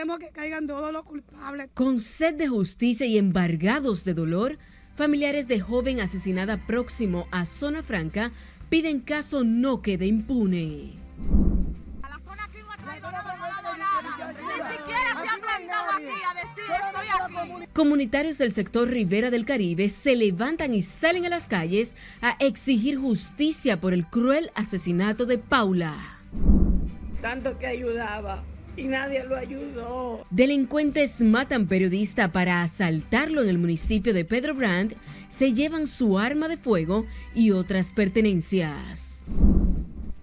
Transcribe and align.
Queremos 0.00 0.18
que 0.18 0.30
caigan 0.30 0.66
todos 0.66 0.90
los 0.94 1.02
culpables. 1.02 1.68
Con 1.74 2.00
sed 2.00 2.32
de 2.36 2.48
justicia 2.48 3.04
y 3.04 3.18
embargados 3.18 4.02
de 4.02 4.14
dolor, 4.14 4.56
familiares 4.94 5.46
de 5.46 5.60
joven 5.60 6.00
asesinada 6.00 6.56
próximo 6.56 7.28
a 7.30 7.44
Zona 7.44 7.82
Franca 7.82 8.32
piden 8.70 9.00
caso 9.00 9.44
no 9.44 9.82
quede 9.82 10.06
impune. 10.06 10.94
A 12.00 12.08
la 12.08 12.18
zona 12.18 12.44
aquí 12.44 12.60
no 12.64 12.72
ha 12.72 12.76
traído 12.78 13.12
nada, 13.12 13.36
no 13.36 13.44
ha 13.44 13.48
dado 13.50 13.76
nada. 13.76 14.32
Ni 14.32 14.78
siquiera 14.78 15.22
se 15.22 15.28
han 15.28 15.40
plantado 15.42 15.90
aquí 15.90 16.06
a 16.30 16.34
decir 16.46 16.64
estoy 16.72 17.58
aquí. 17.58 17.66
Comunitarios 17.74 18.38
del 18.38 18.52
sector 18.52 18.88
Rivera 18.88 19.30
del 19.30 19.44
Caribe 19.44 19.90
se 19.90 20.16
levantan 20.16 20.72
y 20.72 20.80
salen 20.80 21.26
a 21.26 21.28
las 21.28 21.46
calles 21.46 21.94
a 22.22 22.38
exigir 22.40 22.96
justicia 22.96 23.78
por 23.78 23.92
el 23.92 24.06
cruel 24.06 24.50
asesinato 24.54 25.26
de 25.26 25.36
Paula. 25.36 26.18
Tanto 27.20 27.58
que 27.58 27.66
ayudaba 27.66 28.42
y 28.80 28.88
nadie 28.88 29.24
lo 29.24 29.36
ayudó. 29.36 30.24
Delincuentes 30.30 31.20
matan 31.20 31.66
periodista 31.66 32.32
para 32.32 32.62
asaltarlo 32.62 33.42
en 33.42 33.48
el 33.48 33.58
municipio 33.58 34.14
de 34.14 34.24
Pedro 34.24 34.54
Brandt, 34.54 34.94
se 35.28 35.52
llevan 35.52 35.86
su 35.86 36.18
arma 36.18 36.48
de 36.48 36.56
fuego 36.56 37.06
y 37.34 37.50
otras 37.50 37.92
pertenencias. 37.92 39.24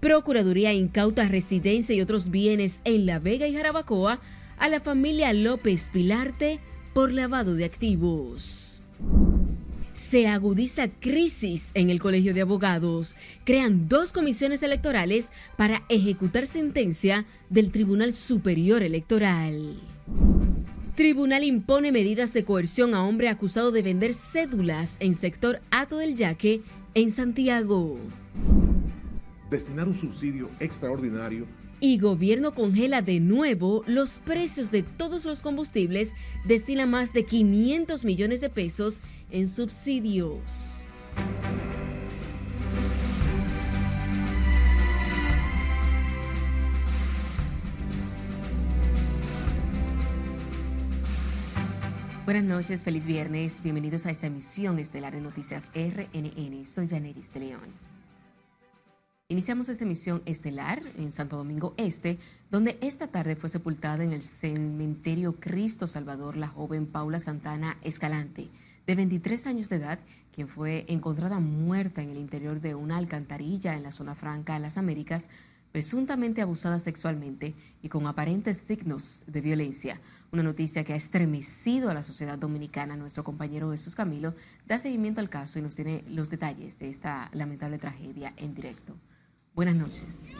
Procuraduría 0.00 0.72
incauta 0.72 1.28
residencia 1.28 1.94
y 1.94 2.00
otros 2.00 2.30
bienes 2.30 2.80
en 2.84 3.06
La 3.06 3.18
Vega 3.18 3.46
y 3.46 3.54
Jarabacoa 3.54 4.20
a 4.58 4.68
la 4.68 4.80
familia 4.80 5.32
López 5.32 5.90
Pilarte 5.92 6.60
por 6.92 7.12
lavado 7.12 7.54
de 7.54 7.64
activos. 7.64 8.82
Se 10.08 10.26
agudiza 10.26 10.88
crisis 10.88 11.70
en 11.74 11.90
el 11.90 12.00
Colegio 12.00 12.32
de 12.32 12.40
Abogados. 12.40 13.14
Crean 13.44 13.90
dos 13.90 14.10
comisiones 14.10 14.62
electorales 14.62 15.28
para 15.58 15.82
ejecutar 15.90 16.46
sentencia 16.46 17.26
del 17.50 17.70
Tribunal 17.70 18.14
Superior 18.14 18.82
Electoral. 18.82 19.76
Tribunal 20.94 21.44
impone 21.44 21.92
medidas 21.92 22.32
de 22.32 22.42
coerción 22.44 22.94
a 22.94 23.04
hombre 23.04 23.28
acusado 23.28 23.70
de 23.70 23.82
vender 23.82 24.14
cédulas 24.14 24.96
en 25.00 25.14
sector 25.14 25.60
Ato 25.70 25.98
del 25.98 26.16
Yaque, 26.16 26.62
en 26.94 27.10
Santiago. 27.10 27.98
Destinar 29.50 29.88
un 29.88 29.98
subsidio 29.98 30.48
extraordinario 30.58 31.46
Y 31.80 31.98
gobierno 31.98 32.52
congela 32.52 33.02
de 33.02 33.20
nuevo 33.20 33.84
los 33.86 34.20
precios 34.20 34.70
de 34.70 34.82
todos 34.82 35.26
los 35.26 35.42
combustibles, 35.42 36.12
destina 36.46 36.86
más 36.86 37.12
de 37.12 37.26
500 37.26 38.06
millones 38.06 38.40
de 38.40 38.48
pesos 38.48 39.00
en 39.30 39.48
subsidios. 39.48 40.86
Buenas 52.24 52.44
noches, 52.44 52.84
feliz 52.84 53.06
viernes. 53.06 53.62
Bienvenidos 53.62 54.04
a 54.04 54.10
esta 54.10 54.26
emisión 54.26 54.78
estelar 54.78 55.14
de 55.14 55.22
Noticias 55.22 55.70
RNN. 55.74 56.64
Soy 56.66 56.86
Janeris 56.86 57.32
de 57.32 57.40
León. 57.40 57.88
Iniciamos 59.30 59.68
esta 59.68 59.84
emisión 59.84 60.22
estelar 60.24 60.82
en 60.96 61.12
Santo 61.12 61.36
Domingo 61.36 61.74
Este, 61.76 62.18
donde 62.50 62.78
esta 62.80 63.08
tarde 63.08 63.36
fue 63.36 63.50
sepultada 63.50 64.04
en 64.04 64.12
el 64.12 64.22
cementerio 64.22 65.36
Cristo 65.38 65.86
Salvador 65.86 66.36
la 66.36 66.48
joven 66.48 66.86
Paula 66.86 67.18
Santana 67.18 67.78
Escalante, 67.82 68.48
de 68.88 68.94
23 68.94 69.46
años 69.46 69.68
de 69.68 69.76
edad, 69.76 69.98
quien 70.34 70.48
fue 70.48 70.86
encontrada 70.88 71.40
muerta 71.40 72.02
en 72.02 72.08
el 72.08 72.16
interior 72.16 72.58
de 72.62 72.74
una 72.74 72.96
alcantarilla 72.96 73.76
en 73.76 73.82
la 73.82 73.92
zona 73.92 74.14
franca 74.14 74.54
de 74.54 74.60
las 74.60 74.78
Américas, 74.78 75.28
presuntamente 75.72 76.40
abusada 76.40 76.80
sexualmente 76.80 77.54
y 77.82 77.90
con 77.90 78.06
aparentes 78.06 78.56
signos 78.56 79.24
de 79.26 79.42
violencia. 79.42 80.00
Una 80.32 80.42
noticia 80.42 80.84
que 80.84 80.94
ha 80.94 80.96
estremecido 80.96 81.90
a 81.90 81.94
la 81.94 82.02
sociedad 82.02 82.38
dominicana. 82.38 82.96
Nuestro 82.96 83.24
compañero 83.24 83.72
Jesús 83.72 83.94
Camilo 83.94 84.34
da 84.66 84.78
seguimiento 84.78 85.20
al 85.20 85.28
caso 85.28 85.58
y 85.58 85.62
nos 85.62 85.76
tiene 85.76 86.02
los 86.08 86.30
detalles 86.30 86.78
de 86.78 86.88
esta 86.88 87.28
lamentable 87.34 87.76
tragedia 87.76 88.32
en 88.38 88.54
directo. 88.54 88.96
Buenas 89.54 89.76
noches. 89.76 90.30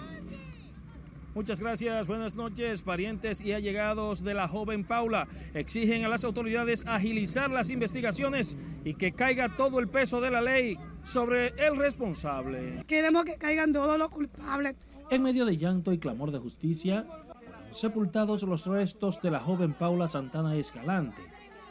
Muchas 1.38 1.60
gracias, 1.60 2.08
buenas 2.08 2.34
noches, 2.34 2.82
parientes 2.82 3.40
y 3.42 3.52
allegados 3.52 4.24
de 4.24 4.34
la 4.34 4.48
joven 4.48 4.82
Paula. 4.82 5.28
Exigen 5.54 6.04
a 6.04 6.08
las 6.08 6.24
autoridades 6.24 6.84
agilizar 6.84 7.48
las 7.48 7.70
investigaciones 7.70 8.56
y 8.84 8.94
que 8.94 9.12
caiga 9.12 9.54
todo 9.54 9.78
el 9.78 9.86
peso 9.86 10.20
de 10.20 10.32
la 10.32 10.42
ley 10.42 10.76
sobre 11.04 11.54
el 11.64 11.76
responsable. 11.76 12.82
Queremos 12.88 13.24
que 13.24 13.36
caigan 13.36 13.72
todos 13.72 13.96
los 13.96 14.08
culpables. 14.08 14.74
En 15.10 15.22
medio 15.22 15.46
de 15.46 15.56
llanto 15.56 15.92
y 15.92 15.98
clamor 15.98 16.32
de 16.32 16.40
justicia, 16.40 17.06
fueron 17.36 17.72
sepultados 17.72 18.42
los 18.42 18.66
restos 18.66 19.22
de 19.22 19.30
la 19.30 19.38
joven 19.38 19.74
Paula 19.74 20.08
Santana 20.08 20.56
Escalante, 20.56 21.22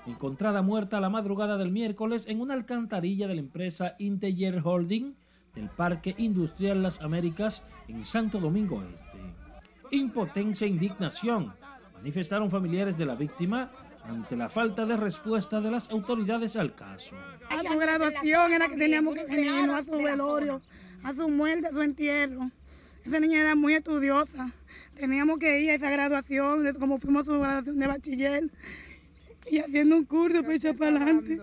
encontrada 0.06 0.62
muerta 0.62 1.02
la 1.02 1.10
madrugada 1.10 1.58
del 1.58 1.74
miércoles 1.74 2.24
en 2.30 2.40
una 2.40 2.54
alcantarilla 2.54 3.28
de 3.28 3.36
la 3.36 3.42
empresa 3.42 3.96
Integer 4.00 4.62
Holding 4.64 5.14
del 5.56 5.70
Parque 5.70 6.16
Industrial 6.18 6.82
Las 6.82 7.02
Américas 7.02 7.66
en 7.90 8.06
Santo 8.06 8.40
Domingo 8.40 8.82
Este. 8.96 9.17
Impotencia 9.92 10.66
e 10.66 10.70
indignación 10.70 11.54
manifestaron 11.94 12.50
familiares 12.52 12.98
de 12.98 13.06
la 13.06 13.16
víctima 13.16 13.72
ante 14.04 14.36
la 14.36 14.50
falta 14.50 14.86
de 14.86 14.96
respuesta 14.98 15.60
de 15.60 15.72
las 15.72 15.90
autoridades 15.90 16.56
al 16.56 16.74
caso. 16.76 17.16
A 17.50 17.62
su 17.64 17.78
graduación 17.78 18.54
era 18.54 18.68
que 18.68 18.78
teníamos 18.78 19.16
que 19.16 19.26
venir, 19.26 19.66
no 19.66 19.76
a 19.76 19.84
su 19.84 19.98
velorio, 19.98 20.62
a 21.04 21.14
su 21.14 21.28
muerte, 21.28 21.68
a 21.68 21.72
su 21.72 21.82
entierro. 21.82 22.50
Esa 23.06 23.20
niña 23.20 23.42
era 23.42 23.56
muy 23.56 23.74
estudiosa. 23.76 24.54
Teníamos 24.96 25.40
que 25.40 25.62
ir 25.62 25.72
a 25.72 25.76
esa 25.76 25.90
graduación, 25.90 26.74
como 26.80 26.98
fuimos 26.98 27.28
a 27.28 27.32
su 27.32 27.40
graduación 27.40 27.80
de 27.80 27.88
bachiller, 27.88 28.52
y 29.50 29.60
haciendo 29.60 29.96
un 29.96 30.06
curso 30.06 30.42
para 30.42 30.56
echar 30.56 30.76
para 30.76 30.98
adelante. 30.98 31.42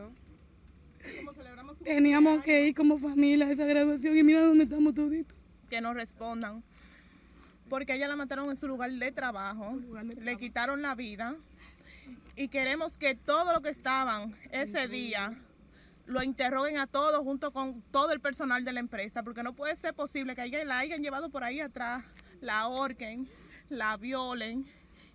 Teníamos 1.82 2.42
que 2.42 2.68
ir 2.68 2.74
como 2.74 2.98
familia 2.98 3.46
a 3.46 3.52
esa 3.52 3.64
graduación 3.66 4.16
y 4.16 4.22
mira 4.22 4.42
dónde 4.42 4.64
estamos 4.64 4.94
toditos. 4.94 5.36
que 5.68 5.80
nos 5.80 5.94
respondan. 5.94 6.62
Porque 7.68 7.92
a 7.92 7.96
ella 7.96 8.08
la 8.08 8.16
mataron 8.16 8.50
en 8.50 8.56
su 8.56 8.68
lugar 8.68 8.90
de 8.90 9.12
trabajo, 9.12 9.78
le 10.20 10.36
quitaron 10.36 10.82
la 10.82 10.94
vida 10.94 11.34
y 12.36 12.48
queremos 12.48 12.96
que 12.96 13.14
todo 13.14 13.52
lo 13.52 13.62
que 13.62 13.70
estaban 13.70 14.36
ese 14.50 14.88
día 14.88 15.34
lo 16.06 16.22
interroguen 16.22 16.76
a 16.76 16.86
todos 16.86 17.22
junto 17.24 17.52
con 17.52 17.80
todo 17.90 18.12
el 18.12 18.20
personal 18.20 18.64
de 18.64 18.72
la 18.72 18.80
empresa, 18.80 19.22
porque 19.22 19.42
no 19.42 19.54
puede 19.54 19.76
ser 19.76 19.94
posible 19.94 20.34
que 20.34 20.64
la 20.64 20.78
hayan 20.78 21.02
llevado 21.02 21.30
por 21.30 21.44
ahí 21.44 21.60
atrás, 21.60 22.04
la 22.40 22.60
ahorquen, 22.60 23.28
la 23.70 23.96
violen 23.96 24.66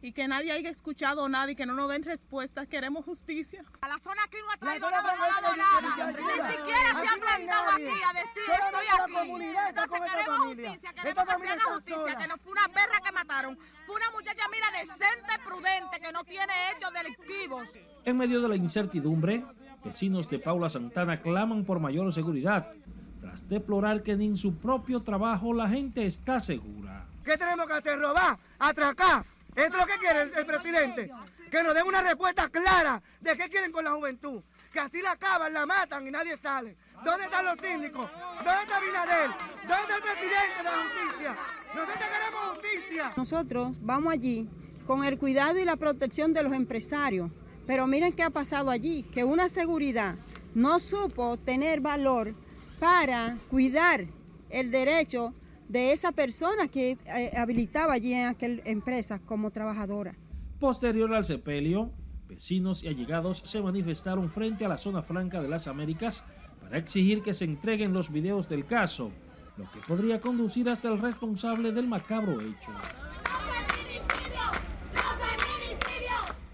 y 0.01 0.11
que 0.11 0.27
nadie 0.27 0.51
haya 0.51 0.69
escuchado 0.69 1.27
nada 1.27 1.51
y 1.51 1.55
que 1.55 1.65
no 1.65 1.73
nos 1.73 1.89
den 1.89 2.03
respuestas. 2.03 2.67
Queremos 2.67 3.05
justicia. 3.05 3.63
A 3.81 3.87
la 3.87 3.99
zona 3.99 4.23
aquí 4.23 4.37
no 4.45 4.51
ha 4.51 4.57
traído 4.57 4.89
nada, 4.89 5.15
no 5.15 5.23
ha 5.23 5.41
dado 5.41 5.55
nada. 5.55 6.11
Ni 6.11 6.57
siquiera 6.57 7.01
se 7.01 7.07
han 7.07 7.19
plantado 7.19 7.69
aquí 7.71 7.83
a 7.83 8.13
decir 8.13 8.43
estoy 8.51 8.85
aquí. 8.87 9.43
Entonces 9.69 10.01
queremos 10.01 10.37
justicia, 10.39 10.93
queremos 10.93 11.25
que 11.25 11.41
se 11.41 11.49
haga 11.49 11.63
justicia, 11.73 12.17
que 12.17 12.27
no 12.27 12.37
fue 12.37 12.51
una 12.51 12.67
perra 12.69 12.99
que 13.03 13.11
mataron. 13.11 13.57
Fue 13.85 13.95
una 13.95 14.11
muchacha, 14.11 14.43
mira, 14.51 14.67
decente, 14.71 15.33
prudente, 15.43 15.99
que 15.99 16.11
no 16.11 16.23
tiene 16.23 16.53
hechos 16.71 16.93
delictivos. 16.93 17.69
En 18.05 18.17
medio 18.17 18.41
de 18.41 18.49
la 18.49 18.55
incertidumbre, 18.55 19.43
vecinos 19.83 20.29
de 20.29 20.39
Paula 20.39 20.69
Santana 20.69 21.21
claman 21.21 21.65
por 21.65 21.79
mayor 21.79 22.13
seguridad, 22.13 22.71
tras 23.19 23.47
deplorar 23.49 24.03
que 24.03 24.15
ni 24.15 24.27
en 24.27 24.37
su 24.37 24.55
propio 24.57 25.01
trabajo 25.01 25.53
la 25.53 25.67
gente 25.67 26.05
está 26.05 26.39
segura. 26.39 27.05
¿Qué 27.23 27.37
tenemos 27.37 27.67
que 27.67 27.73
hacer? 27.73 27.99
¿Robar? 27.99 28.37
¿Atracar? 28.59 29.23
¿Esto 29.55 29.77
es 29.77 29.77
lo 29.77 29.85
que 29.85 29.99
quiere 29.99 30.21
el, 30.23 30.33
el 30.37 30.45
presidente? 30.45 31.11
Que 31.49 31.63
nos 31.63 31.73
den 31.73 31.87
una 31.87 32.01
respuesta 32.01 32.49
clara 32.49 33.01
de 33.19 33.35
qué 33.35 33.49
quieren 33.49 33.71
con 33.71 33.83
la 33.83 33.91
juventud. 33.91 34.41
Que 34.71 34.79
así 34.79 35.01
la 35.01 35.11
acaban, 35.11 35.51
la 35.51 35.65
matan 35.65 36.07
y 36.07 36.11
nadie 36.11 36.37
sale. 36.37 36.77
¿Dónde 37.03 37.25
están 37.25 37.45
los 37.45 37.55
síndicos? 37.59 38.09
¿Dónde 38.37 38.61
está 38.61 38.79
Binader? 38.79 39.29
¿Dónde 39.67 39.81
está 39.81 39.95
el 39.95 40.01
presidente 40.01 40.57
de 40.57 40.63
la 40.63 40.83
justicia? 40.83 41.37
Nosotros 41.73 42.09
queremos 42.09 42.41
justicia. 42.51 43.13
Nosotros 43.15 43.77
vamos 43.81 44.13
allí 44.13 44.49
con 44.85 45.03
el 45.03 45.17
cuidado 45.17 45.59
y 45.59 45.65
la 45.65 45.75
protección 45.75 46.33
de 46.33 46.43
los 46.43 46.53
empresarios. 46.53 47.31
Pero 47.65 47.87
miren 47.87 48.13
qué 48.13 48.23
ha 48.23 48.29
pasado 48.29 48.69
allí, 48.69 49.03
que 49.03 49.23
una 49.23 49.49
seguridad 49.49 50.15
no 50.55 50.79
supo 50.79 51.37
tener 51.37 51.79
valor 51.79 52.33
para 52.79 53.37
cuidar 53.49 54.05
el 54.49 54.71
derecho 54.71 55.33
de 55.69 55.93
esa 55.93 56.11
persona 56.11 56.67
que 56.67 56.97
eh, 57.05 57.31
habilitaba 57.37 57.93
allí 57.93 58.13
en 58.13 58.27
aquella 58.27 58.61
empresa 58.65 59.19
como 59.19 59.51
trabajadora. 59.51 60.15
Posterior 60.59 61.13
al 61.13 61.25
sepelio, 61.25 61.91
vecinos 62.27 62.83
y 62.83 62.87
allegados 62.87 63.43
se 63.45 63.61
manifestaron 63.61 64.29
frente 64.29 64.65
a 64.65 64.67
la 64.67 64.79
zona 64.79 65.03
franca 65.03 65.41
de 65.41 65.47
las 65.47 65.67
Américas 65.67 66.25
para 66.59 66.79
exigir 66.79 67.21
que 67.21 67.35
se 67.35 67.45
entreguen 67.45 67.93
los 67.93 68.11
videos 68.11 68.49
del 68.49 68.65
caso, 68.65 69.11
lo 69.57 69.71
que 69.71 69.79
podría 69.87 70.19
conducir 70.19 70.67
hasta 70.69 70.89
el 70.89 70.99
responsable 70.99 71.71
del 71.71 71.87
macabro 71.87 72.41
hecho. 72.41 72.71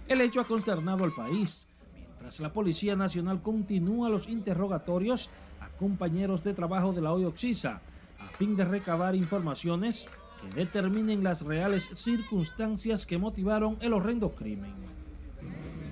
El 0.08 0.22
hecho 0.22 0.42
ha 0.42 0.46
consternado 0.46 1.06
al 1.06 1.14
país, 1.14 1.68
mientras 1.94 2.40
la 2.42 2.52
Policía 2.52 2.96
Nacional 2.98 3.42
continúa 3.42 4.10
los 4.10 4.28
interrogatorios 4.28 5.30
a 5.62 5.70
compañeros 5.70 6.44
de 6.44 6.54
trabajo 6.54 6.92
de 6.92 7.02
la 7.02 7.14
OIOXISA 7.14 7.72
a 7.72 7.82
fin 8.36 8.56
de 8.56 8.66
recabar 8.66 9.16
informaciones 9.16 10.08
que 10.42 10.60
determinen 10.60 11.24
las 11.24 11.42
reales 11.42 11.90
circunstancias 11.94 13.06
que 13.06 13.18
motivaron 13.18 13.78
el 13.82 13.94
horrendo 13.94 14.32
crimen. 14.36 14.74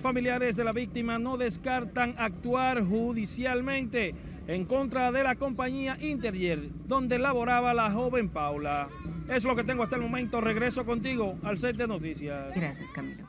Familiares 0.01 0.57
de 0.57 0.65
la 0.65 0.73
víctima 0.73 1.17
no 1.17 1.37
descartan 1.37 2.15
actuar 2.17 2.83
judicialmente 2.83 4.13
en 4.47 4.65
contra 4.65 5.11
de 5.13 5.23
la 5.23 5.35
compañía 5.35 5.97
Interior, 6.01 6.59
donde 6.85 7.17
laboraba 7.17 7.73
la 7.73 7.89
joven 7.89 8.27
Paula. 8.29 8.89
Es 9.29 9.45
lo 9.45 9.55
que 9.55 9.63
tengo 9.63 9.83
hasta 9.83 9.95
el 9.95 10.01
momento. 10.01 10.41
Regreso 10.41 10.85
contigo 10.85 11.37
al 11.43 11.57
set 11.57 11.77
de 11.77 11.87
noticias. 11.87 12.53
Gracias, 12.53 12.91
Camilo. 12.91 13.25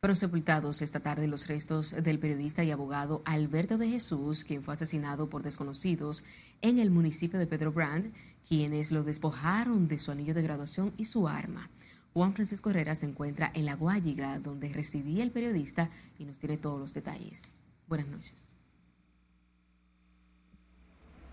Fueron 0.00 0.14
sepultados 0.14 0.80
esta 0.80 1.00
tarde 1.00 1.26
los 1.26 1.48
restos 1.48 1.90
del 1.90 2.20
periodista 2.20 2.62
y 2.62 2.70
abogado 2.70 3.20
Alberto 3.24 3.78
de 3.78 3.88
Jesús, 3.88 4.44
quien 4.44 4.62
fue 4.62 4.74
asesinado 4.74 5.28
por 5.28 5.42
desconocidos 5.42 6.22
en 6.62 6.78
el 6.78 6.92
municipio 6.92 7.36
de 7.36 7.48
Pedro 7.48 7.72
Brand, 7.72 8.12
quienes 8.46 8.92
lo 8.92 9.02
despojaron 9.02 9.88
de 9.88 9.98
su 9.98 10.12
anillo 10.12 10.34
de 10.34 10.42
graduación 10.42 10.94
y 10.96 11.06
su 11.06 11.26
arma. 11.26 11.68
Juan 12.12 12.32
Francisco 12.32 12.70
Herrera 12.70 12.94
se 12.94 13.06
encuentra 13.06 13.50
en 13.52 13.66
La 13.66 13.74
Guayiga, 13.74 14.38
donde 14.38 14.68
residía 14.68 15.24
el 15.24 15.32
periodista, 15.32 15.90
y 16.16 16.26
nos 16.26 16.38
tiene 16.38 16.58
todos 16.58 16.78
los 16.78 16.94
detalles. 16.94 17.64
Buenas 17.88 18.06
noches. 18.06 18.54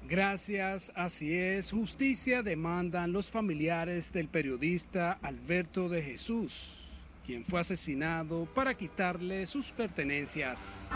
Gracias, 0.08 0.92
así 0.96 1.34
es. 1.34 1.72
Justicia 1.72 2.42
demandan 2.42 3.12
los 3.12 3.30
familiares 3.30 4.12
del 4.12 4.28
periodista 4.28 5.14
Alberto 5.22 5.88
de 5.88 6.02
Jesús, 6.02 6.85
quien 7.26 7.44
fue 7.44 7.60
asesinado 7.60 8.48
para 8.54 8.76
quitarle 8.76 9.48
sus 9.48 9.72
pertenencias. 9.72 10.90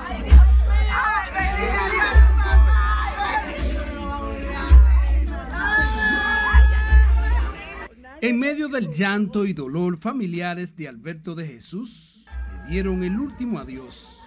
En 8.22 8.38
medio 8.38 8.68
del 8.68 8.92
llanto 8.92 9.46
y 9.46 9.54
dolor, 9.54 9.98
familiares 10.00 10.76
de 10.76 10.88
Alberto 10.88 11.36
de 11.36 11.48
Jesús 11.48 12.26
le 12.66 12.72
dieron 12.72 13.04
el 13.04 13.18
último 13.20 13.60
adiós. 13.60 14.20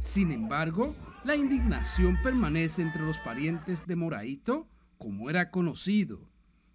Sin 0.00 0.30
embargo, 0.30 0.94
la 1.24 1.34
indignación 1.34 2.18
permanece 2.22 2.82
entre 2.82 3.02
los 3.02 3.18
parientes 3.18 3.86
de 3.86 3.96
Moraito, 3.96 4.68
como 4.98 5.30
era 5.30 5.50
conocido, 5.50 6.28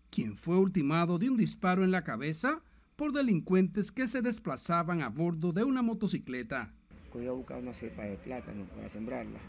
quien 0.09 0.37
fue 0.37 0.57
ultimado 0.57 1.19
de 1.19 1.29
un 1.29 1.37
disparo 1.37 1.83
en 1.83 1.91
la 1.91 2.03
cabeza 2.03 2.63
por 3.01 3.13
delincuentes 3.13 3.91
que 3.91 4.07
se 4.07 4.21
desplazaban 4.21 5.01
a 5.01 5.09
bordo 5.09 5.51
de 5.51 5.63
una 5.63 5.81
motocicleta. 5.81 6.71
Voy 7.11 7.25
a 7.25 7.31
buscar 7.31 7.57
una 7.57 7.73
cepa 7.73 8.03
de 8.03 8.15
plátano 8.15 8.65
para 8.65 8.87
sembrarla. 8.89 9.39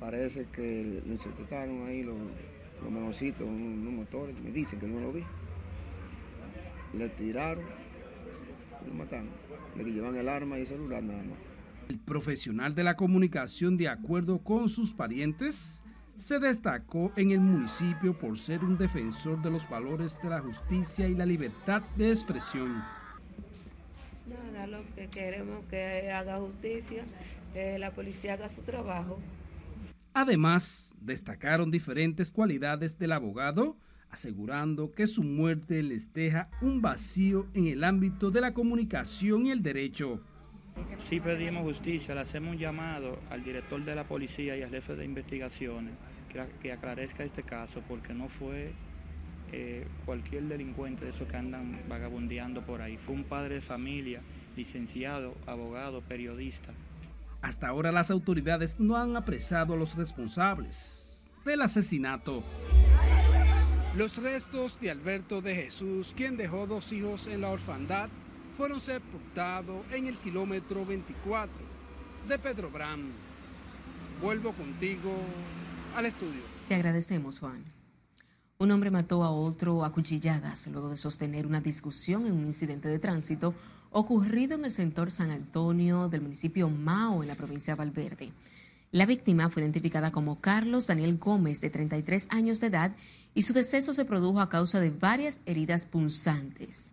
Parece 0.00 0.46
que 0.46 1.00
lo 1.06 1.12
interceptaron 1.12 1.86
ahí 1.86 2.02
los, 2.02 2.16
los 2.82 3.22
unos 3.42 3.92
motores, 3.92 4.36
me 4.40 4.50
dicen 4.50 4.80
que 4.80 4.88
no 4.88 4.98
lo 4.98 5.12
vi. 5.12 5.22
Le 6.94 7.08
tiraron 7.10 7.64
y 8.84 8.88
lo 8.88 8.94
mataron. 8.94 9.28
Le 9.76 9.84
llevan 9.84 10.16
el 10.16 10.28
arma 10.28 10.58
y 10.58 10.62
el 10.62 10.66
celular 10.66 11.00
nada 11.00 11.22
más. 11.22 11.38
El 11.90 12.00
profesional 12.00 12.74
de 12.74 12.82
la 12.82 12.96
comunicación, 12.96 13.76
de 13.76 13.88
acuerdo 13.88 14.40
con 14.42 14.68
sus 14.68 14.92
parientes, 14.94 15.80
se 16.22 16.38
destacó 16.38 17.12
en 17.16 17.32
el 17.32 17.40
municipio 17.40 18.16
por 18.16 18.38
ser 18.38 18.64
un 18.64 18.78
defensor 18.78 19.42
de 19.42 19.50
los 19.50 19.68
valores 19.68 20.16
de 20.22 20.30
la 20.30 20.40
justicia 20.40 21.08
y 21.08 21.14
la 21.14 21.26
libertad 21.26 21.82
de 21.96 22.10
expresión. 22.10 22.82
Nada, 24.26 24.68
lo 24.68 24.78
que 24.94 25.08
queremos 25.08 25.64
que 25.64 26.12
haga 26.12 26.38
justicia, 26.38 27.04
que 27.52 27.76
la 27.78 27.90
policía 27.90 28.34
haga 28.34 28.48
su 28.48 28.62
trabajo. 28.62 29.18
Además, 30.14 30.94
destacaron 31.00 31.72
diferentes 31.72 32.30
cualidades 32.30 32.96
del 32.98 33.12
abogado, 33.12 33.76
asegurando 34.08 34.92
que 34.92 35.08
su 35.08 35.24
muerte 35.24 35.82
les 35.82 36.12
deja 36.12 36.50
un 36.60 36.80
vacío 36.80 37.48
en 37.52 37.66
el 37.66 37.82
ámbito 37.82 38.30
de 38.30 38.42
la 38.42 38.54
comunicación 38.54 39.46
y 39.46 39.50
el 39.50 39.62
derecho. 39.62 40.20
Sí 40.98 41.18
pedimos 41.18 41.64
justicia, 41.64 42.14
le 42.14 42.20
hacemos 42.20 42.52
un 42.52 42.58
llamado 42.58 43.18
al 43.28 43.42
director 43.42 43.84
de 43.84 43.94
la 43.94 44.04
policía 44.04 44.56
y 44.56 44.62
al 44.62 44.70
jefe 44.70 44.94
de 44.94 45.04
investigaciones 45.04 45.92
que, 46.32 46.44
que 46.60 46.72
aclarezca 46.72 47.24
este 47.24 47.42
caso 47.42 47.82
porque 47.88 48.14
no 48.14 48.28
fue 48.28 48.72
eh, 49.54 49.86
cualquier 50.06 50.44
delincuente 50.44 51.04
de 51.04 51.10
esos 51.10 51.28
que 51.28 51.36
andan 51.36 51.82
vagabundeando 51.86 52.62
por 52.62 52.80
ahí. 52.80 52.96
Fue 52.96 53.14
un 53.14 53.24
padre 53.24 53.56
de 53.56 53.60
familia, 53.60 54.22
licenciado, 54.56 55.34
abogado, 55.46 56.00
periodista. 56.00 56.72
Hasta 57.42 57.68
ahora 57.68 57.92
las 57.92 58.10
autoridades 58.10 58.80
no 58.80 58.96
han 58.96 59.14
apresado 59.14 59.74
a 59.74 59.76
los 59.76 59.94
responsables 59.94 61.04
del 61.44 61.60
asesinato. 61.60 62.42
Los 63.94 64.16
restos 64.16 64.80
de 64.80 64.90
Alberto 64.90 65.42
de 65.42 65.54
Jesús, 65.54 66.14
quien 66.16 66.38
dejó 66.38 66.66
dos 66.66 66.90
hijos 66.92 67.26
en 67.26 67.42
la 67.42 67.50
orfandad, 67.50 68.08
fueron 68.56 68.80
sepultados 68.80 69.84
en 69.92 70.06
el 70.06 70.16
kilómetro 70.16 70.86
24 70.86 71.52
de 72.26 72.38
Pedro 72.38 72.70
Bram. 72.70 73.10
Vuelvo 74.22 74.52
contigo 74.52 75.12
al 75.96 76.06
estudio. 76.06 76.42
Te 76.68 76.74
agradecemos, 76.74 77.38
Juan. 77.40 77.64
Un 78.58 78.70
hombre 78.70 78.90
mató 78.90 79.24
a 79.24 79.30
otro 79.30 79.84
a 79.84 79.92
cuchilladas 79.92 80.66
luego 80.68 80.88
de 80.88 80.96
sostener 80.96 81.46
una 81.46 81.60
discusión 81.60 82.26
en 82.26 82.32
un 82.32 82.46
incidente 82.46 82.88
de 82.88 82.98
tránsito 82.98 83.54
ocurrido 83.90 84.54
en 84.54 84.64
el 84.64 84.72
sector 84.72 85.10
San 85.10 85.30
Antonio 85.30 86.08
del 86.08 86.22
municipio 86.22 86.70
Mao 86.70 87.22
en 87.22 87.28
la 87.28 87.34
provincia 87.34 87.74
de 87.74 87.78
Valverde. 87.78 88.32
La 88.90 89.06
víctima 89.06 89.48
fue 89.48 89.62
identificada 89.62 90.12
como 90.12 90.40
Carlos 90.40 90.86
Daniel 90.86 91.18
Gómez, 91.18 91.60
de 91.60 91.70
33 91.70 92.28
años 92.30 92.60
de 92.60 92.66
edad, 92.68 92.94
y 93.34 93.42
su 93.42 93.52
deceso 93.52 93.92
se 93.94 94.04
produjo 94.04 94.40
a 94.40 94.48
causa 94.48 94.80
de 94.80 94.90
varias 94.90 95.40
heridas 95.46 95.86
punzantes. 95.86 96.92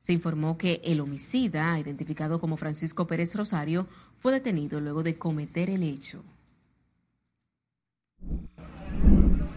Se 0.00 0.12
informó 0.12 0.56
que 0.56 0.80
el 0.84 1.00
homicida, 1.00 1.78
identificado 1.78 2.40
como 2.40 2.56
Francisco 2.56 3.06
Pérez 3.06 3.34
Rosario, 3.34 3.88
fue 4.18 4.32
detenido 4.32 4.80
luego 4.80 5.02
de 5.02 5.18
cometer 5.18 5.70
el 5.70 5.82
hecho. 5.82 6.24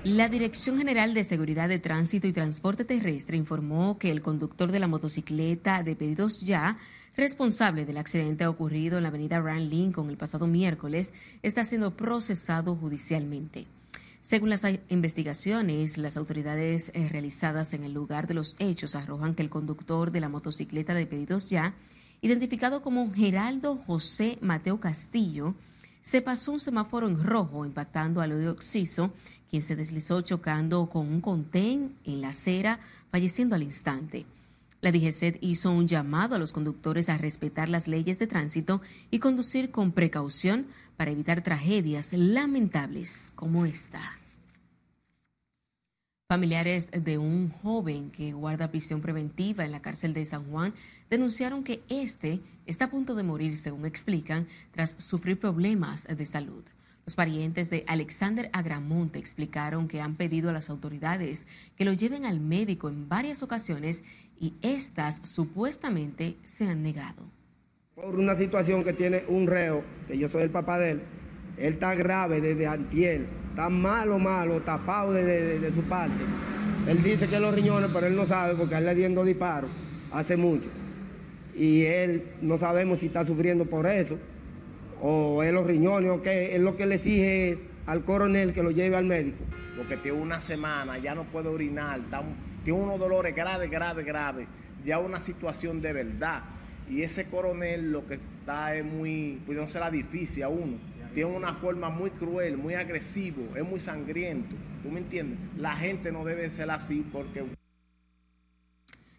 La 0.05 0.27
Dirección 0.27 0.77
General 0.77 1.13
de 1.13 1.23
Seguridad 1.23 1.69
de 1.69 1.79
Tránsito 1.79 2.27
y 2.27 2.33
Transporte 2.33 2.83
Terrestre 2.83 3.37
informó 3.37 3.97
que 3.97 4.11
el 4.11 4.21
conductor 4.21 4.69
de 4.69 4.81
la 4.81 4.89
motocicleta 4.89 5.81
de 5.81 5.95
Pedidos 5.95 6.41
Ya, 6.41 6.77
responsable 7.15 7.85
del 7.85 7.95
accidente 7.95 8.45
ocurrido 8.45 8.97
en 8.97 9.03
la 9.03 9.09
avenida 9.09 9.39
Rand 9.39 9.71
Lincoln 9.71 10.09
el 10.09 10.17
pasado 10.17 10.45
miércoles, 10.45 11.13
está 11.41 11.63
siendo 11.63 11.95
procesado 11.95 12.75
judicialmente. 12.75 13.65
Según 14.21 14.49
las 14.49 14.65
investigaciones, 14.89 15.97
las 15.97 16.17
autoridades 16.17 16.91
eh, 16.93 17.07
realizadas 17.07 17.73
en 17.73 17.85
el 17.85 17.93
lugar 17.93 18.27
de 18.27 18.33
los 18.33 18.57
hechos 18.59 18.95
arrojan 18.95 19.35
que 19.35 19.43
el 19.43 19.49
conductor 19.49 20.11
de 20.11 20.19
la 20.19 20.27
motocicleta 20.27 20.93
de 20.93 21.05
Pedidos 21.05 21.49
Ya, 21.49 21.75
identificado 22.21 22.81
como 22.81 23.13
Geraldo 23.13 23.77
José 23.77 24.37
Mateo 24.41 24.81
Castillo, 24.81 25.55
se 26.01 26.21
pasó 26.21 26.51
un 26.51 26.59
semáforo 26.59 27.07
en 27.07 27.23
rojo 27.23 27.65
impactando 27.65 28.19
al 28.19 28.33
hoyo 28.33 28.51
Oxiso, 28.51 29.13
quien 29.53 29.61
se 29.61 29.75
deslizó 29.75 30.19
chocando 30.21 30.89
con 30.89 31.07
un 31.07 31.21
contén 31.21 31.93
en 32.05 32.21
la 32.21 32.29
acera, 32.29 32.79
falleciendo 33.11 33.53
al 33.53 33.61
instante. 33.61 34.25
La 34.81 34.91
DGCET 34.91 35.37
hizo 35.41 35.69
un 35.69 35.87
llamado 35.87 36.33
a 36.33 36.39
los 36.39 36.51
conductores 36.51 37.07
a 37.07 37.19
respetar 37.19 37.69
las 37.69 37.87
leyes 37.87 38.17
de 38.17 38.25
tránsito 38.25 38.81
y 39.11 39.19
conducir 39.19 39.69
con 39.69 39.91
precaución 39.91 40.65
para 40.97 41.11
evitar 41.11 41.43
tragedias 41.43 42.13
lamentables 42.13 43.31
como 43.35 43.67
esta. 43.67 44.17
Familiares 46.27 46.89
de 46.89 47.19
un 47.19 47.51
joven 47.51 48.09
que 48.09 48.33
guarda 48.33 48.71
prisión 48.71 49.01
preventiva 49.01 49.63
en 49.65 49.71
la 49.71 49.83
cárcel 49.83 50.15
de 50.15 50.25
San 50.25 50.45
Juan 50.49 50.73
denunciaron 51.11 51.63
que 51.63 51.83
este 51.89 52.39
está 52.65 52.85
a 52.85 52.89
punto 52.89 53.13
de 53.13 53.21
morir, 53.21 53.55
según 53.59 53.85
explican, 53.85 54.47
tras 54.71 54.95
sufrir 54.97 55.39
problemas 55.39 56.07
de 56.07 56.25
salud. 56.25 56.63
Los 57.05 57.15
parientes 57.15 57.69
de 57.69 57.83
Alexander 57.87 58.49
Agramonte 58.53 59.19
explicaron 59.19 59.89
que 59.89 59.99
han 59.99 60.15
pedido 60.15 60.49
a 60.49 60.53
las 60.53 60.69
autoridades 60.69 61.47
que 61.75 61.83
lo 61.83 61.91
lleven 61.91 62.25
al 62.25 62.39
médico 62.39 62.87
en 62.87 63.09
varias 63.09 63.43
ocasiones 63.43 64.03
y 64.39 64.53
estas 64.61 65.19
supuestamente 65.23 66.37
se 66.45 66.65
han 66.65 66.81
negado. 66.81 67.23
Por 67.95 68.17
una 68.17 68.37
situación 68.37 68.85
que 68.85 68.93
tiene 68.93 69.25
un 69.27 69.47
reo, 69.47 69.83
que 70.07 70.17
yo 70.17 70.29
soy 70.29 70.43
el 70.43 70.49
papá 70.49 70.79
de 70.79 70.91
él, 70.91 71.01
él 71.57 71.73
está 71.73 71.93
grave 71.93 72.39
desde 72.39 72.67
antiel, 72.67 73.27
está 73.49 73.67
malo, 73.69 74.17
malo, 74.17 74.61
tapado 74.61 75.11
de, 75.11 75.71
su 75.75 75.81
parte. 75.83 76.23
Él 76.87 77.03
dice 77.03 77.27
que 77.27 77.39
los 77.39 77.53
riñones, 77.53 77.91
pero 77.93 78.07
él 78.07 78.15
no 78.15 78.25
sabe 78.25 78.55
porque 78.55 78.75
él 78.75 78.85
le 78.85 78.95
dieron 78.95 79.25
disparos 79.25 79.69
hace 80.11 80.37
mucho. 80.37 80.69
Y 81.53 81.83
él 81.83 82.23
no 82.41 82.57
sabemos 82.57 83.01
si 83.01 83.07
está 83.07 83.25
sufriendo 83.25 83.65
por 83.65 83.85
eso, 83.87 84.17
o 85.05 85.43
es 85.43 85.51
los 85.51 85.67
riñones, 85.67 86.09
o 86.11 86.21
qué. 86.21 86.55
Él 86.55 86.63
lo 86.63 86.77
que 86.77 86.85
le 86.85 86.95
exige 86.95 87.51
es 87.51 87.59
al 87.85 88.03
coronel 88.05 88.53
que 88.53 88.63
lo 88.63 88.71
lleve 88.71 88.95
al 88.95 89.03
médico. 89.03 89.43
Porque 89.77 89.97
tiene 89.97 90.17
una 90.17 90.39
semana, 90.39 90.97
ya 90.97 91.13
no 91.13 91.25
puede 91.25 91.49
orinar, 91.49 91.99
tiene 92.63 92.79
unos 92.79 92.97
dolores 92.99 93.35
graves, 93.35 93.69
graves, 93.69 94.05
graves, 94.05 94.47
ya 94.85 94.99
una 94.99 95.19
situación 95.19 95.81
de 95.81 95.91
verdad. 95.91 96.43
Y 96.89 97.01
ese 97.01 97.25
coronel 97.25 97.91
lo 97.91 98.07
que 98.07 98.13
está 98.15 98.75
es 98.75 98.85
muy, 98.85 99.41
pues 99.45 99.57
no 99.57 99.69
será 99.69 99.91
difícil 99.91 100.43
a 100.43 100.47
uno. 100.47 100.77
Tiene 101.13 101.35
una 101.35 101.53
forma 101.53 101.89
muy 101.89 102.09
cruel, 102.09 102.57
muy 102.57 102.75
agresivo, 102.75 103.55
es 103.57 103.63
muy 103.63 103.81
sangriento. 103.81 104.55
¿Tú 104.83 104.89
me 104.89 105.01
entiendes? 105.01 105.37
La 105.57 105.75
gente 105.75 106.11
no 106.13 106.23
debe 106.23 106.49
ser 106.49 106.71
así 106.71 107.05
porque... 107.11 107.43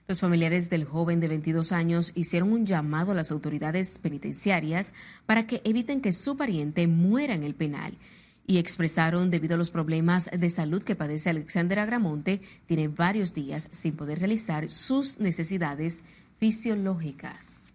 Los 0.07 0.21
familiares 0.21 0.69
del 0.69 0.85
joven 0.85 1.19
de 1.21 1.29
22 1.29 1.73
años 1.73 2.13
hicieron 2.15 2.53
un 2.53 2.67
llamado 2.67 3.13
a 3.13 3.15
las 3.15 3.31
autoridades 3.31 3.99
penitenciarias 3.99 4.93
para 5.25 5.47
que 5.47 5.63
eviten 5.65 6.03
que 6.03 6.13
su 6.13 6.37
pariente 6.37 6.87
muera 6.87 7.35
en 7.35 7.43
el 7.43 7.55
penal 7.55 7.95
y 8.47 8.59
expresaron 8.59 9.31
debido 9.31 9.55
a 9.55 9.59
los 9.59 9.71
problemas 9.71 10.29
de 10.31 10.51
salud 10.51 10.83
que 10.83 10.95
padece 10.95 11.31
Alexander 11.31 11.79
Agramonte, 11.79 12.43
tiene 12.67 12.89
varios 12.89 13.33
días 13.33 13.71
sin 13.73 13.97
poder 13.97 14.19
realizar 14.19 14.69
sus 14.69 15.21
necesidades 15.21 16.03
fisiológicas. 16.39 17.73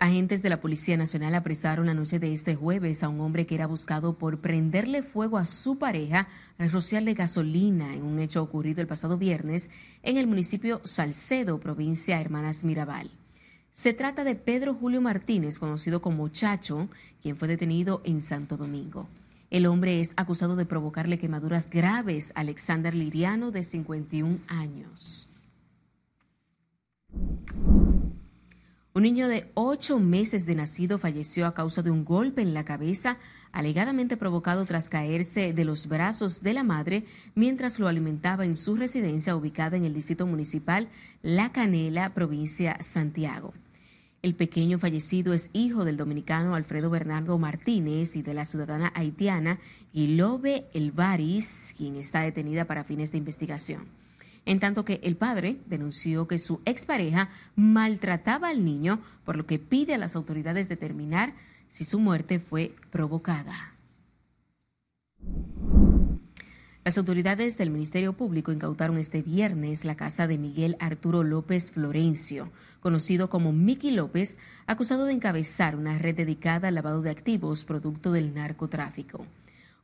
Agentes 0.00 0.42
de 0.42 0.48
la 0.48 0.60
Policía 0.60 0.96
Nacional 0.96 1.34
apresaron 1.34 1.86
la 1.86 1.94
noche 1.94 2.20
de 2.20 2.32
este 2.32 2.54
jueves 2.54 3.02
a 3.02 3.08
un 3.08 3.20
hombre 3.20 3.46
que 3.46 3.56
era 3.56 3.66
buscado 3.66 4.16
por 4.16 4.40
prenderle 4.40 5.02
fuego 5.02 5.38
a 5.38 5.44
su 5.44 5.76
pareja 5.76 6.28
al 6.56 6.70
rociarle 6.70 7.14
gasolina 7.14 7.94
en 7.94 8.04
un 8.04 8.20
hecho 8.20 8.40
ocurrido 8.40 8.80
el 8.80 8.86
pasado 8.86 9.18
viernes 9.18 9.70
en 10.04 10.16
el 10.16 10.28
municipio 10.28 10.80
Salcedo, 10.84 11.58
provincia 11.58 12.20
Hermanas 12.20 12.62
Mirabal. 12.62 13.10
Se 13.72 13.92
trata 13.92 14.22
de 14.22 14.36
Pedro 14.36 14.74
Julio 14.74 15.00
Martínez, 15.00 15.58
conocido 15.58 16.00
como 16.00 16.28
Chacho, 16.28 16.88
quien 17.20 17.36
fue 17.36 17.48
detenido 17.48 18.00
en 18.04 18.22
Santo 18.22 18.56
Domingo. 18.56 19.08
El 19.50 19.66
hombre 19.66 20.00
es 20.00 20.12
acusado 20.16 20.54
de 20.54 20.64
provocarle 20.64 21.18
quemaduras 21.18 21.70
graves 21.70 22.30
a 22.36 22.40
Alexander 22.40 22.94
Liriano, 22.94 23.50
de 23.50 23.64
51 23.64 24.38
años. 24.46 25.28
Un 28.98 29.04
niño 29.04 29.28
de 29.28 29.48
ocho 29.54 30.00
meses 30.00 30.44
de 30.44 30.56
nacido 30.56 30.98
falleció 30.98 31.46
a 31.46 31.54
causa 31.54 31.82
de 31.82 31.90
un 31.92 32.04
golpe 32.04 32.42
en 32.42 32.52
la 32.52 32.64
cabeza, 32.64 33.18
alegadamente 33.52 34.16
provocado 34.16 34.64
tras 34.64 34.88
caerse 34.88 35.52
de 35.52 35.64
los 35.64 35.86
brazos 35.86 36.42
de 36.42 36.52
la 36.52 36.64
madre 36.64 37.04
mientras 37.36 37.78
lo 37.78 37.86
alimentaba 37.86 38.44
en 38.44 38.56
su 38.56 38.74
residencia 38.74 39.36
ubicada 39.36 39.76
en 39.76 39.84
el 39.84 39.94
distrito 39.94 40.26
municipal 40.26 40.88
La 41.22 41.52
Canela, 41.52 42.12
provincia 42.12 42.76
Santiago. 42.80 43.54
El 44.22 44.34
pequeño 44.34 44.80
fallecido 44.80 45.32
es 45.32 45.48
hijo 45.52 45.84
del 45.84 45.96
dominicano 45.96 46.56
Alfredo 46.56 46.90
Bernardo 46.90 47.38
Martínez 47.38 48.16
y 48.16 48.22
de 48.22 48.34
la 48.34 48.46
ciudadana 48.46 48.90
haitiana 48.96 49.60
Ilobe 49.92 50.66
Elvaris, 50.74 51.72
quien 51.78 51.94
está 51.94 52.22
detenida 52.22 52.64
para 52.64 52.82
fines 52.82 53.12
de 53.12 53.18
investigación. 53.18 53.97
En 54.48 54.60
tanto 54.60 54.86
que 54.86 54.98
el 55.02 55.14
padre 55.14 55.58
denunció 55.66 56.26
que 56.26 56.38
su 56.38 56.62
expareja 56.64 57.28
maltrataba 57.54 58.48
al 58.48 58.64
niño, 58.64 59.02
por 59.26 59.36
lo 59.36 59.44
que 59.44 59.58
pide 59.58 59.92
a 59.92 59.98
las 59.98 60.16
autoridades 60.16 60.70
determinar 60.70 61.34
si 61.68 61.84
su 61.84 62.00
muerte 62.00 62.38
fue 62.38 62.74
provocada. 62.90 63.74
Las 66.82 66.96
autoridades 66.96 67.58
del 67.58 67.68
Ministerio 67.68 68.14
Público 68.14 68.50
incautaron 68.50 68.96
este 68.96 69.20
viernes 69.20 69.84
la 69.84 69.96
casa 69.96 70.26
de 70.26 70.38
Miguel 70.38 70.78
Arturo 70.80 71.24
López 71.24 71.70
Florencio, 71.70 72.50
conocido 72.80 73.28
como 73.28 73.52
Miki 73.52 73.90
López, 73.90 74.38
acusado 74.66 75.04
de 75.04 75.12
encabezar 75.12 75.76
una 75.76 75.98
red 75.98 76.16
dedicada 76.16 76.68
al 76.68 76.74
lavado 76.74 77.02
de 77.02 77.10
activos 77.10 77.64
producto 77.64 78.12
del 78.12 78.32
narcotráfico. 78.32 79.26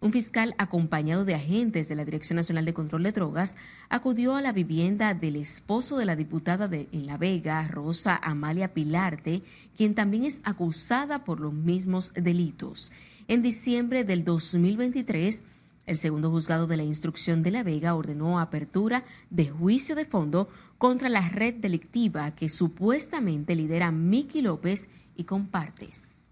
Un 0.05 0.13
fiscal 0.13 0.55
acompañado 0.59 1.25
de 1.25 1.35
agentes 1.35 1.89
de 1.89 1.95
la 1.95 2.05
Dirección 2.05 2.37
Nacional 2.37 2.67
de 2.67 2.75
Control 2.75 3.05
de 3.05 3.13
Drogas 3.13 3.57
acudió 3.89 4.35
a 4.35 4.43
la 4.43 4.53
vivienda 4.53 5.15
del 5.15 5.35
esposo 5.35 5.97
de 5.97 6.05
la 6.05 6.15
diputada 6.15 6.69
de 6.69 6.91
en 6.93 7.07
La 7.07 7.17
Vega, 7.17 7.67
Rosa 7.69 8.21
Amalia 8.23 8.75
Pilarte, 8.75 9.43
quien 9.75 9.95
también 9.95 10.25
es 10.25 10.41
acusada 10.45 11.25
por 11.25 11.41
los 11.41 11.55
mismos 11.55 12.13
delitos. 12.13 12.93
En 13.29 13.41
diciembre 13.41 14.05
del 14.05 14.25
2023, 14.25 15.43
el 15.87 15.97
segundo 15.97 16.31
juzgado 16.31 16.67
de 16.67 16.77
la 16.77 16.85
instrucción 16.85 17.43
de 17.43 17.53
La 17.53 17.63
Vega 17.63 17.95
ordenó 17.95 18.41
apertura 18.41 19.05
de 19.31 19.49
juicio 19.49 19.97
de 19.97 20.05
fondo 20.05 20.51
contra 20.77 21.09
la 21.09 21.27
red 21.31 21.55
delictiva 21.55 22.33
que 22.33 22.51
supuestamente 22.51 23.55
lidera 23.55 23.91
Miki 23.91 24.43
López 24.43 24.91
y 25.17 25.25
compartes. 25.25 26.24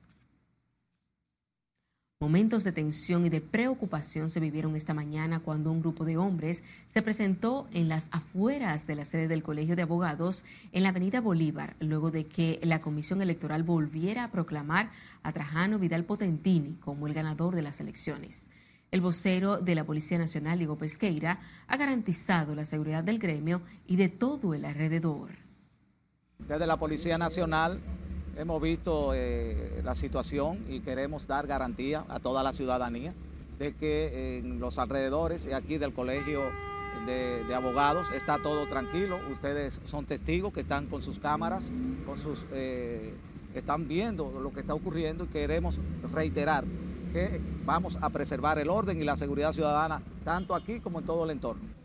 Momentos 2.23 2.63
de 2.63 2.71
tensión 2.71 3.27
y 3.27 3.31
de 3.31 3.41
preocupación 3.41 4.31
se 4.31 4.39
vivieron 4.39 4.77
esta 4.77 4.95
mañana 4.95 5.41
cuando 5.41 5.73
un 5.73 5.81
grupo 5.81 6.05
de 6.05 6.17
hombres 6.17 6.63
se 6.87 7.03
presentó 7.03 7.67
en 7.73 7.89
las 7.89 8.07
afueras 8.13 8.87
de 8.87 8.95
la 8.95 9.05
sede 9.05 9.27
del 9.27 9.43
Colegio 9.43 9.75
de 9.75 9.83
Abogados 9.83 10.45
en 10.71 10.85
la 10.85 10.91
Avenida 10.91 11.21
Bolívar, 11.21 11.75
luego 11.81 12.13
de 12.13 12.29
que 12.29 12.61
la 12.63 12.81
Comisión 12.81 13.23
Electoral 13.23 13.65
volviera 13.65 14.23
a 14.23 14.31
proclamar 14.31 14.93
a 15.25 15.33
Trajano 15.33 15.81
Vidal 15.81 16.05
Potentini 16.05 16.77
como 16.77 17.09
el 17.09 17.13
ganador 17.13 17.57
de 17.57 17.63
las 17.63 17.81
elecciones. 17.81 18.51
El 18.93 19.01
vocero 19.01 19.59
de 19.59 19.75
la 19.75 19.83
Policía 19.83 20.19
Nacional, 20.19 20.59
Diego 20.59 20.79
Pesqueira, 20.79 21.41
ha 21.67 21.77
garantizado 21.77 22.55
la 22.55 22.67
seguridad 22.67 23.03
del 23.03 23.19
gremio 23.19 23.63
y 23.89 23.97
de 23.97 24.09
todo 24.09 24.55
el 24.55 24.65
alrededor. 24.65 25.31
Desde 26.39 26.69
la 26.69 26.77
Policía 26.77 27.19
Nacional 27.19 27.81
hemos 28.37 28.61
visto 28.61 29.13
eh, 29.15 29.81
la 29.85 29.95
situación 29.95 30.65
y 30.69 30.81
queremos 30.81 31.27
dar 31.27 31.47
garantía 31.47 32.05
a 32.09 32.21
toda 32.21 32.43
la 32.43 32.53
ciudadanía 32.53 33.13
de 33.59 33.75
que 33.75 34.39
en 34.39 34.61
los 34.61 34.79
alrededores 34.79 35.47
y 35.47 35.53
aquí 35.53 35.79
del 35.79 35.93
colegio 35.93 36.43
de, 37.07 37.55
abogados 37.55 38.11
está 38.13 38.39
todo 38.39 38.67
tranquilo. 38.67 39.19
Ustedes 39.33 39.81
son 39.85 40.07
testigos 40.07 40.53
que 40.53 40.61
están 40.61 40.87
con 40.87 41.03
sus 41.03 41.19
cámaras, 41.19 41.71
con 42.07 42.19
sus, 42.19 42.45
eh, 42.53 43.15
están 43.55 43.89
viendo 43.89 44.31
lo 44.41 44.53
que 44.53 44.61
está 44.61 44.75
ocurriendo 44.75 45.25
y 45.25 45.29
queremos 45.29 45.79
reiterar 46.13 46.65
que 47.13 47.41
vamos 47.65 47.99
a 48.01 48.09
preservar 48.11 48.59
el 48.59 48.71
orden 48.71 48.99
y 48.99 49.05
la 49.05 49.17
seguridad 49.17 49.53
ciudadana 49.53 50.01
tanto 50.25 50.55
aquí 50.55 50.81
como 50.81 51.01
en 51.01 51.07
todo 51.07 51.25
el 51.25 51.31
entorno. 51.31 51.82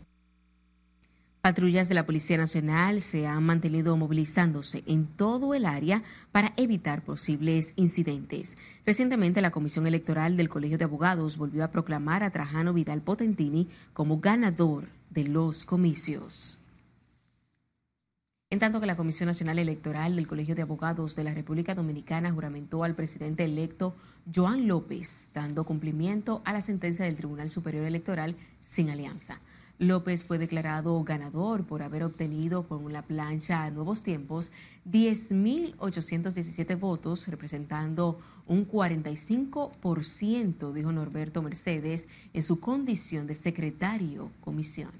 Patrullas 1.40 1.88
de 1.88 1.94
la 1.94 2.04
Policía 2.04 2.36
Nacional 2.36 3.00
se 3.00 3.26
han 3.28 3.44
mantenido 3.44 3.96
movilizándose 3.96 4.82
en 4.86 5.06
todo 5.06 5.54
el 5.54 5.66
área 5.66 6.02
para 6.32 6.52
evitar 6.56 7.02
posibles 7.02 7.74
incidentes. 7.76 8.58
Recientemente, 8.84 9.40
la 9.40 9.52
Comisión 9.52 9.86
Electoral 9.86 10.36
del 10.36 10.48
Colegio 10.48 10.78
de 10.78 10.84
Abogados 10.84 11.38
volvió 11.38 11.62
a 11.62 11.70
proclamar 11.70 12.24
a 12.24 12.30
Trajano 12.30 12.72
Vidal 12.72 13.02
Potentini 13.02 13.68
como 13.92 14.18
ganador 14.18 14.88
de 15.10 15.24
los 15.24 15.64
comicios. 15.64 16.60
En 18.50 18.58
tanto 18.58 18.80
que 18.80 18.86
la 18.86 18.96
Comisión 18.96 19.28
Nacional 19.28 19.60
Electoral 19.60 20.16
del 20.16 20.26
Colegio 20.26 20.56
de 20.56 20.62
Abogados 20.62 21.14
de 21.14 21.22
la 21.22 21.34
República 21.34 21.74
Dominicana 21.74 22.32
juramentó 22.32 22.82
al 22.82 22.96
presidente 22.96 23.44
electo 23.44 23.94
Joan 24.34 24.66
López, 24.66 25.30
dando 25.34 25.64
cumplimiento 25.64 26.42
a 26.44 26.52
la 26.52 26.62
sentencia 26.62 27.04
del 27.04 27.16
Tribunal 27.16 27.50
Superior 27.50 27.84
Electoral 27.84 28.36
sin 28.60 28.90
alianza. 28.90 29.40
López 29.78 30.24
fue 30.24 30.38
declarado 30.38 31.04
ganador 31.04 31.64
por 31.64 31.84
haber 31.84 32.02
obtenido 32.02 32.66
con 32.66 32.92
la 32.92 33.02
plancha 33.02 33.70
Nuevos 33.70 34.02
Tiempos 34.02 34.50
10.817 34.90 36.76
votos, 36.76 37.28
representando 37.28 38.18
un 38.48 38.68
45%, 38.68 40.72
dijo 40.72 40.90
Norberto 40.90 41.42
Mercedes 41.42 42.08
en 42.32 42.42
su 42.42 42.58
condición 42.58 43.28
de 43.28 43.36
secretario 43.36 44.32
comisión. 44.40 44.90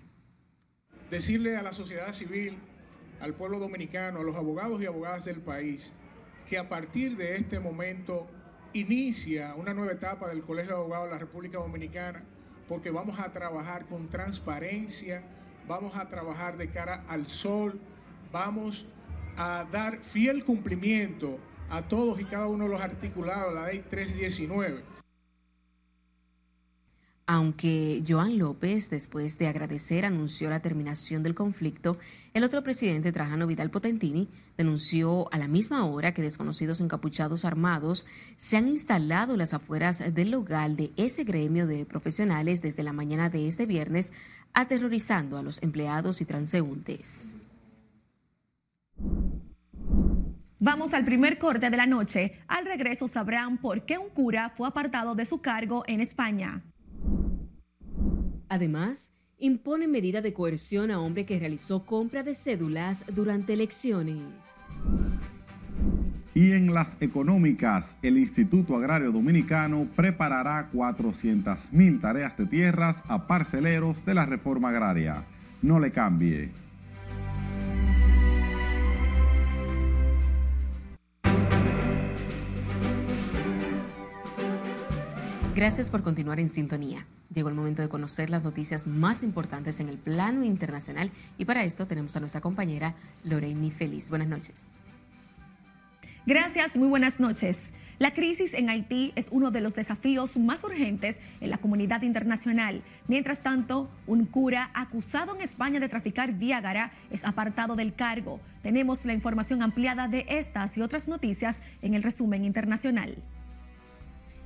Decirle 1.11 1.57
a 1.57 1.63
la 1.63 1.73
sociedad 1.73 2.13
civil, 2.13 2.57
al 3.21 3.35
pueblo 3.35 3.59
dominicano, 3.59 4.21
a 4.21 4.23
los 4.23 4.37
abogados 4.37 4.81
y 4.81 4.87
abogadas 4.87 5.25
del 5.25 5.41
país, 5.41 5.93
que 6.49 6.57
a 6.57 6.69
partir 6.69 7.17
de 7.17 7.35
este 7.35 7.59
momento 7.59 8.29
inicia 8.75 9.57
una 9.57 9.75
nueva 9.75 9.95
etapa 9.95 10.29
del 10.29 10.43
Colegio 10.43 10.75
de 10.75 10.79
Abogados 10.79 11.09
de 11.09 11.15
la 11.15 11.19
República 11.19 11.59
Dominicana 11.59 12.23
porque 12.69 12.91
vamos 12.91 13.19
a 13.19 13.33
trabajar 13.33 13.87
con 13.87 14.09
transparencia, 14.09 15.23
vamos 15.67 15.97
a 15.97 16.09
trabajar 16.09 16.57
de 16.57 16.69
cara 16.69 17.03
al 17.09 17.27
sol, 17.27 17.81
vamos 18.33 18.87
a 19.37 19.67
dar 19.73 19.99
fiel 19.99 20.45
cumplimiento 20.45 21.39
a 21.71 21.83
todos 21.83 22.21
y 22.21 22.25
cada 22.25 22.47
uno 22.47 22.65
de 22.65 22.71
los 22.71 22.81
articulados 22.81 23.55
de 23.55 23.61
la 23.61 23.67
ley 23.69 23.85
319 23.89 24.98
aunque 27.29 28.03
Joan 28.09 28.39
López, 28.39 28.89
después 28.89 29.37
de 29.37 29.49
agradecer, 29.49 30.07
anunció 30.07 30.49
la 30.49 30.61
terminación 30.61 31.23
del 31.23 31.35
conflicto, 31.35 31.99
el 32.33 32.43
otro 32.43 32.63
presidente, 32.63 33.13
Trajano 33.13 33.47
Vidal 33.47 33.71
Potentini, 33.71 34.29
denunció 34.57 35.31
a 35.31 35.37
la 35.37 35.47
misma 35.47 35.85
hora 35.85 36.15
que 36.15 36.23
desconocidos 36.23 36.81
encapuchados 36.81 37.45
armados 37.45 38.07
se 38.39 38.57
han 38.57 38.67
instalado 38.67 39.37
las 39.37 39.53
afueras 39.53 40.15
del 40.15 40.31
local 40.31 40.77
de 40.77 40.91
ese 40.97 41.25
gremio 41.25 41.67
de 41.67 41.85
profesionales 41.85 42.63
desde 42.63 42.83
la 42.83 42.95
mañana 42.95 43.29
de 43.29 43.47
este 43.47 43.67
viernes, 43.67 44.11
aterrorizando 44.55 45.37
a 45.37 45.43
los 45.43 45.63
empleados 45.63 46.23
y 46.23 46.25
transeúntes. 46.25 47.45
Vamos 50.59 50.95
al 50.95 51.05
primer 51.05 51.37
corte 51.37 51.69
de 51.69 51.77
la 51.77 51.87
noche. 51.87 52.41
Al 52.49 52.65
regreso 52.65 53.07
sabrán 53.07 53.59
por 53.59 53.85
qué 53.85 53.99
un 53.99 54.09
cura 54.09 54.49
fue 54.57 54.67
apartado 54.67 55.15
de 55.15 55.27
su 55.27 55.43
cargo 55.43 55.85
en 55.87 56.01
España. 56.01 56.63
Además, 58.49 59.11
impone 59.39 59.87
medida 59.87 60.21
de 60.21 60.33
coerción 60.33 60.91
a 60.91 61.01
hombre 61.01 61.25
que 61.25 61.39
realizó 61.39 61.85
compra 61.85 62.23
de 62.23 62.35
cédulas 62.35 63.05
durante 63.15 63.53
elecciones. 63.53 64.23
Y 66.35 66.53
en 66.53 66.73
las 66.73 66.97
económicas, 67.01 67.97
el 68.01 68.17
Instituto 68.17 68.77
Agrario 68.77 69.11
Dominicano 69.11 69.89
preparará 69.97 70.71
400.000 70.73 72.01
tareas 72.01 72.37
de 72.37 72.47
tierras 72.47 72.97
a 73.09 73.27
parceleros 73.27 74.05
de 74.05 74.15
la 74.15 74.25
reforma 74.25 74.69
agraria. 74.69 75.25
No 75.63 75.81
le 75.81 75.91
cambie. 75.91 76.51
Gracias 85.59 85.91
por 85.91 86.05
continuar 86.05 86.39
en 86.39 86.51
sintonía. 86.51 87.05
Llegó 87.35 87.49
el 87.49 87.57
momento 87.57 87.83
de 87.83 87.89
conocer 87.89 88.31
las 88.31 88.45
noticias 88.45 88.87
más 88.87 89.25
importantes 89.25 89.81
en 89.81 89.89
el 89.89 89.99
plano 89.99 90.45
internacional 90.45 91.11
y 91.37 91.47
para 91.47 91.65
esto 91.65 91.89
tenemos 91.89 92.15
a 92.15 92.21
nuestra 92.21 92.41
compañera 92.41 92.95
Lorraine 93.25 93.73
Feliz. 93.73 94.09
Buenas 94.09 94.29
noches. 94.29 94.55
Gracias, 96.27 96.77
muy 96.77 96.87
buenas 96.87 97.19
noches. 97.19 97.73
La 97.99 98.15
crisis 98.15 98.55
en 98.55 98.71
Haití 98.71 99.13
es 99.17 99.31
uno 99.33 99.51
de 99.51 99.61
los 99.61 99.75
desafíos 99.75 100.37
más 100.37 100.63
urgentes 100.63 101.19
en 101.41 101.51
la 101.51 101.59
comunidad 101.59 102.03
internacional. 102.03 102.85
Mientras 103.09 103.43
tanto, 103.43 103.91
un 104.07 104.27
cura 104.27 104.71
acusado 104.75 105.35
en 105.35 105.43
España 105.43 105.81
de 105.81 105.89
traficar 105.89 106.35
Viagra 106.35 106.93
es 107.11 107.25
apartado 107.25 107.75
del 107.75 107.95
cargo. 107.95 108.39
Tenemos 108.63 109.05
la 109.07 109.13
información 109.13 109.65
ampliada 109.65 110.07
de 110.07 110.25
estas 110.29 110.79
y 110.79 110.83
otras 110.83 111.09
noticias 111.09 111.63
en 111.83 111.95
el 111.95 112.05
resumen 112.05 112.45
internacional. 112.45 113.17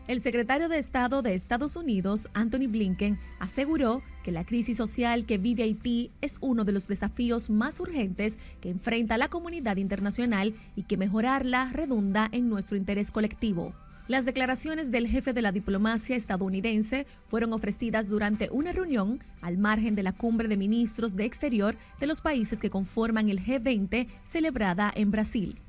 El 0.08 0.20
secretario 0.20 0.68
de 0.68 0.78
Estado 0.78 1.22
de 1.22 1.32
Estados 1.32 1.76
Unidos, 1.76 2.28
Anthony 2.34 2.66
Blinken, 2.68 3.20
aseguró 3.38 4.02
que 4.24 4.32
la 4.32 4.44
crisis 4.44 4.76
social 4.76 5.26
que 5.26 5.38
vive 5.38 5.62
Haití 5.62 6.10
es 6.20 6.38
uno 6.40 6.64
de 6.64 6.72
los 6.72 6.88
desafíos 6.88 7.50
más 7.50 7.78
urgentes 7.78 8.36
que 8.60 8.70
enfrenta 8.70 9.16
la 9.16 9.28
comunidad 9.28 9.76
internacional 9.76 10.54
y 10.74 10.82
que 10.82 10.96
mejorarla 10.96 11.70
redunda 11.72 12.28
en 12.32 12.48
nuestro 12.48 12.76
interés 12.76 13.12
colectivo. 13.12 13.74
Las 14.08 14.24
declaraciones 14.24 14.90
del 14.90 15.06
jefe 15.06 15.32
de 15.32 15.40
la 15.42 15.52
diplomacia 15.52 16.16
estadounidense 16.16 17.06
fueron 17.28 17.52
ofrecidas 17.52 18.08
durante 18.08 18.48
una 18.50 18.72
reunión 18.72 19.22
al 19.40 19.56
margen 19.56 19.94
de 19.94 20.02
la 20.02 20.12
cumbre 20.12 20.48
de 20.48 20.56
ministros 20.56 21.14
de 21.14 21.26
Exterior 21.26 21.76
de 22.00 22.08
los 22.08 22.20
países 22.20 22.58
que 22.58 22.70
conforman 22.70 23.28
el 23.28 23.40
G20 23.40 24.08
celebrada 24.24 24.90
en 24.96 25.12
Brasil. 25.12 25.60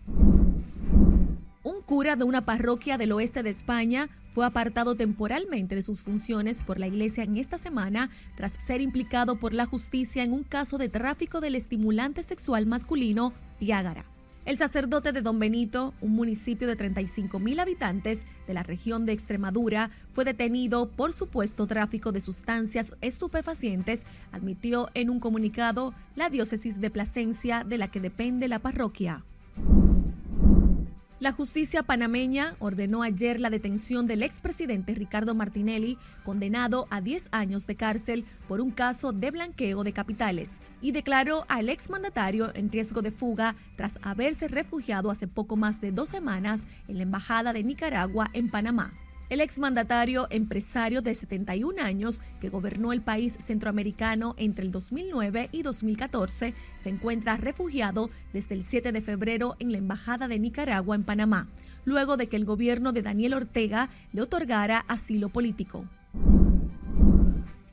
Un 1.61 1.81
cura 1.85 2.15
de 2.15 2.23
una 2.23 2.41
parroquia 2.41 2.97
del 2.97 3.11
oeste 3.11 3.43
de 3.43 3.51
España 3.51 4.09
fue 4.33 4.45
apartado 4.45 4.95
temporalmente 4.95 5.75
de 5.75 5.81
sus 5.81 6.01
funciones 6.01 6.63
por 6.63 6.79
la 6.79 6.87
Iglesia 6.87 7.23
en 7.23 7.37
esta 7.37 7.57
semana 7.57 8.09
tras 8.35 8.53
ser 8.53 8.81
implicado 8.81 9.35
por 9.37 9.53
la 9.53 9.65
justicia 9.65 10.23
en 10.23 10.33
un 10.33 10.43
caso 10.43 10.77
de 10.77 10.89
tráfico 10.89 11.41
del 11.41 11.55
estimulante 11.55 12.23
sexual 12.23 12.65
masculino 12.65 13.33
Viagra. 13.59 14.05
El 14.45 14.57
sacerdote 14.57 15.13
de 15.13 15.21
Don 15.21 15.39
Benito, 15.39 15.93
un 16.01 16.11
municipio 16.11 16.67
de 16.67 16.75
35 16.75 17.39
mil 17.39 17.61
habitantes 17.61 18.25
de 18.45 18.53
la 18.53 18.61
región 18.61 19.05
de 19.05 19.13
Extremadura, 19.13 19.89
fue 20.11 20.25
detenido 20.25 20.89
por 20.89 21.13
supuesto 21.13 21.65
tráfico 21.65 22.11
de 22.11 22.19
sustancias 22.19 22.93
estupefacientes, 22.99 24.03
admitió 24.33 24.89
en 24.95 25.09
un 25.09 25.21
comunicado 25.21 25.93
la 26.17 26.29
diócesis 26.29 26.81
de 26.81 26.89
Plasencia 26.89 27.63
de 27.63 27.77
la 27.77 27.87
que 27.87 28.01
depende 28.01 28.49
la 28.49 28.59
parroquia. 28.59 29.23
La 31.23 31.31
justicia 31.31 31.83
panameña 31.83 32.57
ordenó 32.59 33.01
ayer 33.01 33.39
la 33.39 33.49
detención 33.49 34.07
del 34.07 34.23
expresidente 34.23 34.93
Ricardo 34.93 35.33
Martinelli, 35.33 35.97
condenado 36.25 36.85
a 36.89 36.99
10 36.99 37.29
años 37.31 37.65
de 37.65 37.77
cárcel 37.77 38.25
por 38.49 38.59
un 38.59 38.71
caso 38.71 39.13
de 39.13 39.31
blanqueo 39.31 39.85
de 39.85 39.93
capitales, 39.93 40.59
y 40.81 40.91
declaró 40.91 41.45
al 41.47 41.69
exmandatario 41.69 42.53
en 42.55 42.69
riesgo 42.69 43.01
de 43.01 43.11
fuga 43.11 43.55
tras 43.77 43.99
haberse 44.01 44.49
refugiado 44.49 45.09
hace 45.11 45.29
poco 45.29 45.55
más 45.55 45.79
de 45.79 45.93
dos 45.93 46.09
semanas 46.09 46.67
en 46.89 46.97
la 46.97 47.03
Embajada 47.03 47.53
de 47.53 47.63
Nicaragua 47.63 48.29
en 48.33 48.49
Panamá. 48.49 48.91
El 49.33 49.41
exmandatario 49.41 50.27
empresario 50.29 51.01
de 51.01 51.15
71 51.15 51.81
años 51.81 52.21
que 52.39 52.49
gobernó 52.49 52.93
el 52.93 53.01
país 53.01 53.35
centroamericano 53.39 54.35
entre 54.37 54.63
el 54.63 54.71
2009 54.71 55.49
y 55.51 55.63
2014 55.63 56.53
se 56.77 56.89
encuentra 56.89 57.37
refugiado 57.37 58.11
desde 58.31 58.53
el 58.53 58.63
7 58.63 58.91
de 58.91 59.01
febrero 59.01 59.55
en 59.57 59.71
la 59.71 59.79
Embajada 59.79 60.27
de 60.27 60.37
Nicaragua 60.37 60.95
en 60.95 61.03
Panamá, 61.03 61.47
luego 61.83 62.15
de 62.15 62.29
que 62.29 62.35
el 62.35 62.45
gobierno 62.45 62.93
de 62.93 63.01
Daniel 63.01 63.33
Ortega 63.33 63.89
le 64.11 64.21
otorgara 64.21 64.85
asilo 64.87 65.29
político. 65.29 65.87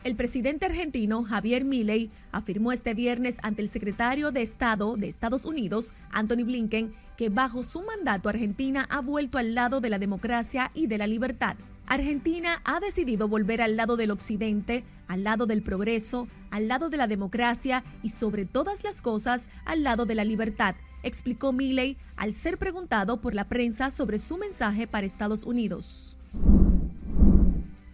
El 0.03 0.17
presidente 0.17 0.65
argentino 0.65 1.25
Javier 1.25 1.67
Milei 1.67 2.11
afirmó 2.33 2.73
este 2.73 2.95
viernes 2.95 3.37
ante 3.43 3.61
el 3.61 3.69
secretario 3.69 4.33
de 4.33 4.41
Estado 4.41 4.97
de 4.97 5.09
Estados 5.09 5.45
Unidos, 5.45 5.93
Anthony 6.11 6.45
Blinken, 6.45 6.95
que 7.19 7.29
bajo 7.29 7.63
su 7.63 7.83
mandato 7.83 8.31
Argentina 8.31 8.87
ha 8.89 9.01
vuelto 9.01 9.37
al 9.37 9.55
lado 9.55 9.83
de 9.83 9.91
la 9.91 9.99
democracia 9.99 10.71
y 10.73 10.87
de 10.87 10.97
la 10.97 11.07
libertad. 11.07 11.55
Argentina 11.87 12.63
ha 12.65 12.81
decidido 12.81 13.29
volver 13.29 13.61
al 13.61 13.77
lado 13.77 13.99
del 13.99 14.11
occidente, 14.11 14.85
al 15.07 15.23
lado 15.23 15.45
del 15.45 15.61
progreso, 15.61 16.29
al 16.51 16.67
lado 16.67 16.89
de 16.89 16.97
la 16.97 17.07
democracia 17.07 17.85
y 18.03 18.09
sobre 18.09 18.47
todas 18.47 18.83
las 18.85 19.03
cosas 19.03 19.49
al 19.67 19.83
lado 19.83 20.07
de 20.07 20.15
la 20.15 20.25
libertad, 20.25 20.77
explicó 21.03 21.53
Milei 21.53 21.99
al 22.17 22.33
ser 22.33 22.57
preguntado 22.57 23.21
por 23.21 23.35
la 23.35 23.49
prensa 23.49 23.91
sobre 23.91 24.19
su 24.19 24.39
mensaje 24.39 24.87
para 24.87 25.07
Estados 25.07 25.45
Unidos. 25.45 26.17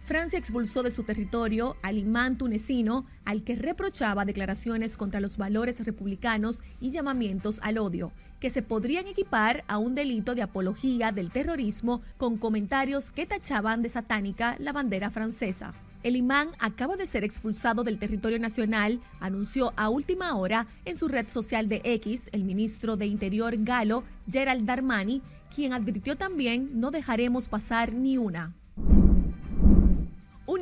Francia 0.07 0.39
expulsó 0.39 0.83
de 0.83 0.91
su 0.91 1.03
territorio 1.03 1.75
al 1.81 1.97
imán 1.97 2.37
tunecino, 2.37 3.05
al 3.25 3.43
que 3.43 3.57
reprochaba 3.57 4.23
declaraciones 4.23 4.95
contra 4.95 5.19
los 5.19 5.35
valores 5.35 5.85
republicanos 5.85 6.63
y 6.79 6.91
llamamientos 6.91 7.59
al 7.61 7.77
odio, 7.77 8.13
que 8.39 8.49
se 8.49 8.61
podrían 8.61 9.07
equipar 9.07 9.65
a 9.67 9.77
un 9.79 9.95
delito 9.95 10.33
de 10.33 10.43
apología 10.43 11.11
del 11.11 11.29
terrorismo 11.29 12.01
con 12.15 12.37
comentarios 12.37 13.11
que 13.11 13.25
tachaban 13.25 13.81
de 13.81 13.89
satánica 13.89 14.55
la 14.59 14.71
bandera 14.71 15.09
francesa. 15.09 15.73
El 16.03 16.15
imán 16.15 16.51
acaba 16.57 16.95
de 16.95 17.05
ser 17.05 17.25
expulsado 17.25 17.83
del 17.83 17.99
territorio 17.99 18.39
nacional, 18.39 19.01
anunció 19.19 19.73
a 19.75 19.89
última 19.89 20.33
hora 20.37 20.67
en 20.85 20.95
su 20.95 21.09
red 21.09 21.27
social 21.27 21.67
de 21.67 21.81
X 21.83 22.29
el 22.31 22.45
ministro 22.45 22.95
de 22.95 23.07
Interior 23.07 23.55
galo 23.57 24.05
Gerald 24.31 24.65
Darmani, 24.65 25.21
quien 25.53 25.73
advirtió 25.73 26.15
también 26.15 26.79
no 26.79 26.91
dejaremos 26.91 27.49
pasar 27.49 27.91
ni 27.91 28.17
una. 28.17 28.55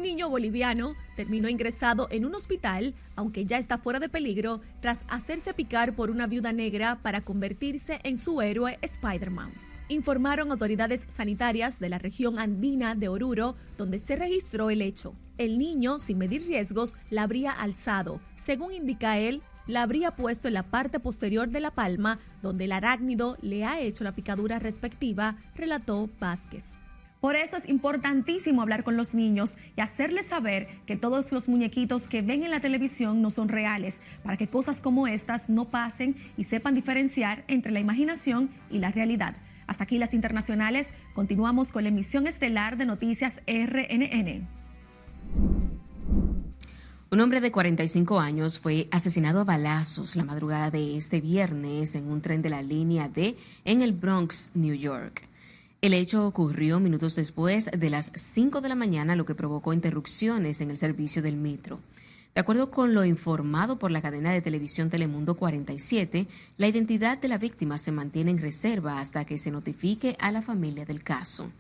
Niño 0.06 0.30
boliviano 0.30 0.94
terminó 1.16 1.50
ingresado 1.50 2.08
en 2.12 2.26
un 2.26 2.36
hospital, 2.36 2.94
aunque 3.16 3.48
ya 3.48 3.58
está 3.58 3.80
fuera 3.80 4.00
de 4.00 4.08
peligro, 4.08 4.62
tras 4.80 5.04
hacerse 5.08 5.56
picar 5.56 5.96
por 5.96 6.12
una 6.12 6.28
viuda 6.28 6.54
negra 6.54 7.00
para 7.02 7.22
convertirse 7.22 8.00
en 8.04 8.20
su 8.20 8.40
héroe 8.40 8.78
Spider-Man. 8.84 9.52
Informaron 9.90 10.52
autoridades 10.52 11.08
sanitarias 11.10 11.80
de 11.80 11.90
la 11.90 11.98
región 11.98 12.38
andina 12.38 12.94
de 12.94 13.08
Oruro, 13.08 13.56
donde 13.80 13.98
se 13.98 14.16
registró 14.16 14.70
el 14.70 14.84
hecho. 14.84 15.16
El 15.40 15.58
niño, 15.58 15.98
sin 15.98 16.20
medir 16.20 16.44
riesgos, 16.44 16.96
la 17.10 17.24
habría 17.24 17.52
alzado. 17.52 18.22
Según 18.38 18.74
indica 18.74 19.18
él, 19.18 19.42
la 19.66 19.82
habría 19.82 20.12
puesto 20.12 20.48
en 20.48 20.54
la 20.54 20.70
parte 20.70 21.00
posterior 21.00 21.50
de 21.50 21.62
la 21.62 21.72
palma, 21.72 22.20
donde 22.44 22.66
el 22.66 22.74
arácnido 22.74 23.38
le 23.42 23.66
ha 23.66 23.80
hecho 23.80 24.04
la 24.04 24.14
picadura 24.14 24.60
respectiva, 24.60 25.38
relató 25.56 26.12
Vázquez. 26.20 26.76
Por 27.26 27.36
eso 27.36 27.58
es 27.58 27.68
importantísimo 27.68 28.62
hablar 28.62 28.84
con 28.84 28.98
los 28.98 29.16
niños 29.16 29.58
y 29.76 29.82
hacerles 29.82 30.28
saber 30.28 30.68
que 30.86 30.96
todos 30.96 31.32
los 31.32 31.48
muñequitos 31.48 32.08
que 32.08 32.22
ven 32.22 32.44
en 32.44 32.52
la 32.52 32.60
televisión 32.60 33.24
no 33.24 33.32
son 33.32 33.50
reales, 33.50 34.04
para 34.22 34.38
que 34.38 34.48
cosas 34.48 34.80
como 34.80 35.08
estas 35.08 35.50
no 35.50 35.66
pasen 35.66 36.16
y 36.38 36.44
sepan 36.44 36.76
diferenciar 36.76 37.44
entre 37.48 37.72
la 37.72 37.80
imaginación 37.80 38.52
y 38.70 38.78
la 38.78 38.92
realidad. 38.92 39.38
Hasta 39.66 39.86
aquí 39.86 39.98
las 39.98 40.14
internacionales. 40.14 40.94
Continuamos 41.16 41.72
con 41.72 41.82
la 41.82 41.90
emisión 41.90 42.28
estelar 42.28 42.78
de 42.78 42.86
Noticias 42.86 43.42
RNN. 43.48 44.48
Un 47.10 47.22
hombre 47.22 47.42
de 47.42 47.52
45 47.52 48.20
años 48.20 48.60
fue 48.60 48.88
asesinado 48.92 49.42
a 49.42 49.46
balazos 49.46 50.16
la 50.16 50.26
madrugada 50.26 50.70
de 50.70 50.96
este 50.96 51.22
viernes 51.22 51.96
en 51.96 52.08
un 52.08 52.22
tren 52.22 52.44
de 52.44 52.52
la 52.52 52.62
línea 52.62 53.10
D 53.10 53.36
en 53.64 53.82
el 53.82 53.94
Bronx, 53.94 54.52
New 54.54 54.76
York. 54.76 55.25
El 55.86 55.94
hecho 55.94 56.26
ocurrió 56.26 56.80
minutos 56.80 57.14
después 57.16 57.66
de 57.66 57.92
las 57.92 58.12
5 58.16 58.60
de 58.62 58.70
la 58.70 58.74
mañana, 58.74 59.16
lo 59.16 59.24
que 59.24 59.36
provocó 59.36 59.72
interrupciones 59.72 60.60
en 60.62 60.72
el 60.72 60.80
servicio 60.80 61.22
del 61.22 61.38
metro. 61.38 61.80
De 62.34 62.42
acuerdo 62.42 62.72
con 62.72 62.96
lo 62.96 63.06
informado 63.06 63.78
por 63.78 63.92
la 63.92 64.02
cadena 64.02 64.32
de 64.32 64.42
televisión 64.42 64.90
Telemundo 64.90 65.36
47, 65.36 66.26
la 66.58 66.68
identidad 66.68 67.20
de 67.20 67.28
la 67.28 67.38
víctima 67.38 67.78
se 67.78 67.92
mantiene 67.92 68.32
en 68.32 68.40
reserva 68.40 69.00
hasta 69.00 69.26
que 69.26 69.38
se 69.38 69.52
notifique 69.52 70.18
a 70.20 70.32
la 70.32 70.42
familia 70.42 70.86
del 70.86 71.04
caso. 71.04 71.52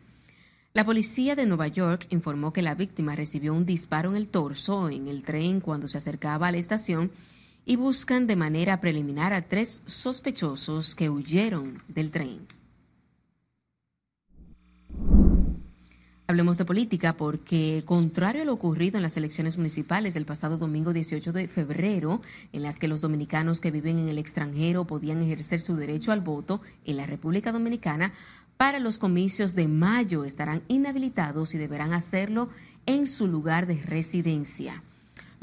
La 0.73 0.85
policía 0.85 1.35
de 1.35 1.45
Nueva 1.45 1.67
York 1.67 2.07
informó 2.09 2.51
que 2.51 2.63
la 2.63 2.73
víctima 2.73 3.15
recibió 3.15 3.53
un 3.53 3.67
disparo 3.67 4.09
en 4.09 4.15
el 4.15 4.29
torso 4.29 4.89
en 4.89 5.07
el 5.07 5.21
tren 5.21 5.59
cuando 5.61 5.88
se 5.88 5.99
acercaba 5.99 6.47
a 6.47 6.51
la 6.51 6.57
estación 6.57 7.11
y 7.63 7.75
buscan 7.75 8.25
de 8.25 8.38
manera 8.38 8.81
preliminar 8.81 9.33
a 9.33 9.43
tres 9.43 9.83
sospechosos 9.85 10.95
que 10.95 11.11
huyeron 11.11 11.83
del 11.88 12.09
tren. 12.09 12.54
Hablemos 16.27 16.57
de 16.57 16.65
política 16.65 17.13
porque, 17.13 17.83
contrario 17.85 18.41
a 18.41 18.45
lo 18.45 18.53
ocurrido 18.53 18.97
en 18.97 19.03
las 19.03 19.15
elecciones 19.15 19.57
municipales 19.57 20.15
del 20.15 20.25
pasado 20.25 20.57
domingo 20.57 20.91
18 20.91 21.31
de 21.31 21.47
febrero, 21.47 22.19
en 22.51 22.63
las 22.63 22.79
que 22.79 22.88
los 22.88 23.01
dominicanos 23.01 23.61
que 23.61 23.69
viven 23.69 23.99
en 23.99 24.09
el 24.09 24.17
extranjero 24.17 24.85
podían 24.85 25.21
ejercer 25.21 25.61
su 25.61 25.75
derecho 25.75 26.11
al 26.11 26.21
voto 26.21 26.61
en 26.83 26.97
la 26.97 27.05
República 27.05 27.51
Dominicana, 27.51 28.13
para 28.57 28.79
los 28.79 28.97
comicios 28.97 29.53
de 29.53 29.67
mayo 29.67 30.23
estarán 30.23 30.63
inhabilitados 30.67 31.53
y 31.53 31.59
deberán 31.59 31.93
hacerlo 31.93 32.49
en 32.88 33.05
su 33.05 33.27
lugar 33.27 33.67
de 33.67 33.75
residencia. 33.83 34.81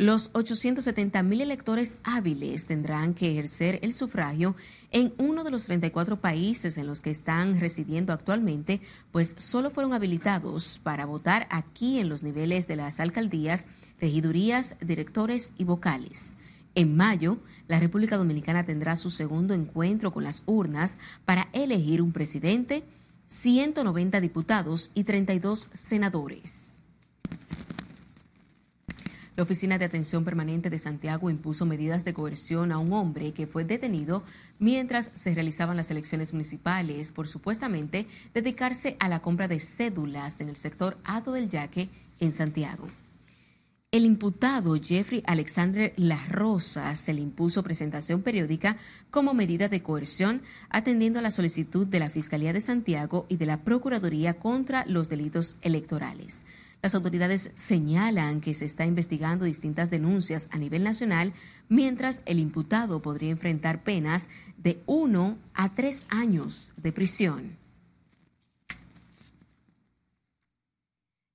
Los 0.03 0.31
870 0.33 1.23
mil 1.23 1.43
electores 1.43 1.99
hábiles 2.03 2.67
tendrán 2.67 3.15
que 3.15 3.31
ejercer 3.31 3.79
el 3.83 3.95
sufragio 3.95 4.57
en 4.91 5.15
uno 5.17 5.45
de 5.45 5.53
los 5.53 5.67
34 5.67 6.21
países 6.21 6.77
en 6.77 6.89
los 6.89 7.03
que 7.03 7.13
están 7.13 7.61
residiendo 7.61 8.13
actualmente, 8.13 8.81
pues 9.13 9.33
solo 9.39 9.71
fueron 9.71 9.93
habilitados 9.93 10.81
para 10.83 11.07
votar 11.07 11.47
aquí 11.53 12.01
en 12.01 12.09
los 12.09 12.25
niveles 12.25 12.67
de 12.67 12.75
las 12.75 12.99
alcaldías, 12.99 13.67
regidurías, 14.01 14.75
directores 14.81 15.53
y 15.57 15.63
vocales. 15.63 16.35
En 16.75 16.97
mayo, 16.97 17.39
la 17.69 17.79
República 17.79 18.17
Dominicana 18.17 18.67
tendrá 18.67 18.97
su 18.97 19.09
segundo 19.09 19.55
encuentro 19.55 20.13
con 20.13 20.25
las 20.25 20.43
urnas 20.47 20.99
para 21.25 21.49
elegir 21.53 22.03
un 22.03 22.11
presidente, 22.11 22.83
190 23.29 24.21
diputados 24.21 24.91
y 24.95 25.05
32 25.05 25.69
senadores. 25.75 26.83
La 29.35 29.45
Oficina 29.45 29.79
de 29.79 29.87
Atención 29.87 30.25
Permanente 30.25 30.69
de 30.69 30.79
Santiago 30.79 31.31
impuso 31.31 31.65
medidas 31.65 32.05
de 32.05 32.13
coerción 32.13 32.71
a 32.71 32.79
un 32.79 32.93
hombre 32.93 33.33
que 33.33 33.47
fue 33.47 33.65
detenido 33.65 34.25
mientras 34.59 35.11
se 35.15 35.35
realizaban 35.35 35.79
las 35.79 35.91
elecciones 35.91 36.35
municipales 36.35 37.13
por 37.13 37.29
supuestamente 37.29 38.07
dedicarse 38.35 38.97
a 39.01 39.09
la 39.09 39.21
compra 39.21 39.49
de 39.49 39.59
cédulas 39.59 40.43
en 40.43 40.51
el 40.51 40.57
sector 40.57 40.99
Ato 41.05 41.33
del 41.33 41.49
Yaque 41.49 41.89
en 42.21 42.33
Santiago. 42.33 42.87
El 43.91 44.05
imputado 44.05 44.75
Jeffrey 44.77 45.23
Alexander 45.27 45.95
La 45.97 46.19
Rosa 46.27 46.95
se 46.97 47.15
le 47.15 47.21
impuso 47.21 47.63
presentación 47.63 48.23
periódica 48.23 48.77
como 49.11 49.33
medida 49.33 49.69
de 49.69 49.83
coerción, 49.83 50.43
atendiendo 50.69 51.19
a 51.19 51.23
la 51.23 51.31
solicitud 51.31 51.87
de 51.87 52.01
la 52.01 52.09
Fiscalía 52.11 52.53
de 52.53 52.63
Santiago 52.63 53.27
y 53.29 53.37
de 53.37 53.47
la 53.47 53.65
Procuraduría 53.65 54.39
contra 54.39 54.85
los 54.87 55.09
Delitos 55.09 55.57
Electorales. 55.61 56.45
Las 56.83 56.97
autoridades 56.97 57.53
señalan 57.55 58.41
que 58.41 58.55
se 58.55 58.65
está 58.65 58.85
investigando 58.85 59.45
distintas 59.45 59.89
denuncias 59.89 60.49
a 60.51 60.59
nivel 60.59 60.83
nacional, 60.83 61.33
mientras 61.69 62.25
el 62.27 62.41
imputado 62.41 63.01
podría 63.01 63.31
enfrentar 63.31 63.85
penas 63.85 64.27
de 64.59 64.83
uno 64.87 65.39
a 65.55 65.77
tres 65.77 66.07
años 66.09 66.73
de 66.77 66.91
prisión. 66.91 67.62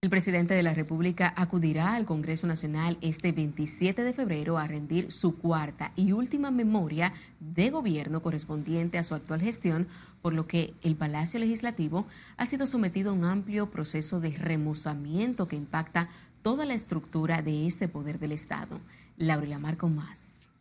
El 0.07 0.11
presidente 0.11 0.53
de 0.53 0.63
la 0.63 0.73
República 0.73 1.33
acudirá 1.35 1.93
al 1.93 2.05
Congreso 2.05 2.47
Nacional 2.47 2.97
este 3.01 3.33
27 3.33 4.03
de 4.03 4.13
febrero 4.13 4.57
a 4.57 4.65
rendir 4.65 5.11
su 5.11 5.35
cuarta 5.35 5.91
y 5.97 6.13
última 6.13 6.49
memoria 6.49 7.11
de 7.41 7.69
gobierno 7.71 8.21
correspondiente 8.21 8.97
a 8.97 9.03
su 9.03 9.15
actual 9.15 9.41
gestión, 9.41 9.89
por 10.21 10.31
lo 10.31 10.47
que 10.47 10.73
el 10.81 10.95
Palacio 10.95 11.41
Legislativo 11.41 12.07
ha 12.37 12.45
sido 12.45 12.67
sometido 12.67 13.09
a 13.09 13.15
un 13.15 13.25
amplio 13.25 13.69
proceso 13.69 14.21
de 14.21 14.29
remozamiento 14.29 15.49
que 15.49 15.57
impacta 15.57 16.07
toda 16.41 16.65
la 16.65 16.75
estructura 16.75 17.41
de 17.41 17.67
ese 17.67 17.89
poder 17.89 18.17
del 18.17 18.31
Estado. 18.31 18.79
Laura 19.17 19.45
Lamar 19.45 19.75
con 19.75 19.93
más. 19.93 20.51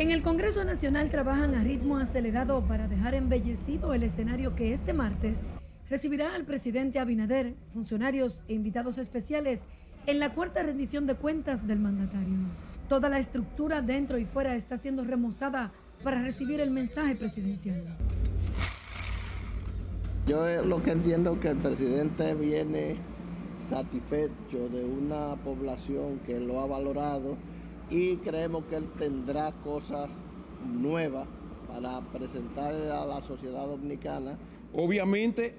En 0.00 0.10
el 0.10 0.22
Congreso 0.22 0.64
Nacional 0.64 1.10
trabajan 1.10 1.54
a 1.54 1.62
ritmo 1.62 1.98
acelerado 1.98 2.62
para 2.62 2.88
dejar 2.88 3.14
embellecido 3.14 3.92
el 3.92 4.02
escenario 4.02 4.56
que 4.56 4.72
este 4.72 4.94
martes 4.94 5.36
recibirá 5.90 6.34
al 6.34 6.46
presidente 6.46 6.98
Abinader, 6.98 7.52
funcionarios 7.74 8.42
e 8.48 8.54
invitados 8.54 8.96
especiales 8.96 9.60
en 10.06 10.18
la 10.18 10.32
cuarta 10.32 10.62
rendición 10.62 11.06
de 11.06 11.16
cuentas 11.16 11.66
del 11.66 11.80
mandatario. 11.80 12.38
Toda 12.88 13.10
la 13.10 13.18
estructura 13.18 13.82
dentro 13.82 14.16
y 14.16 14.24
fuera 14.24 14.56
está 14.56 14.78
siendo 14.78 15.04
remozada 15.04 15.70
para 16.02 16.22
recibir 16.22 16.62
el 16.62 16.70
mensaje 16.70 17.14
presidencial. 17.14 17.84
Yo 20.26 20.64
lo 20.64 20.82
que 20.82 20.92
entiendo 20.92 21.34
es 21.34 21.40
que 21.40 21.48
el 21.48 21.58
presidente 21.58 22.34
viene 22.36 22.96
satisfecho 23.68 24.66
de 24.72 24.82
una 24.82 25.36
población 25.44 26.20
que 26.24 26.40
lo 26.40 26.62
ha 26.62 26.66
valorado 26.66 27.36
y 27.90 28.16
creemos 28.16 28.64
que 28.66 28.76
él 28.76 28.88
tendrá 28.98 29.52
cosas 29.64 30.08
nuevas 30.64 31.26
para 31.68 32.00
presentar 32.00 32.72
a 32.74 33.04
la 33.04 33.20
sociedad 33.22 33.66
dominicana. 33.66 34.38
Obviamente 34.72 35.54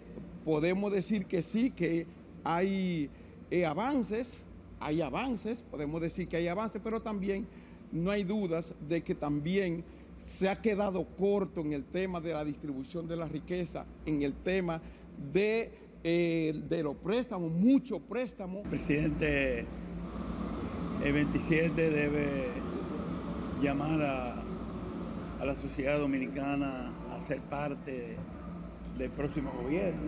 podemos 0.46 0.92
decir 0.92 1.26
que 1.26 1.44
sí, 1.44 1.72
que 1.72 2.08
hay 2.44 3.10
eh, 3.50 3.66
avances, 3.66 4.42
hay 4.80 5.02
avances, 5.02 5.64
podemos 5.70 6.02
decir 6.02 6.28
que 6.28 6.38
hay 6.38 6.48
avances, 6.48 6.82
pero 6.84 7.02
también 7.02 7.46
no 7.92 8.12
hay 8.12 8.24
dudas 8.24 8.74
de 8.88 9.04
que 9.04 9.14
también 9.14 9.84
se 10.18 10.48
ha 10.48 10.62
quedado 10.62 11.06
corto 11.18 11.62
en 11.62 11.74
el 11.74 11.84
tema 11.84 12.22
de 12.22 12.34
la 12.34 12.46
distribución 12.46 13.08
de 13.08 13.18
la 13.18 13.28
riqueza, 13.28 13.86
en 14.06 14.22
el 14.22 14.34
tema 14.34 14.82
de, 15.34 15.72
eh, 16.04 16.64
de 16.70 16.84
los 16.84 16.96
préstamos, 16.96 17.52
mucho 17.52 18.00
préstamo. 18.00 18.64
Presidente 18.64 19.66
el 21.04 21.14
27 21.14 21.90
debe 21.90 22.48
llamar 23.62 24.02
a, 24.02 24.36
la 25.44 25.56
sociedad 25.56 25.98
dominicana 25.98 26.92
a 27.12 27.28
ser 27.28 27.40
parte 27.40 28.16
del 29.00 29.10
próximo 29.10 29.52
gobierno. 29.64 30.00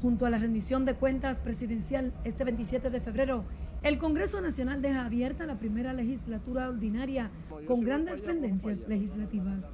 Junto 0.00 0.24
a 0.24 0.30
la 0.30 0.38
rendición 0.38 0.86
de 0.86 0.94
cuentas 0.94 1.36
presidencial 1.38 2.14
este 2.24 2.44
27 2.44 2.88
de 2.88 3.00
febrero, 3.00 3.44
el 3.82 3.98
Congreso 3.98 4.40
Nacional 4.40 4.80
deja 4.80 5.04
abierta 5.04 5.44
la 5.44 5.56
primera 5.56 5.92
legislatura 5.92 6.70
ordinaria 6.70 7.30
con 7.66 7.82
grandes 7.82 8.20
pendencias 8.20 8.88
legislativas. 8.88 9.64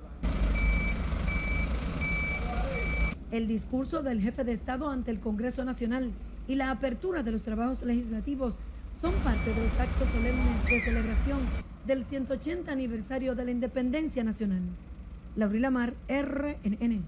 El 3.31 3.47
discurso 3.47 4.03
del 4.03 4.21
jefe 4.21 4.43
de 4.43 4.53
Estado 4.53 4.91
ante 4.91 5.13
el 5.13 5.21
Congreso 5.21 5.65
Nacional 5.65 6.11
y 6.49 6.57
la 6.57 6.71
apertura 6.71 7.23
de 7.23 7.31
los 7.31 7.43
trabajos 7.43 7.83
legislativos 7.83 8.59
son 9.01 9.13
parte 9.25 9.53
de 9.53 9.63
los 9.63 9.81
actos 9.81 10.09
solemnes 10.09 10.65
de 10.67 10.81
celebración 10.81 11.39
del 11.87 12.05
180 12.05 12.71
aniversario 12.71 13.35
de 13.35 13.45
la 13.45 13.51
independencia 13.51 14.25
nacional. 14.25 14.63
Laurila 15.37 15.71
Mar, 15.71 15.95
RNN. 16.09 17.05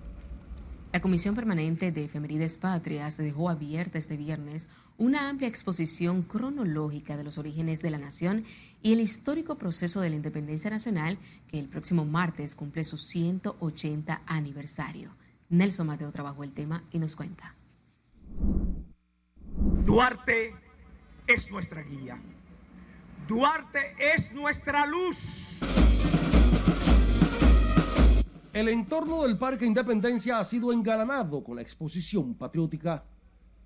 La 0.92 1.00
Comisión 1.00 1.34
Permanente 1.34 1.92
de 1.92 2.04
Efemérides 2.04 2.58
Patrias 2.58 3.16
dejó 3.16 3.50
abierta 3.50 3.98
este 3.98 4.16
viernes 4.16 4.68
una 4.98 5.28
amplia 5.28 5.48
exposición 5.48 6.22
cronológica 6.22 7.16
de 7.16 7.24
los 7.24 7.38
orígenes 7.38 7.82
de 7.82 7.90
la 7.90 7.98
nación 7.98 8.44
y 8.82 8.92
el 8.92 9.00
histórico 9.00 9.56
proceso 9.56 10.00
de 10.00 10.10
la 10.10 10.16
independencia 10.16 10.70
nacional 10.70 11.18
que 11.48 11.58
el 11.58 11.68
próximo 11.68 12.04
martes 12.04 12.54
cumple 12.54 12.84
su 12.84 12.96
180 12.96 14.22
aniversario. 14.26 15.10
Nelson 15.50 15.86
Mateo 15.86 16.12
trabajó 16.12 16.44
el 16.44 16.52
tema 16.52 16.82
y 16.90 16.98
nos 16.98 17.14
cuenta. 17.14 17.54
Duarte 19.84 20.54
es 21.26 21.50
nuestra 21.50 21.82
guía. 21.82 22.18
Duarte 23.26 23.94
es 23.98 24.32
nuestra 24.32 24.86
luz. 24.86 25.58
El 28.52 28.68
entorno 28.68 29.22
del 29.22 29.36
Parque 29.36 29.66
Independencia 29.66 30.38
ha 30.38 30.44
sido 30.44 30.72
engalanado 30.72 31.42
con 31.42 31.56
la 31.56 31.62
exposición 31.62 32.34
patriótica. 32.34 33.04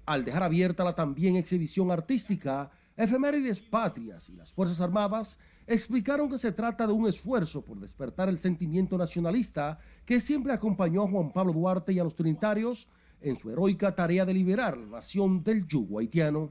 Al 0.06 0.24
dejar 0.24 0.42
abierta 0.42 0.82
la 0.82 0.94
también 0.94 1.36
exhibición 1.36 1.90
artística, 1.90 2.70
Efemérides 2.96 3.60
Patrias 3.60 4.28
y 4.30 4.36
las 4.36 4.52
Fuerzas 4.52 4.80
Armadas 4.80 5.38
explicaron 5.66 6.28
que 6.28 6.38
se 6.38 6.52
trata 6.52 6.86
de 6.86 6.92
un 6.92 7.06
esfuerzo 7.06 7.62
por 7.64 7.78
despertar 7.78 8.28
el 8.28 8.38
sentimiento 8.38 8.98
nacionalista 8.98 9.78
que 10.04 10.18
siempre 10.18 10.52
acompañó 10.52 11.04
a 11.04 11.08
Juan 11.08 11.30
Pablo 11.30 11.52
Duarte 11.52 11.92
y 11.92 11.98
a 11.98 12.04
los 12.04 12.16
trinitarios 12.16 12.88
en 13.20 13.38
su 13.38 13.50
heroica 13.50 13.94
tarea 13.94 14.24
de 14.24 14.34
liberar 14.34 14.76
la 14.76 14.86
nación 14.86 15.44
del 15.44 15.66
yugo 15.66 16.00
haitiano. 16.00 16.50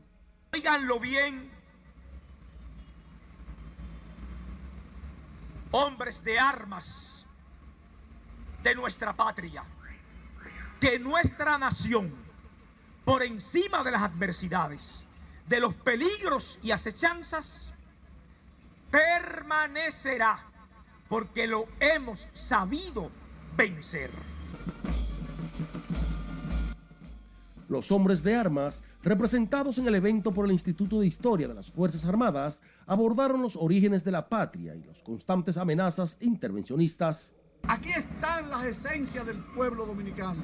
Oiganlo 0.53 0.99
bien. 0.99 1.49
Hombres 5.71 6.23
de 6.23 6.39
armas 6.39 7.25
de 8.63 8.75
nuestra 8.75 9.13
patria. 9.13 9.63
Que 10.79 10.97
nuestra 10.97 11.57
nación, 11.57 12.13
por 13.05 13.23
encima 13.23 13.83
de 13.83 13.91
las 13.91 14.01
adversidades, 14.01 15.03
de 15.47 15.59
los 15.59 15.75
peligros 15.75 16.57
y 16.63 16.71
acechanzas, 16.71 17.73
permanecerá 18.89 20.45
porque 21.07 21.47
lo 21.47 21.67
hemos 21.79 22.27
sabido 22.33 23.11
vencer. 23.55 24.11
Los 27.67 27.91
hombres 27.91 28.23
de 28.23 28.35
armas 28.35 28.83
representados 29.01 29.77
en 29.77 29.87
el 29.87 29.95
evento 29.95 30.31
por 30.31 30.45
el 30.45 30.51
Instituto 30.51 30.99
de 30.99 31.07
Historia 31.07 31.47
de 31.47 31.53
las 31.53 31.71
Fuerzas 31.71 32.05
Armadas, 32.05 32.61
abordaron 32.85 33.41
los 33.41 33.55
orígenes 33.55 34.03
de 34.03 34.11
la 34.11 34.27
patria 34.27 34.75
y 34.75 34.83
las 34.83 34.99
constantes 35.01 35.57
amenazas 35.57 36.17
intervencionistas. 36.19 37.33
Aquí 37.67 37.89
están 37.89 38.49
las 38.49 38.65
esencias 38.65 39.25
del 39.25 39.37
pueblo 39.37 39.85
dominicano. 39.85 40.41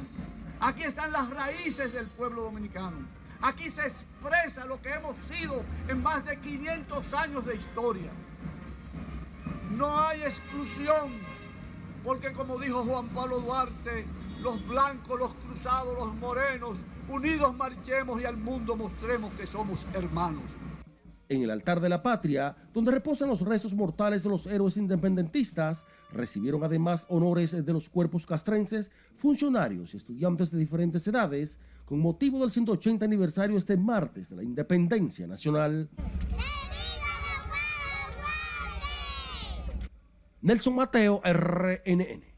Aquí 0.60 0.84
están 0.84 1.12
las 1.12 1.30
raíces 1.30 1.92
del 1.92 2.08
pueblo 2.08 2.44
dominicano. 2.44 2.98
Aquí 3.42 3.70
se 3.70 3.82
expresa 3.82 4.66
lo 4.66 4.82
que 4.82 4.90
hemos 4.90 5.18
sido 5.20 5.64
en 5.88 6.02
más 6.02 6.26
de 6.26 6.40
500 6.40 7.14
años 7.14 7.46
de 7.46 7.56
historia. 7.56 8.12
No 9.70 10.00
hay 10.00 10.22
exclusión, 10.22 11.12
porque 12.04 12.32
como 12.32 12.58
dijo 12.58 12.84
Juan 12.86 13.10
Pablo 13.10 13.40
Duarte, 13.42 14.06
los 14.42 14.66
blancos, 14.68 15.20
los 15.20 15.34
cruzados, 15.36 15.98
los 15.98 16.16
morenos, 16.16 16.86
unidos 17.10 17.56
marchemos 17.56 18.22
y 18.22 18.26
al 18.26 18.38
mundo 18.38 18.76
mostremos 18.76 19.32
que 19.34 19.46
somos 19.46 19.86
hermanos. 19.94 20.44
En 21.28 21.42
el 21.42 21.50
altar 21.50 21.80
de 21.80 21.90
la 21.90 22.04
patria, 22.04 22.56
donde 22.72 22.92
reposan 22.92 23.30
los 23.30 23.42
restos 23.42 23.74
mortales 23.74 24.22
de 24.22 24.30
los 24.30 24.46
héroes 24.46 24.78
independentistas, 24.78 25.86
recibieron 26.12 26.64
además 26.64 27.08
honores 27.10 27.52
de 27.52 27.74
los 27.74 27.90
cuerpos 27.90 28.28
castrenses, 28.28 28.92
funcionarios 29.16 29.94
y 29.94 29.98
estudiantes 29.98 30.52
de 30.52 30.60
diferentes 30.60 31.08
edades, 31.08 31.60
con 31.86 32.00
motivo 32.00 32.40
del 32.40 32.52
180 32.52 33.06
aniversario 33.06 33.58
este 33.58 33.76
martes 33.76 34.30
de 34.30 34.36
la 34.36 34.44
independencia 34.44 35.26
nacional. 35.26 35.90
Nelson 40.42 40.76
Mateo, 40.76 41.22
RNN. 41.24 42.35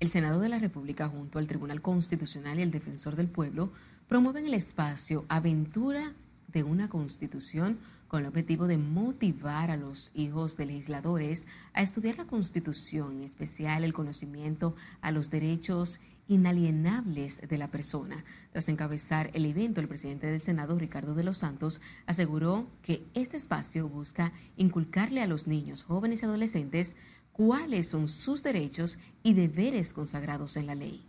El 0.00 0.08
Senado 0.08 0.40
de 0.40 0.48
la 0.48 0.58
República 0.58 1.08
junto 1.08 1.38
al 1.38 1.46
Tribunal 1.46 1.82
Constitucional 1.82 2.58
y 2.58 2.62
el 2.62 2.70
Defensor 2.70 3.16
del 3.16 3.28
Pueblo 3.28 3.70
promueven 4.08 4.46
el 4.46 4.54
espacio 4.54 5.26
Aventura 5.28 6.14
de 6.48 6.64
una 6.64 6.88
Constitución 6.88 7.78
con 8.08 8.22
el 8.22 8.26
objetivo 8.26 8.66
de 8.66 8.78
motivar 8.78 9.70
a 9.70 9.76
los 9.76 10.10
hijos 10.14 10.56
de 10.56 10.64
legisladores 10.64 11.46
a 11.74 11.82
estudiar 11.82 12.16
la 12.16 12.24
Constitución, 12.24 13.18
en 13.18 13.24
especial 13.24 13.84
el 13.84 13.92
conocimiento 13.92 14.74
a 15.02 15.12
los 15.12 15.28
derechos 15.28 16.00
inalienables 16.28 17.42
de 17.46 17.58
la 17.58 17.68
persona. 17.68 18.24
Tras 18.52 18.70
encabezar 18.70 19.30
el 19.34 19.44
evento, 19.44 19.80
el 19.80 19.88
presidente 19.88 20.28
del 20.28 20.40
Senado, 20.40 20.78
Ricardo 20.78 21.14
de 21.14 21.24
los 21.24 21.38
Santos, 21.38 21.82
aseguró 22.06 22.68
que 22.82 23.04
este 23.12 23.36
espacio 23.36 23.86
busca 23.86 24.32
inculcarle 24.56 25.20
a 25.20 25.26
los 25.26 25.46
niños, 25.46 25.82
jóvenes 25.82 26.22
y 26.22 26.24
adolescentes 26.24 26.94
cuáles 27.32 27.88
son 27.88 28.08
sus 28.08 28.42
derechos 28.42 28.98
y 29.22 29.34
deberes 29.34 29.92
consagrados 29.92 30.56
en 30.56 30.66
la 30.66 30.74
ley. 30.74 31.04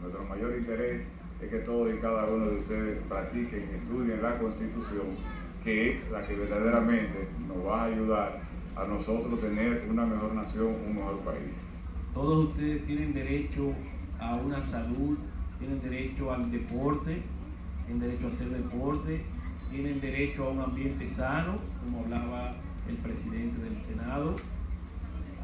Nuestro 0.00 0.24
mayor 0.24 0.56
interés 0.56 1.06
es 1.40 1.48
que 1.48 1.58
todos 1.58 1.94
y 1.94 1.98
cada 1.98 2.26
uno 2.26 2.46
de 2.46 2.58
ustedes 2.58 3.02
practiquen 3.08 3.68
y 3.70 3.76
estudien 3.76 4.22
la 4.22 4.38
Constitución, 4.38 5.06
que 5.62 5.92
es 5.92 6.10
la 6.10 6.26
que 6.26 6.34
verdaderamente 6.36 7.28
nos 7.48 7.66
va 7.66 7.82
a 7.82 7.84
ayudar 7.86 8.40
a 8.76 8.84
nosotros 8.84 9.40
tener 9.40 9.86
una 9.88 10.04
mejor 10.04 10.34
nación, 10.34 10.74
un 10.86 10.96
mejor 10.96 11.18
país. 11.20 11.60
Todos 12.12 12.48
ustedes 12.48 12.84
tienen 12.86 13.12
derecho 13.12 13.72
a 14.20 14.36
una 14.36 14.62
salud, 14.62 15.18
tienen 15.58 15.80
derecho 15.80 16.32
al 16.32 16.50
deporte, 16.50 17.22
tienen 17.86 18.00
derecho 18.00 18.26
a 18.26 18.28
hacer 18.28 18.48
deporte, 18.48 19.24
tienen 19.70 20.00
derecho 20.00 20.46
a 20.46 20.50
un 20.50 20.60
ambiente 20.60 21.06
sano, 21.06 21.58
como 21.82 22.00
hablaba 22.00 22.56
el 22.88 22.96
presidente 22.96 23.58
del 23.62 23.78
Senado, 23.78 24.36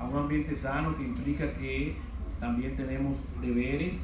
a 0.00 0.04
un 0.04 0.16
ambiente 0.16 0.54
sano 0.54 0.96
que 0.96 1.02
implica 1.02 1.52
que 1.52 1.94
también 2.40 2.74
tenemos 2.74 3.20
deberes. 3.42 4.02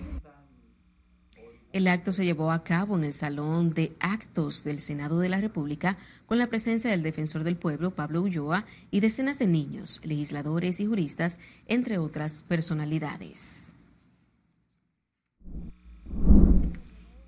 El 1.72 1.88
acto 1.88 2.12
se 2.12 2.24
llevó 2.24 2.52
a 2.52 2.62
cabo 2.62 2.96
en 2.96 3.04
el 3.04 3.14
Salón 3.14 3.70
de 3.70 3.96
Actos 3.98 4.62
del 4.62 4.80
Senado 4.80 5.18
de 5.18 5.28
la 5.28 5.40
República 5.40 5.96
con 6.26 6.38
la 6.38 6.46
presencia 6.46 6.90
del 6.90 7.02
defensor 7.02 7.44
del 7.44 7.56
pueblo, 7.56 7.94
Pablo 7.94 8.22
Ulloa, 8.22 8.64
y 8.90 9.00
decenas 9.00 9.38
de 9.38 9.46
niños, 9.46 10.00
legisladores 10.04 10.80
y 10.80 10.86
juristas, 10.86 11.38
entre 11.66 11.98
otras 11.98 12.44
personalidades. 12.46 13.72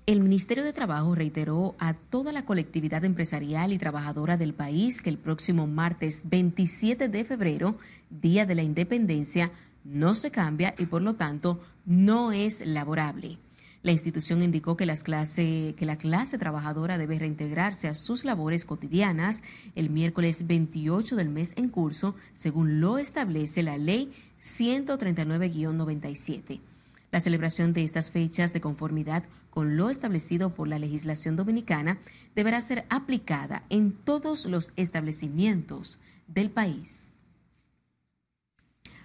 El 0.09 0.21
Ministerio 0.21 0.63
de 0.63 0.73
Trabajo 0.73 1.13
reiteró 1.13 1.75
a 1.77 1.93
toda 1.93 2.31
la 2.31 2.43
colectividad 2.43 3.05
empresarial 3.05 3.71
y 3.71 3.77
trabajadora 3.77 4.37
del 4.37 4.55
país 4.55 5.03
que 5.03 5.11
el 5.11 5.19
próximo 5.19 5.67
martes 5.67 6.23
27 6.25 7.09
de 7.09 7.23
febrero, 7.23 7.77
Día 8.09 8.47
de 8.47 8.55
la 8.55 8.63
Independencia, 8.63 9.51
no 9.83 10.15
se 10.15 10.31
cambia 10.31 10.73
y 10.79 10.87
por 10.87 11.03
lo 11.03 11.13
tanto 11.13 11.61
no 11.85 12.31
es 12.31 12.65
laborable. 12.65 13.37
La 13.83 13.91
institución 13.91 14.41
indicó 14.41 14.75
que, 14.75 14.87
las 14.87 15.03
clase, 15.03 15.75
que 15.77 15.85
la 15.85 15.99
clase 15.99 16.39
trabajadora 16.39 16.97
debe 16.97 17.19
reintegrarse 17.19 17.87
a 17.87 17.93
sus 17.93 18.25
labores 18.25 18.65
cotidianas 18.65 19.43
el 19.75 19.91
miércoles 19.91 20.47
28 20.47 21.17
del 21.17 21.29
mes 21.29 21.53
en 21.55 21.69
curso, 21.69 22.15
según 22.33 22.81
lo 22.81 22.97
establece 22.97 23.61
la 23.61 23.77
ley 23.77 24.11
139-97. 24.41 26.61
La 27.11 27.19
celebración 27.19 27.73
de 27.73 27.83
estas 27.83 28.11
fechas 28.11 28.53
de 28.53 28.61
conformidad 28.61 29.23
con 29.49 29.77
lo 29.77 29.89
establecido 29.89 30.53
por 30.53 30.67
la 30.67 30.79
legislación 30.79 31.35
dominicana 31.35 31.99
deberá 32.35 32.61
ser 32.61 32.85
aplicada 32.89 33.63
en 33.69 33.93
todos 33.93 34.45
los 34.45 34.71
establecimientos 34.75 35.99
del 36.27 36.51
país. 36.51 37.09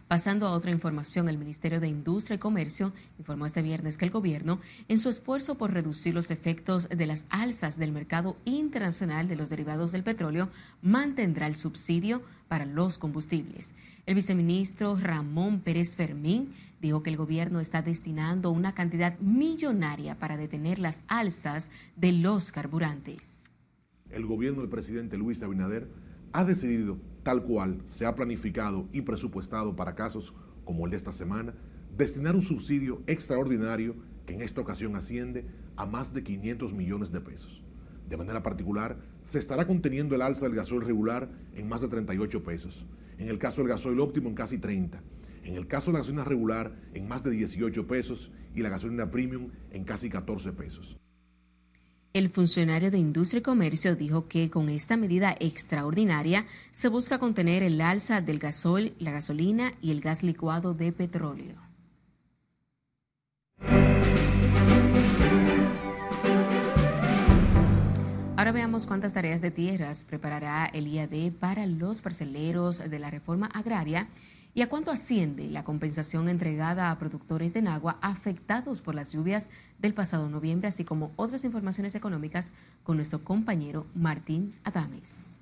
Pasando 0.06 0.46
a 0.46 0.52
otra 0.52 0.70
información, 0.70 1.30
el 1.30 1.38
Ministerio 1.38 1.80
de 1.80 1.88
Industria 1.88 2.34
y 2.34 2.38
Comercio 2.38 2.92
informó 3.18 3.46
este 3.46 3.62
viernes 3.62 3.96
que 3.96 4.04
el 4.04 4.10
gobierno, 4.10 4.60
en 4.86 4.98
su 4.98 5.08
esfuerzo 5.08 5.56
por 5.56 5.72
reducir 5.72 6.14
los 6.14 6.30
efectos 6.30 6.90
de 6.90 7.06
las 7.06 7.24
alzas 7.30 7.78
del 7.78 7.90
mercado 7.90 8.36
internacional 8.44 9.28
de 9.28 9.36
los 9.36 9.48
derivados 9.48 9.92
del 9.92 10.04
petróleo, 10.04 10.50
mantendrá 10.82 11.46
el 11.46 11.56
subsidio 11.56 12.22
para 12.48 12.66
los 12.66 12.98
combustibles. 12.98 13.72
El 14.04 14.14
viceministro 14.14 14.94
Ramón 14.96 15.60
Pérez 15.60 15.96
Fermín 15.96 16.52
dijo 16.84 17.02
que 17.02 17.08
el 17.08 17.16
gobierno 17.16 17.60
está 17.60 17.80
destinando 17.80 18.50
una 18.50 18.74
cantidad 18.74 19.18
millonaria 19.18 20.18
para 20.18 20.36
detener 20.36 20.78
las 20.78 21.02
alzas 21.08 21.70
de 21.96 22.12
los 22.12 22.52
carburantes. 22.52 23.44
El 24.10 24.26
gobierno 24.26 24.60
del 24.60 24.68
presidente 24.68 25.16
Luis 25.16 25.42
Abinader 25.42 25.88
ha 26.34 26.44
decidido, 26.44 26.98
tal 27.22 27.44
cual 27.44 27.80
se 27.86 28.04
ha 28.04 28.14
planificado 28.14 28.86
y 28.92 29.00
presupuestado 29.00 29.74
para 29.74 29.94
casos 29.94 30.34
como 30.66 30.84
el 30.84 30.90
de 30.90 30.98
esta 30.98 31.12
semana, 31.12 31.54
destinar 31.96 32.36
un 32.36 32.42
subsidio 32.42 33.02
extraordinario 33.06 33.96
que 34.26 34.34
en 34.34 34.42
esta 34.42 34.60
ocasión 34.60 34.94
asciende 34.94 35.46
a 35.76 35.86
más 35.86 36.12
de 36.12 36.22
500 36.22 36.74
millones 36.74 37.10
de 37.12 37.22
pesos. 37.22 37.62
De 38.10 38.18
manera 38.18 38.42
particular, 38.42 38.98
se 39.22 39.38
estará 39.38 39.66
conteniendo 39.66 40.14
el 40.14 40.20
alza 40.20 40.44
del 40.44 40.54
gasoil 40.54 40.82
regular 40.82 41.30
en 41.54 41.66
más 41.66 41.80
de 41.80 41.88
38 41.88 42.44
pesos, 42.44 42.84
en 43.16 43.28
el 43.28 43.38
caso 43.38 43.62
del 43.62 43.70
gasoil 43.70 44.00
óptimo 44.00 44.28
en 44.28 44.34
casi 44.34 44.58
30, 44.58 45.00
en 45.44 45.56
el 45.56 45.66
caso 45.66 45.86
de 45.86 45.94
la 45.94 45.98
gasolina 46.00 46.24
regular 46.24 46.74
en 46.94 47.06
más 47.06 47.22
de 47.22 47.30
18 47.30 47.86
pesos 47.86 48.30
y 48.54 48.62
la 48.62 48.68
gasolina 48.68 49.10
premium 49.10 49.50
en 49.70 49.84
casi 49.84 50.08
14 50.08 50.52
pesos. 50.52 50.96
El 52.12 52.30
funcionario 52.30 52.92
de 52.92 52.98
Industria 52.98 53.40
y 53.40 53.42
Comercio 53.42 53.96
dijo 53.96 54.28
que 54.28 54.48
con 54.48 54.68
esta 54.68 54.96
medida 54.96 55.34
extraordinaria 55.40 56.46
se 56.70 56.88
busca 56.88 57.18
contener 57.18 57.64
el 57.64 57.80
alza 57.80 58.20
del 58.20 58.38
gasoil, 58.38 58.94
la 59.00 59.10
gasolina 59.10 59.74
y 59.82 59.90
el 59.90 60.00
gas 60.00 60.22
licuado 60.22 60.74
de 60.74 60.92
petróleo. 60.92 61.56
Ahora 68.36 68.52
veamos 68.52 68.86
cuántas 68.86 69.14
tareas 69.14 69.40
de 69.40 69.50
tierras 69.50 70.04
preparará 70.04 70.66
el 70.66 70.86
IAD 70.86 71.32
para 71.32 71.66
los 71.66 72.00
parceleros 72.00 72.78
de 72.78 72.98
la 72.98 73.10
reforma 73.10 73.46
agraria 73.46 74.08
¿Y 74.56 74.62
a 74.62 74.68
cuánto 74.68 74.92
asciende 74.92 75.50
la 75.50 75.64
compensación 75.64 76.28
entregada 76.28 76.92
a 76.92 76.98
productores 76.98 77.54
de 77.54 77.62
Nagua 77.62 77.98
afectados 78.00 78.82
por 78.82 78.94
las 78.94 79.12
lluvias 79.12 79.50
del 79.80 79.94
pasado 79.94 80.30
noviembre, 80.30 80.68
así 80.68 80.84
como 80.84 81.12
otras 81.16 81.44
informaciones 81.44 81.96
económicas 81.96 82.52
con 82.84 82.96
nuestro 82.96 83.24
compañero 83.24 83.88
Martín 83.96 84.54
Adames? 84.62 85.40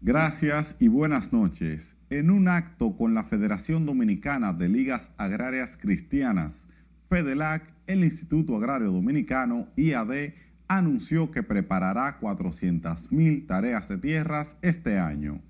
Gracias 0.00 0.74
y 0.78 0.88
buenas 0.88 1.34
noches. 1.34 1.96
En 2.08 2.30
un 2.30 2.48
acto 2.48 2.96
con 2.96 3.12
la 3.12 3.24
Federación 3.24 3.84
Dominicana 3.84 4.54
de 4.54 4.70
Ligas 4.70 5.10
Agrarias 5.18 5.76
Cristianas, 5.76 6.66
FEDELAC, 7.10 7.74
el 7.86 8.04
Instituto 8.04 8.56
Agrario 8.56 8.90
Dominicano, 8.90 9.68
IAD, 9.76 10.32
anunció 10.66 11.30
que 11.30 11.42
preparará 11.42 12.18
400.000 12.20 13.46
tareas 13.46 13.86
de 13.88 13.98
tierras 13.98 14.56
este 14.62 14.98
año. 14.98 15.42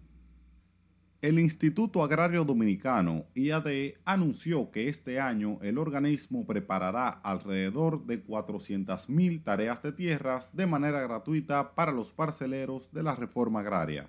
El 1.20 1.40
Instituto 1.40 2.04
Agrario 2.04 2.44
Dominicano, 2.44 3.24
IAD, 3.34 3.94
anunció 4.04 4.70
que 4.70 4.88
este 4.88 5.18
año 5.18 5.58
el 5.62 5.78
organismo 5.78 6.46
preparará 6.46 7.08
alrededor 7.08 8.06
de 8.06 8.24
400.000 8.24 9.42
tareas 9.42 9.82
de 9.82 9.90
tierras 9.90 10.48
de 10.52 10.68
manera 10.68 11.00
gratuita 11.00 11.74
para 11.74 11.90
los 11.90 12.12
parceleros 12.12 12.92
de 12.92 13.02
la 13.02 13.16
reforma 13.16 13.60
agraria. 13.60 14.08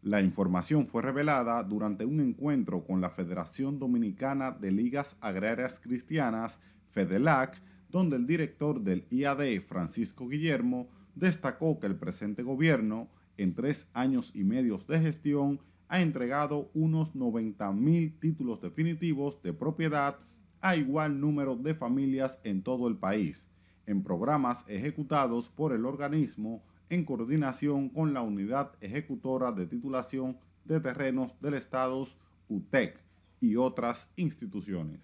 La 0.00 0.20
información 0.20 0.86
fue 0.86 1.02
revelada 1.02 1.60
durante 1.64 2.04
un 2.04 2.20
encuentro 2.20 2.84
con 2.84 3.00
la 3.00 3.10
Federación 3.10 3.80
Dominicana 3.80 4.52
de 4.52 4.70
Ligas 4.70 5.16
Agrarias 5.20 5.80
Cristianas, 5.80 6.60
FEDELAC, 6.92 7.60
donde 7.90 8.14
el 8.14 8.28
director 8.28 8.80
del 8.80 9.08
IAD, 9.10 9.60
Francisco 9.66 10.28
Guillermo, 10.28 10.88
destacó 11.16 11.80
que 11.80 11.88
el 11.88 11.96
presente 11.96 12.44
gobierno, 12.44 13.08
en 13.38 13.56
tres 13.56 13.88
años 13.92 14.30
y 14.36 14.44
medio 14.44 14.78
de 14.86 15.00
gestión, 15.00 15.60
ha 15.88 16.00
entregado 16.00 16.70
unos 16.74 17.14
90 17.14 17.72
mil 17.72 18.18
títulos 18.18 18.60
definitivos 18.60 19.42
de 19.42 19.52
propiedad 19.52 20.18
a 20.60 20.76
igual 20.76 21.20
número 21.20 21.56
de 21.56 21.74
familias 21.74 22.38
en 22.42 22.62
todo 22.62 22.88
el 22.88 22.96
país, 22.96 23.46
en 23.86 24.02
programas 24.02 24.64
ejecutados 24.66 25.48
por 25.48 25.72
el 25.72 25.84
organismo 25.84 26.62
en 26.90 27.04
coordinación 27.04 27.88
con 27.88 28.14
la 28.14 28.22
Unidad 28.22 28.72
Ejecutora 28.80 29.52
de 29.52 29.66
Titulación 29.66 30.38
de 30.64 30.80
Terrenos 30.80 31.32
del 31.40 31.54
Estado, 31.54 32.06
UTEC, 32.48 33.04
y 33.40 33.56
otras 33.56 34.08
instituciones. 34.16 35.00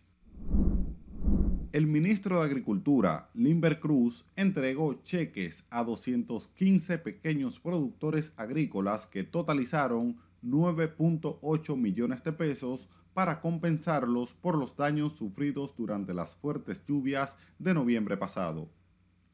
el 1.73 1.87
ministro 1.87 2.41
de 2.41 2.47
Agricultura, 2.47 3.29
Limber 3.35 3.79
Cruz, 3.79 4.25
entregó 4.35 4.95
cheques 5.05 5.63
a 5.71 5.85
215 5.85 6.99
pequeños 6.99 7.61
productores 7.61 8.33
agrícolas 8.37 9.07
que 9.07 9.23
totalizaron 9.23 10.17
9.8 10.43 11.77
millones 11.77 12.25
de 12.25 12.33
pesos 12.33 12.89
para 13.15 13.41
compensarlos 13.41 14.33
por 14.35 14.57
los 14.57 14.77
daños 14.77 15.15
sufridos 15.15 15.75
durante 15.77 16.15
las 16.15 16.35
fuertes 16.37 16.85
lluvias 16.87 17.35
de 17.59 17.75
noviembre 17.75 18.17
pasado. 18.17 18.69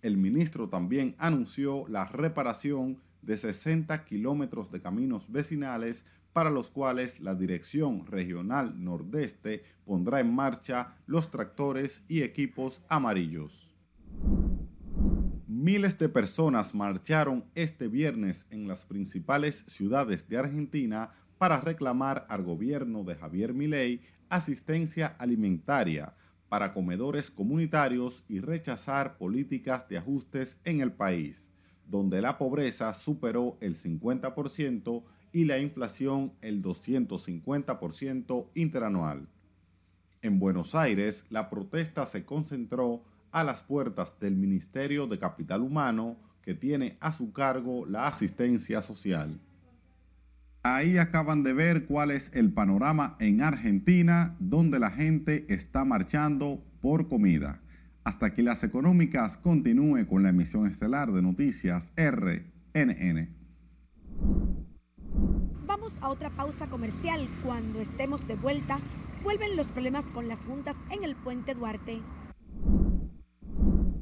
El 0.02 0.16
ministro 0.16 0.68
también 0.68 1.14
anunció 1.18 1.86
la 1.88 2.04
reparación 2.04 2.98
de 3.22 3.36
60 3.36 4.04
kilómetros 4.04 4.70
de 4.70 4.80
caminos 4.80 5.30
vecinales 5.30 6.04
para 6.32 6.50
los 6.50 6.68
cuales 6.68 7.18
la 7.20 7.34
Dirección 7.34 8.04
Regional 8.06 8.84
Nordeste 8.84 9.64
pondrá 9.84 10.20
en 10.20 10.34
marcha 10.34 10.94
los 11.06 11.30
tractores 11.30 12.02
y 12.08 12.22
equipos 12.22 12.82
amarillos. 12.88 13.65
Miles 15.66 15.98
de 15.98 16.08
personas 16.08 16.76
marcharon 16.76 17.44
este 17.56 17.88
viernes 17.88 18.46
en 18.50 18.68
las 18.68 18.84
principales 18.84 19.64
ciudades 19.66 20.28
de 20.28 20.38
Argentina 20.38 21.10
para 21.38 21.60
reclamar 21.60 22.24
al 22.28 22.44
gobierno 22.44 23.02
de 23.02 23.16
Javier 23.16 23.52
Milei 23.52 24.00
asistencia 24.28 25.16
alimentaria 25.18 26.14
para 26.48 26.72
comedores 26.72 27.32
comunitarios 27.32 28.22
y 28.28 28.38
rechazar 28.38 29.18
políticas 29.18 29.88
de 29.88 29.98
ajustes 29.98 30.56
en 30.62 30.82
el 30.82 30.92
país, 30.92 31.48
donde 31.88 32.22
la 32.22 32.38
pobreza 32.38 32.94
superó 32.94 33.58
el 33.60 33.76
50% 33.76 35.02
y 35.32 35.46
la 35.46 35.58
inflación 35.58 36.32
el 36.42 36.62
250% 36.62 38.46
interanual. 38.54 39.26
En 40.22 40.38
Buenos 40.38 40.76
Aires, 40.76 41.24
la 41.28 41.50
protesta 41.50 42.06
se 42.06 42.24
concentró 42.24 43.02
a 43.32 43.44
las 43.44 43.62
puertas 43.62 44.18
del 44.20 44.36
Ministerio 44.36 45.06
de 45.06 45.18
Capital 45.18 45.62
Humano, 45.62 46.16
que 46.42 46.54
tiene 46.54 46.96
a 47.00 47.12
su 47.12 47.32
cargo 47.32 47.86
la 47.86 48.06
asistencia 48.06 48.80
social. 48.82 49.40
Ahí 50.62 50.98
acaban 50.98 51.44
de 51.44 51.52
ver 51.52 51.86
cuál 51.86 52.10
es 52.10 52.30
el 52.34 52.52
panorama 52.52 53.16
en 53.20 53.40
Argentina, 53.40 54.34
donde 54.40 54.80
la 54.80 54.90
gente 54.90 55.46
está 55.48 55.84
marchando 55.84 56.64
por 56.80 57.08
comida. 57.08 57.60
Hasta 58.02 58.34
que 58.34 58.42
las 58.42 58.64
económicas 58.64 59.36
continúe 59.36 60.06
con 60.08 60.24
la 60.24 60.30
emisión 60.30 60.66
estelar 60.66 61.12
de 61.12 61.22
noticias 61.22 61.92
RNN. 61.96 63.28
Vamos 65.66 65.98
a 66.00 66.08
otra 66.08 66.30
pausa 66.30 66.68
comercial. 66.68 67.28
Cuando 67.44 67.80
estemos 67.80 68.26
de 68.26 68.34
vuelta, 68.34 68.78
vuelven 69.22 69.56
los 69.56 69.68
problemas 69.68 70.10
con 70.10 70.26
las 70.26 70.46
juntas 70.46 70.76
en 70.90 71.04
el 71.04 71.14
puente 71.14 71.54
Duarte. 71.54 72.00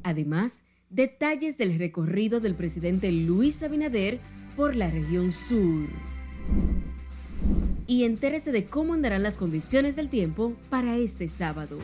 Además, 0.05 0.61
detalles 0.91 1.57
del 1.57 1.79
recorrido 1.79 2.39
del 2.39 2.53
presidente 2.53 3.11
Luis 3.11 3.63
Abinader 3.63 4.19
por 4.55 4.75
la 4.75 4.91
región 4.91 5.31
sur. 5.31 5.87
Y 7.87 8.03
entérese 8.03 8.51
de 8.51 8.65
cómo 8.65 8.93
andarán 8.93 9.23
las 9.23 9.39
condiciones 9.39 9.95
del 9.95 10.09
tiempo 10.09 10.53
para 10.69 10.95
este 10.97 11.27
sábado. 11.27 11.79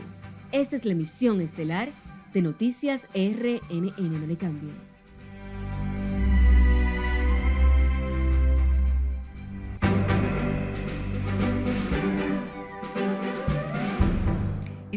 Esta 0.52 0.76
es 0.76 0.84
la 0.84 0.92
emisión 0.92 1.40
estelar 1.40 1.88
de 2.32 2.42
Noticias 2.42 3.08
RNN. 3.12 3.92
No 4.08 4.26
le. 4.28 4.91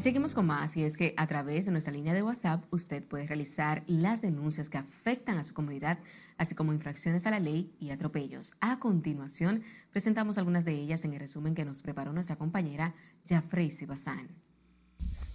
Seguimos 0.05 0.35
con 0.35 0.45
más, 0.45 0.77
y 0.77 0.83
es 0.83 0.97
que 0.97 1.15
a 1.17 1.25
través 1.25 1.65
de 1.65 1.71
nuestra 1.71 1.91
línea 1.91 2.13
de 2.13 2.21
WhatsApp 2.21 2.63
usted 2.69 3.03
puede 3.03 3.25
realizar 3.25 3.83
las 3.87 4.21
denuncias 4.21 4.69
que 4.69 4.77
afectan 4.77 5.39
a 5.39 5.43
su 5.43 5.55
comunidad, 5.55 5.97
así 6.37 6.53
como 6.53 6.73
infracciones 6.73 7.25
a 7.25 7.31
la 7.31 7.39
ley 7.39 7.71
y 7.79 7.89
atropellos. 7.89 8.53
A 8.61 8.77
continuación, 8.77 9.63
presentamos 9.89 10.37
algunas 10.37 10.63
de 10.63 10.73
ellas 10.73 11.05
en 11.05 11.13
el 11.13 11.19
resumen 11.19 11.55
que 11.55 11.65
nos 11.65 11.81
preparó 11.81 12.13
nuestra 12.13 12.35
compañera 12.35 12.93
Jafrey 13.27 13.71
Bazán. 13.87 14.29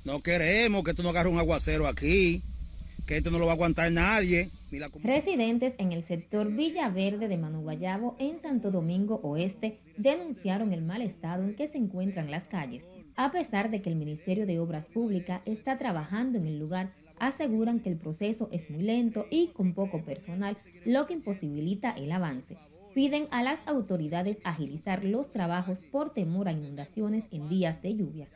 No 0.04 0.22
queremos 0.22 0.84
que 0.84 0.94
tú 0.94 1.02
no 1.02 1.08
agarres 1.08 1.32
un 1.32 1.40
aguacero 1.40 1.88
aquí, 1.88 2.40
que 3.06 3.16
esto 3.16 3.32
no 3.32 3.40
lo 3.40 3.46
va 3.46 3.52
a 3.52 3.54
aguantar 3.56 3.90
nadie. 3.90 4.50
Residentes 5.02 5.74
en 5.78 5.90
el 5.90 6.04
sector 6.04 6.48
Villaverde 6.48 7.26
de 7.26 7.36
Manuguayabo, 7.38 8.14
en 8.20 8.40
Santo 8.40 8.70
Domingo 8.70 9.18
Oeste, 9.24 9.80
denunciaron 9.96 10.72
el 10.72 10.84
mal 10.84 11.02
estado 11.02 11.42
en 11.42 11.56
que 11.56 11.66
se 11.66 11.78
encuentran 11.78 12.30
las 12.30 12.44
calles 12.44 12.84
a 13.22 13.32
pesar 13.32 13.70
de 13.70 13.82
que 13.82 13.90
el 13.90 13.96
Ministerio 13.96 14.46
de 14.46 14.58
Obras 14.60 14.88
Públicas 14.88 15.42
está 15.44 15.76
trabajando 15.76 16.38
en 16.38 16.46
el 16.46 16.58
lugar, 16.58 16.94
aseguran 17.18 17.80
que 17.80 17.90
el 17.90 17.98
proceso 17.98 18.48
es 18.50 18.70
muy 18.70 18.82
lento 18.82 19.26
y 19.30 19.48
con 19.48 19.74
poco 19.74 20.02
personal, 20.02 20.56
lo 20.86 21.04
que 21.04 21.12
imposibilita 21.12 21.90
el 21.90 22.12
avance. 22.12 22.56
Piden 22.94 23.26
a 23.30 23.42
las 23.42 23.60
autoridades 23.66 24.38
agilizar 24.42 25.04
los 25.04 25.30
trabajos 25.30 25.82
por 25.92 26.14
temor 26.14 26.48
a 26.48 26.52
inundaciones 26.52 27.24
en 27.30 27.50
días 27.50 27.82
de 27.82 27.94
lluvias. 27.94 28.30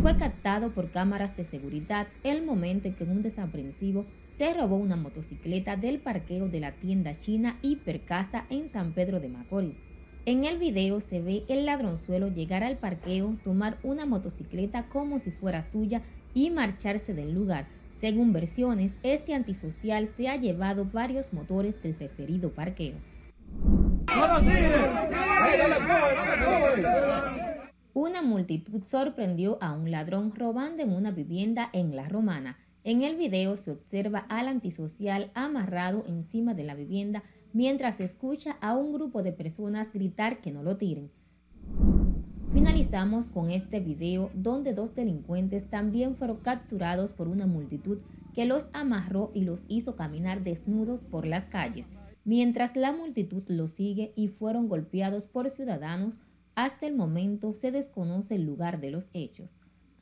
Fue 0.00 0.16
captado 0.16 0.72
por 0.72 0.90
cámaras 0.90 1.36
de 1.36 1.44
seguridad 1.44 2.08
el 2.24 2.46
momento 2.46 2.88
en 2.88 2.94
que 2.94 3.04
un 3.04 3.20
desaprensivo 3.20 4.06
se 4.38 4.54
robó 4.54 4.76
una 4.76 4.96
motocicleta 4.96 5.76
del 5.76 5.98
parqueo 5.98 6.48
de 6.48 6.60
la 6.60 6.72
tienda 6.72 7.18
china 7.20 7.58
Hipercasa 7.60 8.46
en 8.48 8.70
San 8.70 8.94
Pedro 8.94 9.20
de 9.20 9.28
Macorís. 9.28 9.87
En 10.28 10.44
el 10.44 10.58
video 10.58 11.00
se 11.00 11.22
ve 11.22 11.44
el 11.48 11.64
ladronzuelo 11.64 12.28
llegar 12.28 12.62
al 12.62 12.76
parqueo, 12.76 13.38
tomar 13.44 13.78
una 13.82 14.04
motocicleta 14.04 14.86
como 14.90 15.20
si 15.20 15.30
fuera 15.30 15.62
suya 15.62 16.02
y 16.34 16.50
marcharse 16.50 17.14
del 17.14 17.32
lugar. 17.32 17.64
Según 17.98 18.34
versiones, 18.34 18.92
este 19.02 19.32
antisocial 19.32 20.06
se 20.18 20.28
ha 20.28 20.36
llevado 20.36 20.84
varios 20.84 21.32
motores 21.32 21.82
del 21.82 21.98
referido 21.98 22.52
parqueo. 22.52 22.96
Una 27.94 28.20
multitud 28.20 28.82
sorprendió 28.84 29.56
a 29.62 29.72
un 29.72 29.90
ladrón 29.90 30.34
robando 30.34 30.82
en 30.82 30.92
una 30.92 31.10
vivienda 31.10 31.70
en 31.72 31.96
La 31.96 32.06
Romana. 32.06 32.58
En 32.84 33.00
el 33.00 33.16
video 33.16 33.56
se 33.56 33.70
observa 33.70 34.26
al 34.28 34.48
antisocial 34.48 35.30
amarrado 35.32 36.04
encima 36.06 36.52
de 36.52 36.64
la 36.64 36.74
vivienda 36.74 37.22
mientras 37.52 38.00
escucha 38.00 38.56
a 38.60 38.76
un 38.76 38.92
grupo 38.92 39.22
de 39.22 39.32
personas 39.32 39.92
gritar 39.92 40.40
que 40.40 40.52
no 40.52 40.62
lo 40.62 40.76
tiren. 40.76 41.10
Finalizamos 42.52 43.28
con 43.28 43.50
este 43.50 43.78
video 43.78 44.30
donde 44.34 44.72
dos 44.72 44.94
delincuentes 44.94 45.68
también 45.68 46.16
fueron 46.16 46.38
capturados 46.38 47.12
por 47.12 47.28
una 47.28 47.46
multitud 47.46 47.98
que 48.34 48.46
los 48.46 48.68
amarró 48.72 49.30
y 49.34 49.42
los 49.42 49.62
hizo 49.68 49.96
caminar 49.96 50.42
desnudos 50.42 51.04
por 51.04 51.26
las 51.26 51.44
calles, 51.46 51.86
mientras 52.24 52.74
la 52.74 52.92
multitud 52.92 53.42
los 53.48 53.72
sigue 53.72 54.12
y 54.16 54.28
fueron 54.28 54.68
golpeados 54.68 55.24
por 55.24 55.50
ciudadanos. 55.50 56.14
Hasta 56.54 56.86
el 56.86 56.96
momento 56.96 57.52
se 57.52 57.70
desconoce 57.70 58.34
el 58.34 58.44
lugar 58.44 58.80
de 58.80 58.90
los 58.90 59.08
hechos. 59.12 59.50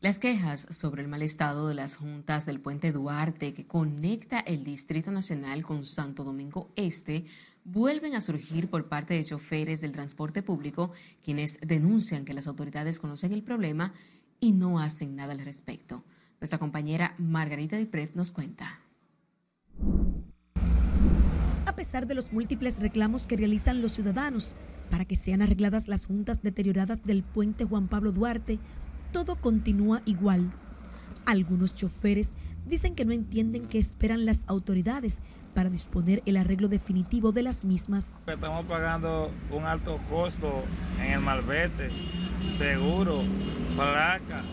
Las 0.00 0.18
quejas 0.18 0.66
sobre 0.70 1.02
el 1.02 1.08
mal 1.08 1.22
estado 1.22 1.68
de 1.68 1.74
las 1.74 1.94
juntas 1.94 2.46
del 2.46 2.60
puente 2.60 2.90
Duarte 2.90 3.54
que 3.54 3.68
conecta 3.68 4.40
el 4.40 4.64
Distrito 4.64 5.12
Nacional 5.12 5.62
con 5.62 5.86
Santo 5.86 6.24
Domingo 6.24 6.72
Este 6.74 7.26
vuelven 7.62 8.16
a 8.16 8.20
surgir 8.20 8.68
por 8.68 8.88
parte 8.88 9.14
de 9.14 9.24
choferes 9.24 9.80
del 9.80 9.92
transporte 9.92 10.42
público, 10.42 10.90
quienes 11.22 11.60
denuncian 11.60 12.24
que 12.24 12.34
las 12.34 12.48
autoridades 12.48 12.98
conocen 12.98 13.32
el 13.32 13.44
problema 13.44 13.94
y 14.40 14.50
no 14.50 14.80
hacen 14.80 15.14
nada 15.14 15.32
al 15.32 15.44
respecto. 15.44 16.02
Nuestra 16.40 16.58
compañera 16.58 17.14
Margarita 17.18 17.76
Dipret 17.76 18.16
nos 18.16 18.32
cuenta. 18.32 18.80
A 21.74 21.76
pesar 21.76 22.06
de 22.06 22.14
los 22.14 22.32
múltiples 22.32 22.78
reclamos 22.78 23.26
que 23.26 23.36
realizan 23.36 23.82
los 23.82 23.90
ciudadanos 23.90 24.54
para 24.92 25.04
que 25.04 25.16
sean 25.16 25.42
arregladas 25.42 25.88
las 25.88 26.06
juntas 26.06 26.40
deterioradas 26.40 27.02
del 27.02 27.24
puente 27.24 27.64
Juan 27.64 27.88
Pablo 27.88 28.12
Duarte, 28.12 28.60
todo 29.10 29.34
continúa 29.34 30.00
igual. 30.04 30.52
Algunos 31.26 31.74
choferes 31.74 32.30
dicen 32.64 32.94
que 32.94 33.04
no 33.04 33.12
entienden 33.12 33.66
qué 33.66 33.80
esperan 33.80 34.24
las 34.24 34.42
autoridades 34.46 35.18
para 35.52 35.68
disponer 35.68 36.22
el 36.26 36.36
arreglo 36.36 36.68
definitivo 36.68 37.32
de 37.32 37.42
las 37.42 37.64
mismas. 37.64 38.06
Estamos 38.28 38.66
pagando 38.66 39.32
un 39.50 39.64
alto 39.64 39.98
costo 40.08 40.62
en 41.00 41.14
el 41.14 41.20
malvete, 41.20 41.90
seguro, 42.56 43.20
placa, 43.74 44.44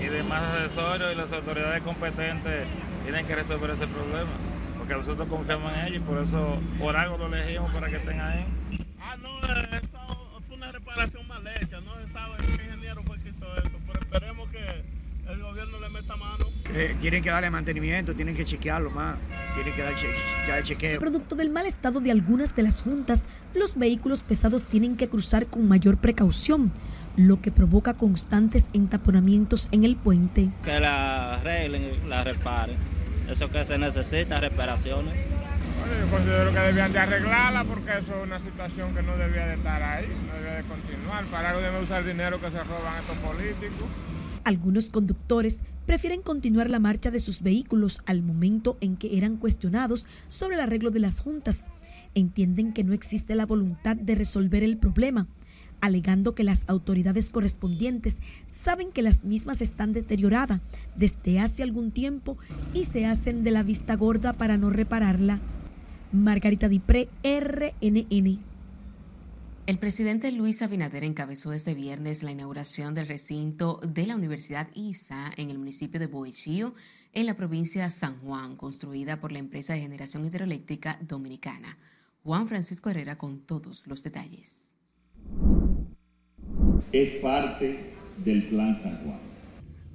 y 0.00 0.04
demás 0.04 0.42
accesorios 0.42 1.12
y 1.12 1.16
las 1.16 1.30
autoridades 1.32 1.82
competentes 1.82 2.66
tienen 3.04 3.26
que 3.26 3.34
resolver 3.34 3.72
ese 3.72 3.86
problema. 3.88 4.55
Porque 4.86 5.02
nosotros 5.02 5.28
confiamos 5.28 5.72
en 5.72 5.86
ellos 5.86 5.96
y 5.96 6.00
por 6.00 6.18
eso, 6.18 6.60
por 6.78 6.96
algo 6.96 7.18
lo 7.18 7.26
elegimos 7.34 7.72
para 7.72 7.90
que 7.90 7.96
estén 7.96 8.20
ahí. 8.20 8.46
Ah, 9.00 9.16
no, 9.20 9.38
eso 9.40 10.40
fue 10.46 10.56
una 10.56 10.70
reparación 10.70 11.26
mal 11.26 11.42
hecha, 11.60 11.80
no 11.80 11.96
se 11.96 12.12
sabe 12.12 12.36
qué 12.38 12.64
ingeniero 12.64 13.02
fue 13.02 13.18
que 13.18 13.30
hizo 13.30 13.46
gobierno 15.42 15.80
le 15.80 15.88
meta 15.88 16.16
mano. 16.16 16.46
Eh, 16.72 16.94
tienen 17.00 17.20
que 17.20 17.30
darle 17.30 17.50
mantenimiento, 17.50 18.14
tienen 18.14 18.36
que 18.36 18.44
chequearlo 18.44 18.90
más, 18.90 19.16
tienen 19.54 19.74
que 19.74 19.82
dar 19.82 19.96
che 19.96 20.06
ya 20.46 20.58
el 20.58 20.64
chequeo. 20.64 21.00
Producto 21.00 21.34
del 21.34 21.50
mal 21.50 21.66
estado 21.66 22.00
de 22.00 22.12
algunas 22.12 22.54
de 22.54 22.62
las 22.62 22.80
juntas, 22.80 23.26
los 23.54 23.76
vehículos 23.76 24.22
pesados 24.22 24.62
tienen 24.62 24.96
que 24.96 25.08
cruzar 25.08 25.46
con 25.46 25.66
mayor 25.66 25.96
precaución, 25.96 26.70
lo 27.16 27.40
que 27.40 27.50
provoca 27.50 27.94
constantes 27.94 28.66
entaponamientos 28.72 29.68
en 29.72 29.82
el 29.82 29.96
puente. 29.96 30.50
Que 30.64 30.78
la 30.78 31.34
arreglen, 31.34 32.08
la 32.08 32.22
reparen. 32.22 32.95
Eso 33.28 33.50
que 33.50 33.64
se 33.64 33.76
necesita, 33.76 34.40
reparaciones. 34.40 35.14
Bueno, 35.80 36.00
yo 36.00 36.10
considero 36.10 36.52
que 36.52 36.58
debían 36.58 36.92
de 36.92 36.98
arreglarla 36.98 37.64
porque 37.64 37.98
eso 37.98 38.14
es 38.14 38.22
una 38.22 38.38
situación 38.38 38.94
que 38.94 39.02
no 39.02 39.16
debía 39.16 39.46
de 39.46 39.54
estar 39.54 39.82
ahí, 39.82 40.06
no 40.26 40.34
debía 40.34 40.56
de 40.56 40.62
continuar. 40.62 41.24
Para 41.26 41.50
algo 41.50 41.60
debe 41.60 41.82
usar 41.82 42.04
dinero 42.04 42.40
que 42.40 42.50
se 42.50 42.62
roban 42.62 42.98
estos 43.00 43.16
políticos. 43.18 43.88
Algunos 44.44 44.90
conductores 44.90 45.58
prefieren 45.86 46.22
continuar 46.22 46.70
la 46.70 46.78
marcha 46.78 47.10
de 47.10 47.18
sus 47.18 47.42
vehículos 47.42 48.00
al 48.06 48.22
momento 48.22 48.76
en 48.80 48.96
que 48.96 49.18
eran 49.18 49.36
cuestionados 49.36 50.06
sobre 50.28 50.54
el 50.54 50.60
arreglo 50.60 50.90
de 50.90 51.00
las 51.00 51.18
juntas. 51.18 51.70
Entienden 52.14 52.72
que 52.72 52.84
no 52.84 52.92
existe 52.92 53.34
la 53.34 53.44
voluntad 53.44 53.96
de 53.96 54.14
resolver 54.14 54.62
el 54.62 54.78
problema, 54.78 55.26
alegando 55.80 56.34
que 56.34 56.44
las 56.44 56.62
autoridades 56.66 57.30
correspondientes 57.30 58.16
saben 58.48 58.92
que 58.92 59.02
las 59.02 59.24
mismas 59.24 59.60
están 59.60 59.92
deterioradas 59.92 60.60
desde 60.96 61.40
hace 61.40 61.62
algún 61.62 61.90
tiempo 61.90 62.38
y 62.74 62.84
se 62.84 63.06
hacen 63.06 63.44
de 63.44 63.50
la 63.50 63.62
vista 63.62 63.94
gorda 63.96 64.32
para 64.32 64.56
no 64.56 64.70
repararla. 64.70 65.40
Margarita 66.12 66.68
Dipré, 66.68 67.08
RNN. 67.22 68.38
El 69.66 69.78
presidente 69.80 70.30
Luis 70.30 70.62
Abinader 70.62 71.02
encabezó 71.02 71.52
este 71.52 71.74
viernes 71.74 72.22
la 72.22 72.30
inauguración 72.30 72.94
del 72.94 73.08
recinto 73.08 73.80
de 73.82 74.06
la 74.06 74.14
Universidad 74.14 74.68
ISA 74.74 75.32
en 75.36 75.50
el 75.50 75.58
municipio 75.58 75.98
de 75.98 76.06
Boechío, 76.06 76.72
en 77.12 77.26
la 77.26 77.34
provincia 77.34 77.82
de 77.82 77.90
San 77.90 78.20
Juan, 78.20 78.54
construida 78.54 79.20
por 79.20 79.32
la 79.32 79.40
empresa 79.40 79.72
de 79.72 79.80
generación 79.80 80.24
hidroeléctrica 80.24 81.00
dominicana. 81.02 81.78
Juan 82.22 82.46
Francisco 82.46 82.90
Herrera 82.90 83.18
con 83.18 83.40
todos 83.40 83.88
los 83.88 84.04
detalles. 84.04 84.65
Es 86.92 87.16
parte 87.16 87.94
del 88.24 88.48
Plan 88.48 88.80
San 88.82 89.04
Juan. 89.04 89.20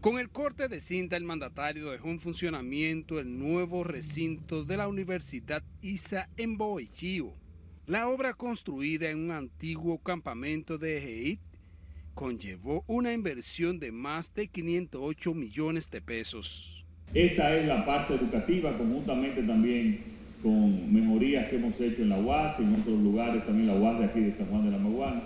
Con 0.02 0.18
el 0.18 0.30
corte 0.30 0.68
de 0.68 0.82
cinta, 0.82 1.16
el 1.16 1.24
mandatario 1.24 1.92
dejó 1.92 2.10
en 2.10 2.20
funcionamiento 2.20 3.20
el 3.20 3.38
nuevo 3.38 3.84
recinto 3.84 4.66
de 4.66 4.78
la 4.78 4.88
Universidad 4.88 5.64
ISA 5.82 6.28
en 6.38 6.58
Boechío 6.58 7.34
la 7.92 8.08
obra 8.08 8.34
construida 8.34 9.10
en 9.10 9.18
un 9.18 9.32
antiguo 9.32 9.98
campamento 9.98 10.78
de 10.78 10.98
Ejeit 10.98 11.40
conllevó 12.14 12.86
una 12.88 13.12
inversión 13.12 13.80
de 13.80 13.92
más 13.92 14.34
de 14.34 14.48
508 14.48 15.34
millones 15.34 15.90
de 15.90 16.02
pesos. 16.02 16.86
Esta 17.14 17.54
es 17.54 17.66
la 17.66 17.86
parte 17.86 18.16
educativa, 18.16 18.78
conjuntamente 18.78 19.44
también 19.44 20.21
con 20.42 20.94
mejorías 20.94 21.50
que 21.50 21.58
hemos 21.58 21.80
hecho 21.80 22.02
en 22.02 22.10
la 22.10 22.20
UAS 22.20 22.60
y 22.60 22.64
en 22.64 22.74
otros 22.74 23.00
lugares, 23.00 23.46
también 23.46 23.68
la 23.68 23.76
UAS 23.76 24.00
de 24.00 24.06
aquí 24.06 24.20
de 24.22 24.34
San 24.34 24.48
Juan 24.48 24.66
de 24.66 24.72
la 24.72 24.78
Maguana. 24.78 25.22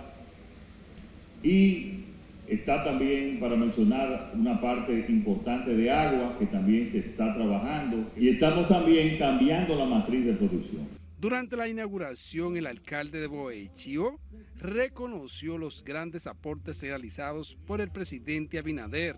Y 1.42 2.04
está 2.48 2.84
también, 2.84 3.40
para 3.40 3.56
mencionar, 3.56 4.32
una 4.34 4.60
parte 4.60 5.06
importante 5.08 5.74
de 5.74 5.90
agua 5.90 6.36
que 6.38 6.46
también 6.46 6.86
se 6.86 6.98
está 6.98 7.34
trabajando. 7.34 8.10
Y 8.16 8.28
estamos 8.28 8.68
también 8.68 9.18
cambiando 9.18 9.74
la 9.76 9.86
matriz 9.86 10.26
de 10.26 10.32
producción. 10.34 10.88
Durante 11.18 11.56
la 11.56 11.68
inauguración, 11.68 12.56
el 12.56 12.66
alcalde 12.66 13.20
de 13.20 13.26
Boechío 13.26 14.18
reconoció 14.58 15.56
los 15.56 15.82
grandes 15.82 16.26
aportes 16.26 16.82
realizados 16.82 17.56
por 17.66 17.80
el 17.80 17.90
presidente 17.90 18.58
Abinader 18.58 19.16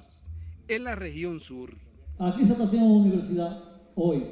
en 0.68 0.84
la 0.84 0.94
región 0.94 1.40
sur. 1.40 1.74
Aquí 2.18 2.44
se 2.44 2.53
está 2.53 2.64
haciendo 2.64 2.86
una 2.88 3.05
universidad 3.05 3.64
hoy 3.94 4.22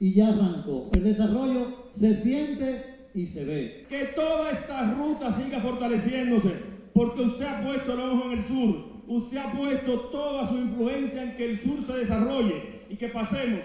y 0.00 0.12
ya 0.12 0.28
arrancó. 0.28 0.90
El 0.94 1.04
desarrollo 1.04 1.90
se 1.92 2.14
siente 2.14 3.08
y 3.14 3.26
se 3.26 3.44
ve. 3.44 3.86
Que 3.88 4.04
toda 4.14 4.50
esta 4.50 4.94
ruta 4.94 5.32
siga 5.32 5.60
fortaleciéndose, 5.60 6.50
porque 6.92 7.22
usted 7.22 7.46
ha 7.46 7.62
puesto 7.62 7.92
el 7.92 8.00
ojo 8.00 8.30
en 8.30 8.38
el 8.38 8.44
sur, 8.44 8.76
usted 9.06 9.36
ha 9.38 9.52
puesto 9.52 10.00
toda 10.10 10.48
su 10.48 10.56
influencia 10.56 11.22
en 11.22 11.36
que 11.36 11.50
el 11.50 11.60
sur 11.60 11.86
se 11.86 11.92
desarrolle 11.92 12.82
y 12.90 12.96
que 12.96 13.08
pasemos 13.08 13.60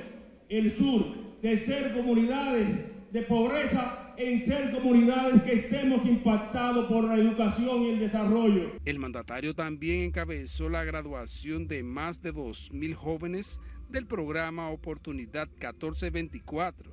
el 0.50 0.76
sur 0.76 1.06
de 1.42 1.58
ser 1.58 1.94
comunidades 1.94 2.92
de 3.12 3.22
pobreza 3.22 4.14
en 4.18 4.40
ser 4.40 4.72
comunidades 4.72 5.42
que 5.44 5.54
estemos 5.54 6.06
impactados 6.06 6.88
por 6.88 7.04
la 7.04 7.16
educación 7.16 7.84
y 7.84 7.90
el 7.90 8.00
desarrollo. 8.00 8.72
El 8.86 9.00
mandatario 9.00 9.54
también 9.54 10.04
encabezó 10.04 10.70
la 10.70 10.84
graduación 10.84 11.68
de 11.68 11.84
más 11.84 12.22
de 12.22 12.34
2.000 12.34 12.94
jóvenes 12.94 13.60
del 13.94 14.08
programa 14.08 14.72
Oportunidad 14.72 15.48
1424, 15.50 16.92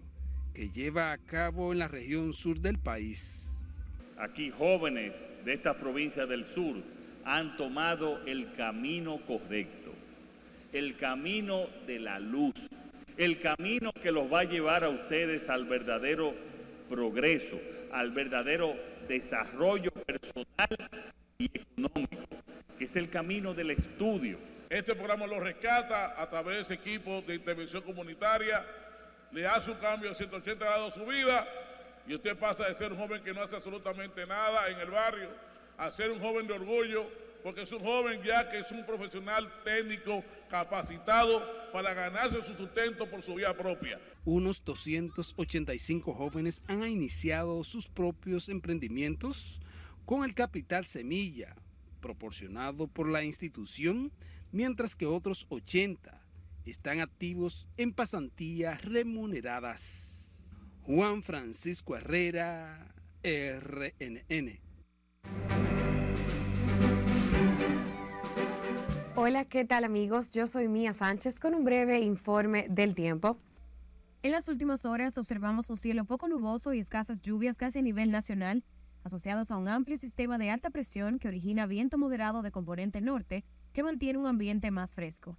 que 0.52 0.68
lleva 0.68 1.12
a 1.12 1.18
cabo 1.18 1.72
en 1.72 1.78
la 1.78 1.88
región 1.88 2.34
sur 2.34 2.60
del 2.60 2.78
país. 2.78 3.64
Aquí 4.18 4.50
jóvenes 4.50 5.14
de 5.46 5.54
esta 5.54 5.78
provincia 5.78 6.26
del 6.26 6.44
sur 6.44 6.76
han 7.24 7.56
tomado 7.56 8.20
el 8.26 8.52
camino 8.52 9.18
correcto, 9.26 9.94
el 10.74 10.98
camino 10.98 11.68
de 11.86 12.00
la 12.00 12.20
luz, 12.20 12.68
el 13.16 13.40
camino 13.40 13.92
que 13.94 14.12
los 14.12 14.30
va 14.30 14.40
a 14.40 14.44
llevar 14.44 14.84
a 14.84 14.90
ustedes 14.90 15.48
al 15.48 15.64
verdadero 15.64 16.34
progreso, 16.90 17.58
al 17.92 18.10
verdadero 18.10 18.74
desarrollo 19.08 19.90
personal 19.90 20.76
y 21.38 21.46
económico, 21.46 22.26
que 22.76 22.84
es 22.84 22.94
el 22.94 23.08
camino 23.08 23.54
del 23.54 23.70
estudio. 23.70 24.59
Este 24.70 24.94
programa 24.94 25.26
lo 25.26 25.40
rescata 25.40 26.14
a 26.16 26.30
través 26.30 26.54
de 26.54 26.62
ese 26.62 26.74
equipo 26.74 27.22
de 27.22 27.34
intervención 27.34 27.82
comunitaria, 27.82 28.64
le 29.32 29.44
hace 29.44 29.72
un 29.72 29.78
cambio 29.78 30.10
de 30.10 30.14
180 30.14 30.64
grados 30.64 30.94
su 30.94 31.04
vida 31.04 31.44
y 32.06 32.14
usted 32.14 32.38
pasa 32.38 32.68
de 32.68 32.76
ser 32.76 32.92
un 32.92 32.98
joven 32.98 33.20
que 33.24 33.34
no 33.34 33.42
hace 33.42 33.56
absolutamente 33.56 34.24
nada 34.28 34.68
en 34.68 34.78
el 34.78 34.88
barrio 34.88 35.28
a 35.76 35.90
ser 35.90 36.12
un 36.12 36.20
joven 36.20 36.46
de 36.46 36.52
orgullo 36.52 37.04
porque 37.42 37.62
es 37.62 37.72
un 37.72 37.80
joven 37.80 38.22
ya 38.22 38.48
que 38.48 38.60
es 38.60 38.70
un 38.70 38.86
profesional 38.86 39.52
técnico 39.64 40.22
capacitado 40.48 41.42
para 41.72 41.92
ganarse 41.92 42.40
su 42.44 42.54
sustento 42.54 43.10
por 43.10 43.22
su 43.22 43.34
vía 43.34 43.56
propia. 43.56 43.98
Unos 44.24 44.64
285 44.64 46.14
jóvenes 46.14 46.62
han 46.68 46.86
iniciado 46.86 47.64
sus 47.64 47.88
propios 47.88 48.48
emprendimientos 48.48 49.60
con 50.06 50.22
el 50.22 50.32
capital 50.32 50.86
semilla 50.86 51.56
proporcionado 52.00 52.86
por 52.86 53.08
la 53.08 53.24
institución, 53.24 54.12
mientras 54.52 54.96
que 54.96 55.06
otros 55.06 55.46
80 55.48 56.20
están 56.64 57.00
activos 57.00 57.66
en 57.76 57.92
pasantías 57.92 58.82
remuneradas. 58.82 60.46
Juan 60.82 61.22
Francisco 61.22 61.96
Herrera, 61.96 62.94
RNN. 63.22 64.60
Hola, 69.14 69.44
¿qué 69.44 69.64
tal 69.64 69.84
amigos? 69.84 70.30
Yo 70.30 70.46
soy 70.46 70.68
Mía 70.68 70.94
Sánchez 70.94 71.38
con 71.38 71.54
un 71.54 71.64
breve 71.64 72.00
informe 72.00 72.66
del 72.70 72.94
tiempo. 72.94 73.36
En 74.22 74.32
las 74.32 74.48
últimas 74.48 74.84
horas 74.84 75.18
observamos 75.18 75.70
un 75.70 75.76
cielo 75.76 76.04
poco 76.04 76.28
nuboso 76.28 76.72
y 76.72 76.78
escasas 76.78 77.20
lluvias 77.20 77.56
casi 77.56 77.80
a 77.80 77.82
nivel 77.82 78.10
nacional, 78.10 78.64
asociados 79.04 79.50
a 79.50 79.56
un 79.56 79.68
amplio 79.68 79.96
sistema 79.98 80.38
de 80.38 80.50
alta 80.50 80.70
presión 80.70 81.18
que 81.18 81.28
origina 81.28 81.66
viento 81.66 81.98
moderado 81.98 82.42
de 82.42 82.50
componente 82.50 83.00
norte 83.00 83.44
que 83.72 83.82
mantiene 83.82 84.18
un 84.18 84.26
ambiente 84.26 84.70
más 84.70 84.94
fresco. 84.94 85.36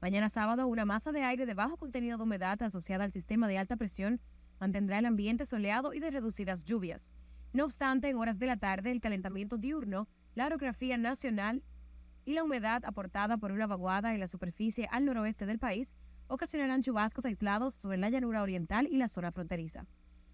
Mañana 0.00 0.28
sábado, 0.28 0.66
una 0.66 0.84
masa 0.84 1.12
de 1.12 1.22
aire 1.22 1.46
de 1.46 1.54
bajo 1.54 1.76
contenido 1.76 2.16
de 2.16 2.22
humedad 2.22 2.62
asociada 2.62 3.04
al 3.04 3.12
sistema 3.12 3.48
de 3.48 3.58
alta 3.58 3.76
presión 3.76 4.20
mantendrá 4.60 4.98
el 4.98 5.06
ambiente 5.06 5.44
soleado 5.46 5.92
y 5.92 6.00
de 6.00 6.10
reducidas 6.10 6.64
lluvias. 6.64 7.14
No 7.52 7.64
obstante, 7.64 8.08
en 8.08 8.16
horas 8.16 8.38
de 8.38 8.46
la 8.46 8.56
tarde, 8.56 8.90
el 8.90 9.00
calentamiento 9.00 9.56
diurno, 9.56 10.08
la 10.34 10.46
orografía 10.46 10.96
nacional 10.98 11.62
y 12.24 12.34
la 12.34 12.44
humedad 12.44 12.84
aportada 12.84 13.38
por 13.38 13.52
una 13.52 13.66
vaguada 13.66 14.14
en 14.14 14.20
la 14.20 14.28
superficie 14.28 14.86
al 14.90 15.04
noroeste 15.04 15.46
del 15.46 15.58
país 15.58 15.94
ocasionarán 16.28 16.82
chubascos 16.82 17.24
aislados 17.24 17.74
sobre 17.74 17.96
la 17.96 18.10
llanura 18.10 18.42
oriental 18.42 18.86
y 18.86 18.98
la 18.98 19.08
zona 19.08 19.32
fronteriza. 19.32 19.86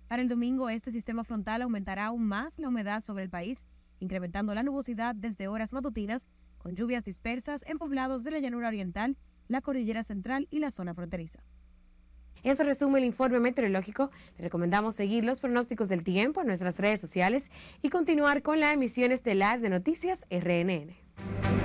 Para 0.09 0.21
el 0.21 0.29
domingo, 0.29 0.69
este 0.69 0.91
sistema 0.91 1.25
frontal 1.25 1.63
aumentará 1.63 2.07
aún 2.07 2.27
más 2.27 2.59
la 2.59 2.69
humedad 2.69 3.01
sobre 3.01 3.25
el 3.25 3.31
país, 3.31 3.65
incrementando 4.01 4.55
la 4.55 4.63
nubosidad 4.63 5.15
desde 5.15 5.49
horas 5.49 5.73
matutinas, 5.73 6.29
con 6.65 6.75
lluvias 6.75 7.05
dispersas 7.05 7.63
en 7.69 7.77
poblados 7.77 8.25
de 8.25 8.31
la 8.31 8.39
llanura 8.39 8.69
oriental, 8.69 9.19
la 9.49 9.61
cordillera 9.61 10.03
central 10.03 10.49
y 10.51 10.61
la 10.61 10.71
zona 10.71 10.95
fronteriza. 10.95 11.41
Eso 12.43 12.65
resume 12.65 13.01
el 13.01 13.05
informe 13.05 13.39
meteorológico. 13.39 14.11
Le 14.39 14.45
recomendamos 14.45 14.95
seguir 14.95 15.27
los 15.27 15.41
pronósticos 15.41 15.91
del 15.91 16.03
tiempo 16.03 16.41
en 16.41 16.47
nuestras 16.47 16.79
redes 16.79 17.03
sociales 17.03 17.51
y 17.83 17.91
continuar 17.91 18.41
con 18.41 18.61
la 18.61 18.73
emisión 18.73 19.13
estelar 19.13 19.61
de 19.61 19.69
Noticias 19.69 20.25
RNN. 20.31 21.64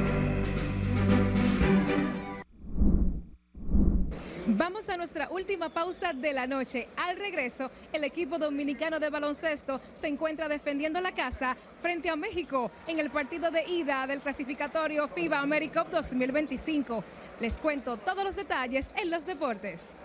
Vamos 4.60 4.90
a 4.90 4.98
nuestra 4.98 5.30
última 5.30 5.70
pausa 5.70 6.12
de 6.12 6.34
la 6.34 6.46
noche. 6.46 6.90
Al 6.98 7.16
regreso, 7.16 7.72
el 7.94 8.04
equipo 8.04 8.38
dominicano 8.38 9.00
de 9.00 9.10
baloncesto 9.10 9.80
se 9.94 10.08
encuentra 10.08 10.50
defendiendo 10.50 11.00
la 11.00 11.14
casa 11.14 11.56
frente 11.82 12.10
a 12.10 12.18
México 12.18 12.70
en 12.86 13.00
el 13.00 13.10
partido 13.10 13.52
de 13.52 13.64
ida 13.70 14.06
del 14.06 14.20
clasificatorio 14.20 15.08
FIBA 15.08 15.40
AmeriCup 15.40 15.88
2025. 15.92 17.06
Les 17.40 17.58
cuento 17.62 17.96
todos 17.96 18.26
los 18.26 18.36
detalles 18.36 18.92
en 19.02 19.10
los 19.10 19.26
deportes. 19.26 19.96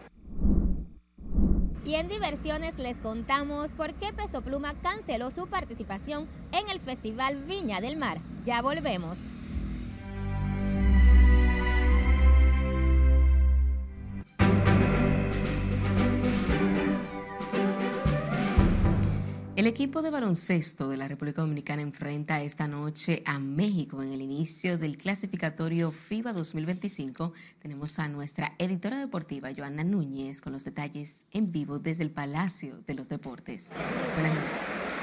Y 1.85 1.97
en 1.97 2.07
diversiones 2.07 2.79
les 2.79 2.97
contamos 2.99 3.73
por 3.73 3.95
qué 3.95 4.13
Peso 4.13 4.41
Pluma 4.41 4.75
canceló 4.83 5.33
su 5.33 5.49
participación 5.49 6.29
en 6.53 6.69
el 6.69 6.79
Festival 6.79 7.43
Viña 7.43 7.81
del 7.81 7.97
Mar. 7.97 8.21
Ya 8.45 8.63
volvemos. 8.63 9.19
El 19.65 19.69
equipo 19.69 20.03
de 20.03 20.11
baloncesto 20.11 20.91
de 20.91 20.99
la 20.99 21.09
República 21.09 21.41
Dominicana 21.41 21.81
enfrenta 21.81 22.43
esta 22.43 22.69
noche 22.69 23.23
a 23.25 23.39
México 23.39 24.03
en 24.03 24.13
el 24.13 24.21
inicio 24.21 24.77
del 24.77 24.99
clasificatorio 24.99 25.91
FIBA 25.91 26.35
2025. 26.35 27.33
Tenemos 27.63 27.99
a 27.99 28.07
nuestra 28.09 28.53
editora 28.59 28.99
deportiva, 28.99 29.49
Joana 29.57 29.83
Núñez, 29.83 30.43
con 30.43 30.53
los 30.53 30.65
detalles 30.65 31.25
en 31.31 31.51
vivo 31.51 31.79
desde 31.79 32.03
el 32.03 32.11
Palacio 32.11 32.83
de 32.87 32.93
los 32.93 33.09
Deportes. 33.09 33.63
Buenas 34.17 34.35
noches. 34.35 34.94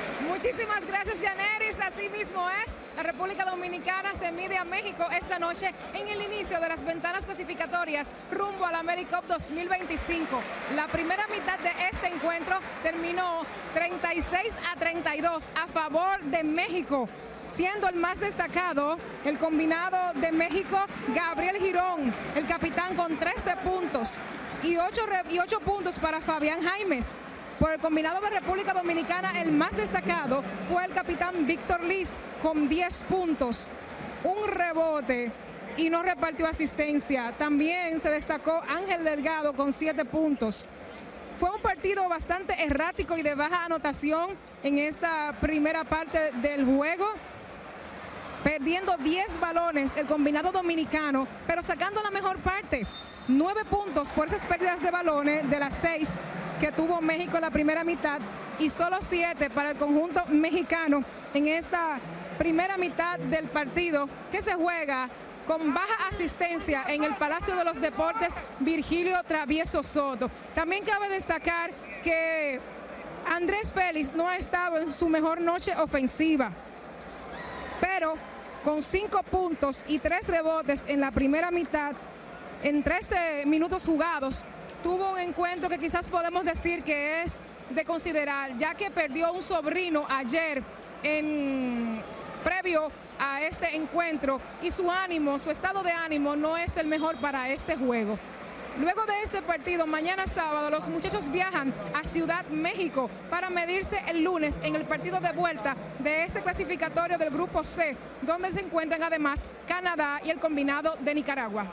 Muchísimas 0.43 0.87
gracias, 0.87 1.21
Yaneris. 1.21 1.79
Así 1.85 2.09
mismo 2.09 2.43
es. 2.65 2.75
La 2.95 3.03
República 3.03 3.45
Dominicana 3.45 4.15
se 4.15 4.31
mide 4.31 4.57
a 4.57 4.65
México 4.65 5.05
esta 5.15 5.37
noche 5.37 5.71
en 5.93 6.07
el 6.07 6.19
inicio 6.19 6.59
de 6.59 6.67
las 6.67 6.83
ventanas 6.83 7.27
clasificatorias 7.27 8.15
rumbo 8.31 8.65
al 8.65 8.73
AmeriCup 8.73 9.27
2025. 9.27 10.41
La 10.75 10.87
primera 10.87 11.27
mitad 11.27 11.59
de 11.59 11.69
este 11.91 12.07
encuentro 12.07 12.57
terminó 12.81 13.43
36 13.75 14.55
a 14.73 14.79
32 14.79 15.47
a 15.53 15.67
favor 15.67 16.19
de 16.23 16.43
México 16.43 17.07
siendo 17.51 17.87
el 17.87 17.97
más 17.97 18.19
destacado 18.19 18.97
el 19.25 19.37
combinado 19.37 20.13
de 20.15 20.31
México, 20.31 20.79
Gabriel 21.13 21.57
Girón, 21.57 22.11
el 22.35 22.47
capitán 22.47 22.95
con 22.95 23.15
13 23.17 23.57
puntos 23.57 24.15
y 24.63 24.77
8, 24.77 25.01
y 25.29 25.37
8 25.37 25.59
puntos 25.59 25.99
para 25.99 26.19
Fabián 26.19 26.63
Jaimes. 26.63 27.17
Por 27.61 27.71
el 27.71 27.79
combinado 27.79 28.19
de 28.21 28.31
República 28.31 28.73
Dominicana, 28.73 29.39
el 29.39 29.51
más 29.51 29.77
destacado 29.77 30.43
fue 30.67 30.83
el 30.83 30.93
capitán 30.93 31.45
Víctor 31.45 31.83
Liz 31.83 32.11
con 32.41 32.67
10 32.67 33.03
puntos, 33.03 33.69
un 34.23 34.47
rebote 34.49 35.31
y 35.77 35.91
no 35.91 36.01
repartió 36.01 36.47
asistencia. 36.47 37.33
También 37.37 37.99
se 37.99 38.09
destacó 38.09 38.63
Ángel 38.67 39.03
Delgado 39.03 39.53
con 39.53 39.73
7 39.73 40.05
puntos. 40.05 40.67
Fue 41.37 41.51
un 41.51 41.61
partido 41.61 42.09
bastante 42.09 42.63
errático 42.63 43.15
y 43.15 43.21
de 43.21 43.35
baja 43.35 43.63
anotación 43.65 44.31
en 44.63 44.79
esta 44.79 45.31
primera 45.39 45.83
parte 45.83 46.31
del 46.41 46.65
juego 46.65 47.05
perdiendo 48.43 48.97
10 48.97 49.39
balones 49.39 49.95
el 49.97 50.07
combinado 50.07 50.51
dominicano, 50.51 51.27
pero 51.45 51.61
sacando 51.61 52.01
la 52.01 52.09
mejor 52.09 52.39
parte. 52.39 52.87
9 53.37 53.65
puntos 53.65 54.09
por 54.09 54.27
esas 54.27 54.45
pérdidas 54.45 54.81
de 54.81 54.91
balones 54.91 55.49
de 55.49 55.59
las 55.59 55.75
6 55.77 56.19
que 56.59 56.71
tuvo 56.71 57.01
México 57.01 57.37
en 57.37 57.41
la 57.41 57.51
primera 57.51 57.83
mitad 57.83 58.19
y 58.59 58.69
solo 58.69 58.97
7 58.99 59.49
para 59.49 59.71
el 59.71 59.77
conjunto 59.77 60.23
mexicano 60.27 61.03
en 61.33 61.47
esta 61.47 61.99
primera 62.37 62.77
mitad 62.77 63.17
del 63.19 63.47
partido 63.47 64.09
que 64.31 64.41
se 64.41 64.53
juega 64.53 65.09
con 65.47 65.73
baja 65.73 66.07
asistencia 66.09 66.83
en 66.87 67.03
el 67.03 67.15
Palacio 67.15 67.55
de 67.55 67.63
los 67.63 67.81
Deportes 67.81 68.35
Virgilio 68.59 69.23
Travieso 69.23 69.83
Soto. 69.83 70.29
También 70.53 70.83
cabe 70.83 71.09
destacar 71.09 71.71
que 72.03 72.59
Andrés 73.27 73.71
Félix 73.71 74.13
no 74.13 74.27
ha 74.27 74.37
estado 74.37 74.77
en 74.77 74.93
su 74.93 75.07
mejor 75.09 75.41
noche 75.41 75.73
ofensiva, 75.77 76.51
pero 77.79 78.15
con 78.63 78.81
cinco 78.81 79.23
puntos 79.23 79.83
y 79.87 79.99
tres 79.99 80.27
rebotes 80.27 80.83
en 80.87 80.99
la 80.99 81.11
primera 81.11 81.49
mitad, 81.51 81.93
en 82.63 82.83
13 82.83 83.45
minutos 83.45 83.85
jugados, 83.85 84.45
tuvo 84.83 85.13
un 85.13 85.19
encuentro 85.19 85.69
que 85.69 85.79
quizás 85.79 86.09
podemos 86.09 86.45
decir 86.45 86.83
que 86.83 87.23
es 87.23 87.37
de 87.69 87.85
considerar, 87.85 88.57
ya 88.57 88.75
que 88.75 88.91
perdió 88.91 89.31
un 89.33 89.41
sobrino 89.41 90.05
ayer 90.09 90.61
previo 92.43 92.91
a 93.19 93.41
este 93.41 93.75
encuentro 93.75 94.39
y 94.61 94.71
su 94.71 94.89
ánimo, 94.91 95.39
su 95.39 95.49
estado 95.49 95.83
de 95.83 95.91
ánimo 95.91 96.35
no 96.35 96.57
es 96.57 96.77
el 96.77 96.87
mejor 96.87 97.17
para 97.17 97.49
este 97.49 97.75
juego. 97.75 98.17
Luego 98.79 99.05
de 99.05 99.21
este 99.21 99.41
partido, 99.41 99.85
mañana 99.85 100.27
sábado, 100.27 100.69
los 100.69 100.87
muchachos 100.87 101.29
viajan 101.29 101.73
a 101.93 102.05
Ciudad 102.05 102.45
México 102.47 103.09
para 103.29 103.49
medirse 103.49 104.01
el 104.07 104.23
lunes 104.23 104.59
en 104.63 104.75
el 104.75 104.85
partido 104.85 105.19
de 105.19 105.33
vuelta 105.33 105.75
de 105.99 106.23
este 106.23 106.41
clasificatorio 106.41 107.17
del 107.17 107.31
Grupo 107.31 107.65
C, 107.65 107.97
donde 108.21 108.53
se 108.53 108.61
encuentran 108.61 109.03
además 109.03 109.47
Canadá 109.67 110.21
y 110.23 110.29
el 110.29 110.39
combinado 110.39 110.95
de 111.01 111.13
Nicaragua. 111.13 111.65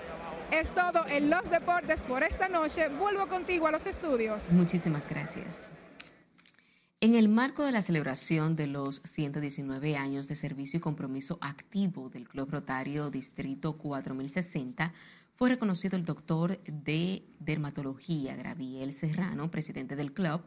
Es 0.51 0.75
todo 0.75 1.07
en 1.07 1.29
los 1.29 1.51
deportes 1.51 2.07
por 2.07 2.23
esta 2.23 2.49
noche. 2.49 2.89
Vuelvo 2.89 3.29
contigo 3.29 3.67
a 3.67 3.71
los 3.71 3.87
estudios. 3.87 4.51
Muchísimas 4.53 5.07
gracias. 5.07 5.73
En 7.01 7.15
el 7.15 7.29
marco 7.29 7.65
de 7.65 7.71
la 7.71 7.83
celebración 7.83 8.57
de 8.57 8.67
los 8.67 9.03
119 9.05 9.97
años 9.97 10.27
de 10.27 10.35
servicio 10.37 10.79
y 10.79 10.81
compromiso 10.81 11.39
activo 11.43 12.09
del 12.09 12.27
Club 12.27 12.51
Rotario 12.51 13.11
Distrito 13.11 13.77
4060, 13.77 14.95
fue 15.37 15.51
reconocido 15.51 15.99
el 15.99 16.05
doctor 16.05 16.59
de 16.65 17.23
dermatología 17.39 18.35
Graviel 18.35 18.95
Serrano, 18.95 19.51
presidente 19.51 19.97
del 19.97 20.15
club, 20.15 20.41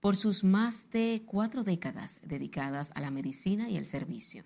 por 0.00 0.16
sus 0.16 0.44
más 0.44 0.90
de 0.90 1.22
cuatro 1.24 1.64
décadas 1.64 2.20
dedicadas 2.22 2.92
a 2.94 3.00
la 3.00 3.10
medicina 3.10 3.70
y 3.70 3.78
el 3.78 3.86
servicio. 3.86 4.44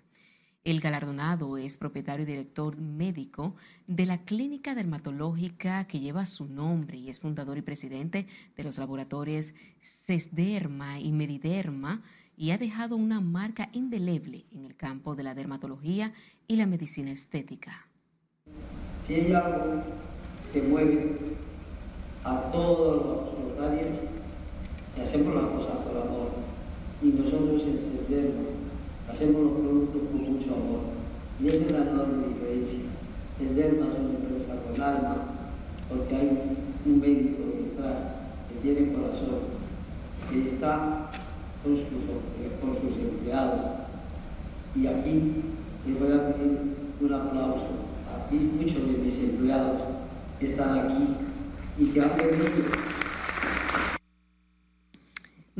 El 0.63 0.79
galardonado 0.79 1.57
es 1.57 1.75
propietario 1.75 2.23
y 2.23 2.27
director 2.27 2.77
médico 2.77 3.55
de 3.87 4.05
la 4.05 4.19
clínica 4.19 4.75
dermatológica 4.75 5.85
que 5.85 5.99
lleva 5.99 6.27
su 6.27 6.45
nombre 6.45 6.99
y 6.99 7.09
es 7.09 7.19
fundador 7.19 7.57
y 7.57 7.63
presidente 7.63 8.27
de 8.55 8.63
los 8.63 8.77
laboratorios 8.77 9.55
CESDERMA 9.81 10.99
y 10.99 11.11
Mediderma 11.13 12.03
y 12.37 12.51
ha 12.51 12.59
dejado 12.59 12.95
una 12.95 13.21
marca 13.21 13.69
indeleble 13.73 14.45
en 14.51 14.65
el 14.65 14.75
campo 14.75 15.15
de 15.15 15.23
la 15.23 15.33
dermatología 15.33 16.13
y 16.47 16.57
la 16.57 16.67
medicina 16.67 17.09
estética. 17.09 17.87
Si 19.07 19.15
hay 19.15 19.33
algo 19.33 19.81
que 20.53 20.61
mueve 20.61 21.17
a 22.23 22.39
todos 22.51 23.03
los 23.03 23.49
notarios, 23.49 23.87
y 24.95 25.01
hacemos 25.01 25.33
las 25.33 25.45
cosas 25.45 25.77
por 25.77 25.97
amor, 25.97 26.29
y 27.01 27.07
nosotros 27.07 27.63
encendemos, 27.63 28.60
hacemos 29.11 29.43
los 29.43 29.53
productos 29.53 30.01
con 30.11 30.33
mucho 30.33 30.53
amor. 30.53 30.81
Y 31.39 31.47
esa 31.47 31.65
es 31.65 31.71
la 31.71 31.91
enorme 31.91 32.27
diferencia. 32.27 32.79
Enderma 33.39 33.87
es 33.87 33.99
una 33.99 34.19
empresa 34.19 34.53
con 34.63 34.81
alma, 34.81 35.15
porque 35.89 36.15
hay 36.15 36.29
un 36.85 36.99
médico 36.99 37.43
detrás 37.57 37.97
que 38.47 38.59
tiene 38.61 38.93
corazón, 38.93 39.59
que 40.29 40.49
está 40.49 41.09
con 41.63 41.75
sus, 41.75 42.97
empleados. 43.01 43.61
Y 44.75 44.87
aquí 44.87 45.33
les 45.85 45.99
voy 45.99 46.11
a 46.11 46.33
pedir 46.33 46.59
un 47.01 47.13
aplauso 47.13 47.81
muchos 48.37 48.87
de 48.87 48.97
mis 49.03 49.17
empleados 49.17 49.81
están 50.39 50.79
aquí 50.79 51.07
y 51.77 51.85
que 51.87 52.01
han 52.01 52.11
venido. 52.17 53.00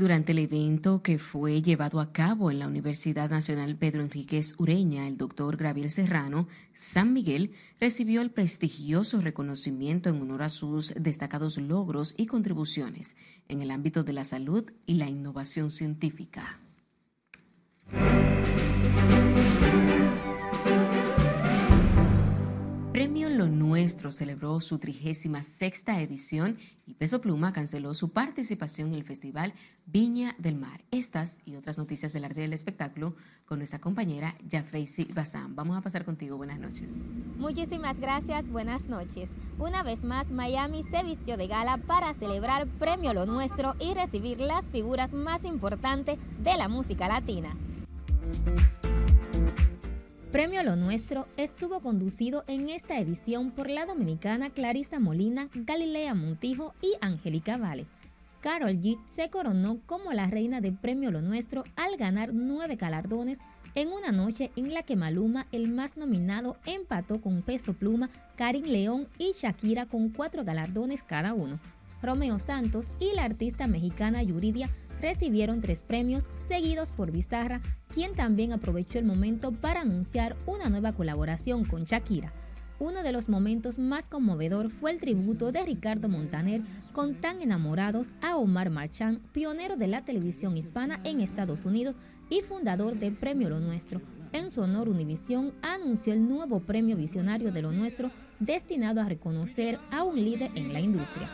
Durante 0.02 0.32
el 0.32 0.40
evento 0.40 1.04
que 1.04 1.20
fue 1.20 1.62
llevado 1.62 2.00
a 2.00 2.12
cabo 2.12 2.50
en 2.50 2.58
la 2.58 2.66
Universidad 2.66 3.30
Nacional 3.30 3.76
Pedro 3.76 4.02
Enríquez 4.02 4.56
Ureña, 4.58 5.08
el 5.08 5.16
doctor 5.16 5.58
Graviel 5.58 5.92
Serrano, 5.92 6.48
San 6.74 7.14
Miguel 7.14 7.52
recibió 7.80 8.24
el 8.24 8.32
prestigioso 8.32 9.22
reconocimiento 9.22 10.10
en 10.10 10.20
honor 10.20 10.42
a 10.42 10.50
sus 10.50 10.96
destacados 10.96 11.58
logros 11.60 12.16
y 12.18 12.26
contribuciones 12.26 13.16
en 13.48 13.62
el 13.62 13.70
ámbito 13.70 14.04
de 14.04 14.14
la 14.14 14.26
salud 14.26 14.72
y 14.88 14.96
la 14.96 15.08
innovación 15.08 15.70
científica. 15.70 16.60
Lo 23.42 23.48
Nuestro 23.48 24.12
celebró 24.12 24.62
su 24.62 24.78
36 24.78 25.48
sexta 25.48 26.00
edición 26.00 26.60
y 26.86 26.94
Peso 26.94 27.22
Pluma 27.22 27.52
canceló 27.52 27.96
su 27.96 28.10
participación 28.10 28.90
en 28.90 28.94
el 28.94 29.04
Festival 29.04 29.56
Viña 29.88 30.36
del 30.38 30.58
Mar. 30.58 30.84
Estas 30.92 31.40
y 31.44 31.56
otras 31.56 31.80
noticias 31.80 32.14
del 32.14 32.26
arte 32.26 32.42
del 32.42 32.54
espectáculo 32.54 33.16
con 33.46 33.58
nuestra 33.58 33.82
compañera 33.82 34.36
Jafreisi 34.48 35.06
Bazán. 35.06 35.56
Vamos 35.56 35.76
a 35.76 35.82
pasar 35.82 36.06
contigo. 36.06 36.38
Buenas 36.38 36.60
noches. 36.60 36.88
Muchísimas 37.40 38.00
gracias. 38.00 38.48
Buenas 38.48 38.86
noches. 38.86 39.28
Una 39.58 39.82
vez 39.82 40.04
más, 40.04 40.30
Miami 40.30 40.84
se 40.84 41.02
vistió 41.02 41.36
de 41.36 41.48
gala 41.48 41.78
para 41.78 42.14
celebrar 42.14 42.68
Premio 42.68 43.12
Lo 43.12 43.26
Nuestro 43.26 43.74
y 43.80 43.96
recibir 43.96 44.40
las 44.40 44.66
figuras 44.66 45.14
más 45.14 45.44
importantes 45.46 46.20
de 46.44 46.58
la 46.58 46.68
música 46.68 47.08
latina. 47.08 47.58
Premio 50.32 50.64
Lo 50.64 50.78
Nuestro 50.78 51.28
estuvo 51.36 51.82
conducido 51.82 52.46
en 52.48 52.70
esta 52.70 52.98
edición 52.98 53.52
por 53.52 53.70
la 53.70 53.86
dominicana 53.86 54.50
Clarisa 54.50 54.98
Molina, 54.98 55.50
Galilea 55.54 56.14
Montijo 56.14 56.74
y 56.82 56.94
Angélica 57.02 57.58
Vale. 57.58 57.86
Carol 58.40 58.78
G 58.78 58.98
se 59.10 59.30
coronó 59.30 59.80
como 59.86 60.14
la 60.14 60.28
reina 60.28 60.62
de 60.62 60.72
Premio 60.72 61.12
Lo 61.12 61.22
Nuestro 61.22 61.66
al 61.76 61.98
ganar 61.98 62.34
nueve 62.34 62.78
galardones 62.78 63.40
en 63.76 63.90
una 63.90 64.14
noche 64.14 64.52
en 64.56 64.74
la 64.74 64.84
que 64.84 64.96
Maluma, 64.96 65.48
el 65.52 65.68
más 65.68 65.98
nominado, 65.98 66.56
empató 66.66 67.20
con 67.20 67.42
Peso 67.42 67.74
Pluma, 67.74 68.10
Karim 68.38 68.64
León 68.64 69.10
y 69.18 69.34
Shakira 69.34 69.86
con 69.86 70.08
cuatro 70.08 70.46
galardones 70.46 71.04
cada 71.04 71.34
uno. 71.34 71.60
Romeo 72.02 72.40
Santos 72.40 72.86
y 73.02 73.14
la 73.14 73.26
artista 73.26 73.68
mexicana 73.68 74.24
Yuridia 74.24 74.70
recibieron 75.02 75.62
tres 75.62 75.84
premios, 75.84 76.30
seguidos 76.48 76.90
por 76.90 77.12
Bizarra, 77.12 77.62
quien 77.94 78.14
también 78.14 78.54
aprovechó 78.54 79.00
el 79.00 79.06
momento 79.06 79.52
para 79.52 79.82
anunciar 79.82 80.36
una 80.46 80.70
nueva 80.70 80.94
colaboración 80.94 81.66
con 81.66 81.84
Shakira. 81.84 82.32
Uno 82.80 83.04
de 83.04 83.12
los 83.12 83.30
momentos 83.30 83.78
más 83.78 84.08
conmovedor 84.08 84.72
fue 84.72 84.92
el 84.92 85.00
tributo 85.00 85.52
de 85.52 85.64
Ricardo 85.64 86.10
Montaner 86.10 86.62
con 86.94 87.16
Tan 87.16 87.42
enamorados 87.42 88.08
a 88.22 88.38
Omar 88.38 88.70
Marchand, 88.70 89.20
pionero 89.32 89.76
de 89.76 89.88
la 89.88 90.04
televisión 90.04 90.58
hispana 90.58 91.00
en 91.04 91.22
Estados 91.22 91.66
Unidos 91.66 91.96
y 92.30 92.42
fundador 92.42 92.96
de 92.98 93.12
Premio 93.12 93.50
Lo 93.50 93.60
Nuestro. 93.60 94.02
En 94.34 94.50
su 94.50 94.62
honor, 94.62 94.88
Univisión 94.88 95.54
anunció 95.62 96.14
el 96.14 96.28
nuevo 96.28 96.62
premio 96.62 96.96
visionario 96.96 97.52
de 97.52 97.62
Lo 97.62 97.72
Nuestro 97.72 98.12
destinado 98.40 99.02
a 99.02 99.06
reconocer 99.06 99.78
a 99.92 100.04
un 100.04 100.16
líder 100.16 100.52
en 100.56 100.74
la 100.74 100.80
industria. 100.80 101.30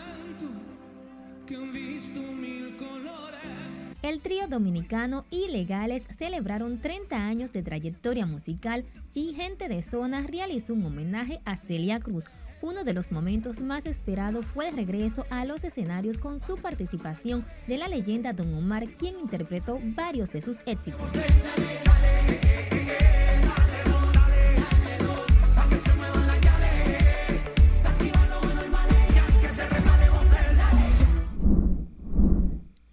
El 4.07 4.21
trío 4.21 4.47
dominicano 4.47 5.25
Ilegales 5.31 6.03
celebraron 6.17 6.79
30 6.79 7.27
años 7.27 7.51
de 7.51 7.61
trayectoria 7.61 8.25
musical 8.25 8.85
y 9.13 9.33
Gente 9.33 9.67
de 9.67 9.83
Zona 9.83 10.21
realizó 10.25 10.75
un 10.75 10.85
homenaje 10.85 11.41
a 11.43 11.57
Celia 11.57 11.99
Cruz. 11.99 12.23
Uno 12.61 12.85
de 12.85 12.93
los 12.93 13.11
momentos 13.11 13.59
más 13.59 13.85
esperados 13.85 14.45
fue 14.45 14.69
el 14.69 14.77
regreso 14.77 15.25
a 15.29 15.43
los 15.43 15.65
escenarios 15.65 16.19
con 16.19 16.39
su 16.39 16.55
participación 16.55 17.45
de 17.67 17.79
la 17.79 17.89
leyenda 17.89 18.31
Don 18.31 18.53
Omar, 18.53 18.87
quien 18.91 19.19
interpretó 19.19 19.77
varios 19.83 20.31
de 20.31 20.41
sus 20.41 20.59
éxitos. 20.65 21.11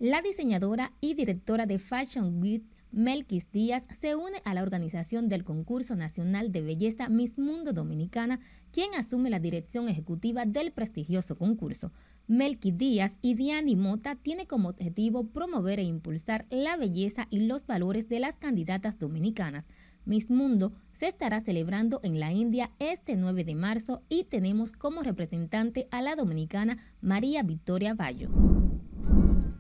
La 0.05 0.21
diseñadora 0.21 0.93
y 1.01 1.15
directora 1.15 1.65
de 1.65 1.79
Fashion 1.79 2.39
Week, 2.43 2.63
Melquis 2.93 3.51
Díaz, 3.51 3.89
se 4.03 4.15
une 4.15 4.43
a 4.45 4.53
la 4.53 4.63
organización 4.63 5.31
del 5.31 5.45
concurso 5.45 5.97
nacional 5.97 6.53
de 6.53 6.61
belleza 6.61 7.09
Miss 7.09 7.39
Mundo 7.39 7.73
Dominicana, 7.73 8.41
quien 8.71 8.95
asume 8.97 9.31
la 9.31 9.39
dirección 9.39 9.89
ejecutiva 9.89 10.45
del 10.45 10.73
prestigioso 10.73 11.39
concurso. 11.39 11.91
Melquis 12.27 12.77
Díaz 12.77 13.17
y 13.23 13.33
Diani 13.33 13.77
Mota 13.77 14.17
tiene 14.17 14.47
como 14.47 14.69
objetivo 14.69 15.29
promover 15.29 15.79
e 15.79 15.85
impulsar 15.85 16.45
la 16.51 16.77
belleza 16.77 17.27
y 17.31 17.39
los 17.39 17.67
valores 17.67 18.07
de 18.07 18.21
las 18.21 18.37
candidatas 18.37 18.99
dominicanas. 18.99 19.67
Miss 20.05 20.31
Mundo 20.31 20.75
se 20.93 21.07
estará 21.07 21.41
celebrando 21.41 22.01
en 22.03 22.21
la 22.21 22.31
India 22.31 22.73
este 22.79 23.17
9 23.17 23.43
de 23.45 23.55
marzo 23.55 24.03
y 24.11 24.25
tenemos 24.25 24.73
como 24.73 25.03
representante 25.03 25.89
a 25.91 26.03
la 26.03 26.15
dominicana 26.15 26.77
María 27.01 27.43
Victoria 27.43 27.95
Bayo. 27.95 28.29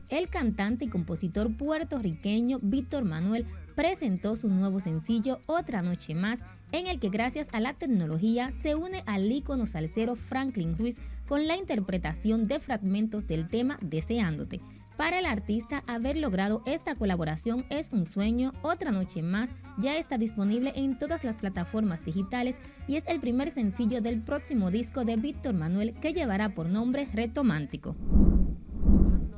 El 0.08 0.28
cantante 0.28 0.84
y 0.84 0.88
compositor 0.88 1.56
puertorriqueño 1.56 2.58
Víctor 2.62 3.04
Manuel 3.04 3.46
presentó 3.74 4.36
su 4.36 4.48
nuevo 4.48 4.80
sencillo 4.80 5.40
Otra 5.46 5.82
Noche 5.82 6.14
Más, 6.14 6.40
en 6.72 6.86
el 6.86 7.00
que 7.00 7.08
gracias 7.08 7.48
a 7.52 7.60
la 7.60 7.74
tecnología 7.74 8.52
se 8.62 8.74
une 8.74 9.02
al 9.06 9.30
ícono 9.30 9.66
salsero 9.66 10.14
Franklin 10.14 10.76
Ruiz 10.76 10.96
con 11.26 11.46
la 11.46 11.56
interpretación 11.56 12.46
de 12.46 12.60
fragmentos 12.60 13.26
del 13.26 13.48
tema 13.48 13.78
Deseándote. 13.80 14.60
Para 14.96 15.18
el 15.18 15.26
artista, 15.26 15.82
haber 15.88 16.16
logrado 16.16 16.62
esta 16.66 16.94
colaboración 16.94 17.64
es 17.68 17.90
un 17.90 18.06
sueño. 18.06 18.52
Otra 18.62 18.92
noche 18.92 19.22
más 19.22 19.50
ya 19.78 19.96
está 19.96 20.18
disponible 20.18 20.72
en 20.76 20.98
todas 20.98 21.24
las 21.24 21.36
plataformas 21.36 22.04
digitales 22.04 22.54
y 22.86 22.96
es 22.96 23.04
el 23.08 23.20
primer 23.20 23.50
sencillo 23.50 24.00
del 24.00 24.22
próximo 24.22 24.70
disco 24.70 25.04
de 25.04 25.16
Víctor 25.16 25.54
Manuel 25.54 25.94
que 25.94 26.12
llevará 26.12 26.54
por 26.54 26.68
nombre 26.68 27.08
Retomántico. 27.12 27.96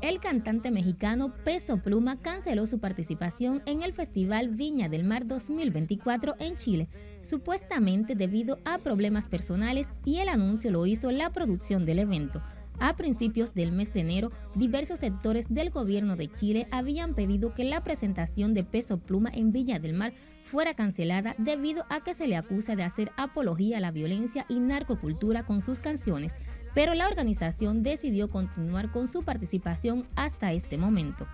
El 0.06 0.20
cantante 0.20 0.70
mexicano 0.70 1.34
Peso 1.44 1.78
Pluma 1.78 2.22
canceló 2.22 2.66
su 2.66 2.78
participación 2.78 3.60
en 3.66 3.82
el 3.82 3.92
Festival 3.92 4.50
Viña 4.50 4.88
del 4.88 5.02
Mar 5.02 5.26
2024 5.26 6.36
en 6.38 6.54
Chile, 6.54 6.86
supuestamente 7.28 8.14
debido 8.14 8.60
a 8.64 8.78
problemas 8.78 9.26
personales 9.26 9.88
y 10.04 10.18
el 10.18 10.28
anuncio 10.28 10.70
lo 10.70 10.86
hizo 10.86 11.10
la 11.10 11.30
producción 11.30 11.84
del 11.84 11.98
evento. 11.98 12.40
A 12.78 12.94
principios 12.94 13.52
del 13.52 13.72
mes 13.72 13.92
de 13.92 14.00
enero, 14.02 14.30
diversos 14.54 15.00
sectores 15.00 15.46
del 15.48 15.70
gobierno 15.70 16.14
de 16.14 16.30
Chile 16.32 16.68
habían 16.70 17.14
pedido 17.14 17.52
que 17.52 17.64
la 17.64 17.82
presentación 17.82 18.54
de 18.54 18.62
Peso 18.62 18.98
Pluma 18.98 19.30
en 19.34 19.50
Viña 19.50 19.80
del 19.80 19.94
Mar 19.94 20.12
fuera 20.44 20.74
cancelada 20.74 21.34
debido 21.38 21.84
a 21.90 22.04
que 22.04 22.14
se 22.14 22.28
le 22.28 22.36
acusa 22.36 22.76
de 22.76 22.84
hacer 22.84 23.10
apología 23.16 23.78
a 23.78 23.80
la 23.80 23.90
violencia 23.90 24.46
y 24.48 24.60
narcocultura 24.60 25.44
con 25.44 25.62
sus 25.62 25.80
canciones, 25.80 26.32
pero 26.76 26.92
la 26.92 27.08
organización 27.08 27.82
decidió 27.82 28.28
continuar 28.28 28.92
con 28.92 29.08
su 29.08 29.22
participación 29.22 30.06
hasta 30.14 30.52
este 30.52 30.76
momento. 30.76 31.26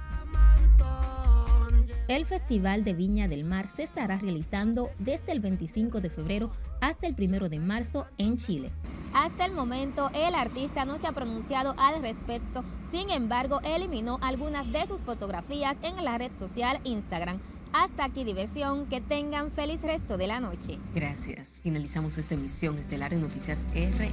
El 2.07 2.26
Festival 2.26 2.84
de 2.84 2.95
Viña 2.95 3.26
del 3.26 3.43
Mar 3.43 3.68
se 3.74 3.82
estará 3.82 4.18
realizando 4.18 4.90
desde 5.01 5.32
el 5.32 5.40
25 5.40 6.01
de 6.01 6.11
febrero 6.11 6.53
hasta 6.80 7.09
el 7.09 7.16
1 7.18 7.49
de 7.49 7.59
marzo 7.59 8.07
en 8.18 8.36
Chile. 8.36 8.70
Hasta 9.14 9.45
el 9.45 9.53
momento, 9.53 10.11
el 10.14 10.36
artista 10.36 10.84
no 10.84 10.99
se 10.99 11.09
ha 11.09 11.12
pronunciado 11.12 11.74
al 11.76 12.01
respecto, 12.03 12.62
sin 12.93 13.11
embargo, 13.11 13.61
eliminó 13.64 14.18
algunas 14.22 14.70
de 14.70 14.86
sus 14.86 15.01
fotografías 15.01 15.76
en 15.82 16.05
la 16.05 16.18
red 16.18 16.30
social 16.38 16.78
Instagram. 16.84 17.40
Hasta 17.72 18.04
aquí 18.04 18.24
diversión, 18.24 18.86
que 18.86 19.00
tengan 19.00 19.50
feliz 19.50 19.82
resto 19.82 20.16
de 20.16 20.26
la 20.26 20.40
noche. 20.40 20.78
Gracias. 20.94 21.60
Finalizamos 21.62 22.18
esta 22.18 22.34
emisión 22.34 22.78
estelar 22.78 23.10
de 23.10 23.16
Noticias 23.18 23.64
RNN. 23.74 24.12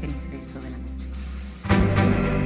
Feliz 0.00 0.30
resto 0.30 0.60
de 0.60 0.70
la 0.70 0.78
noche. 0.78 2.41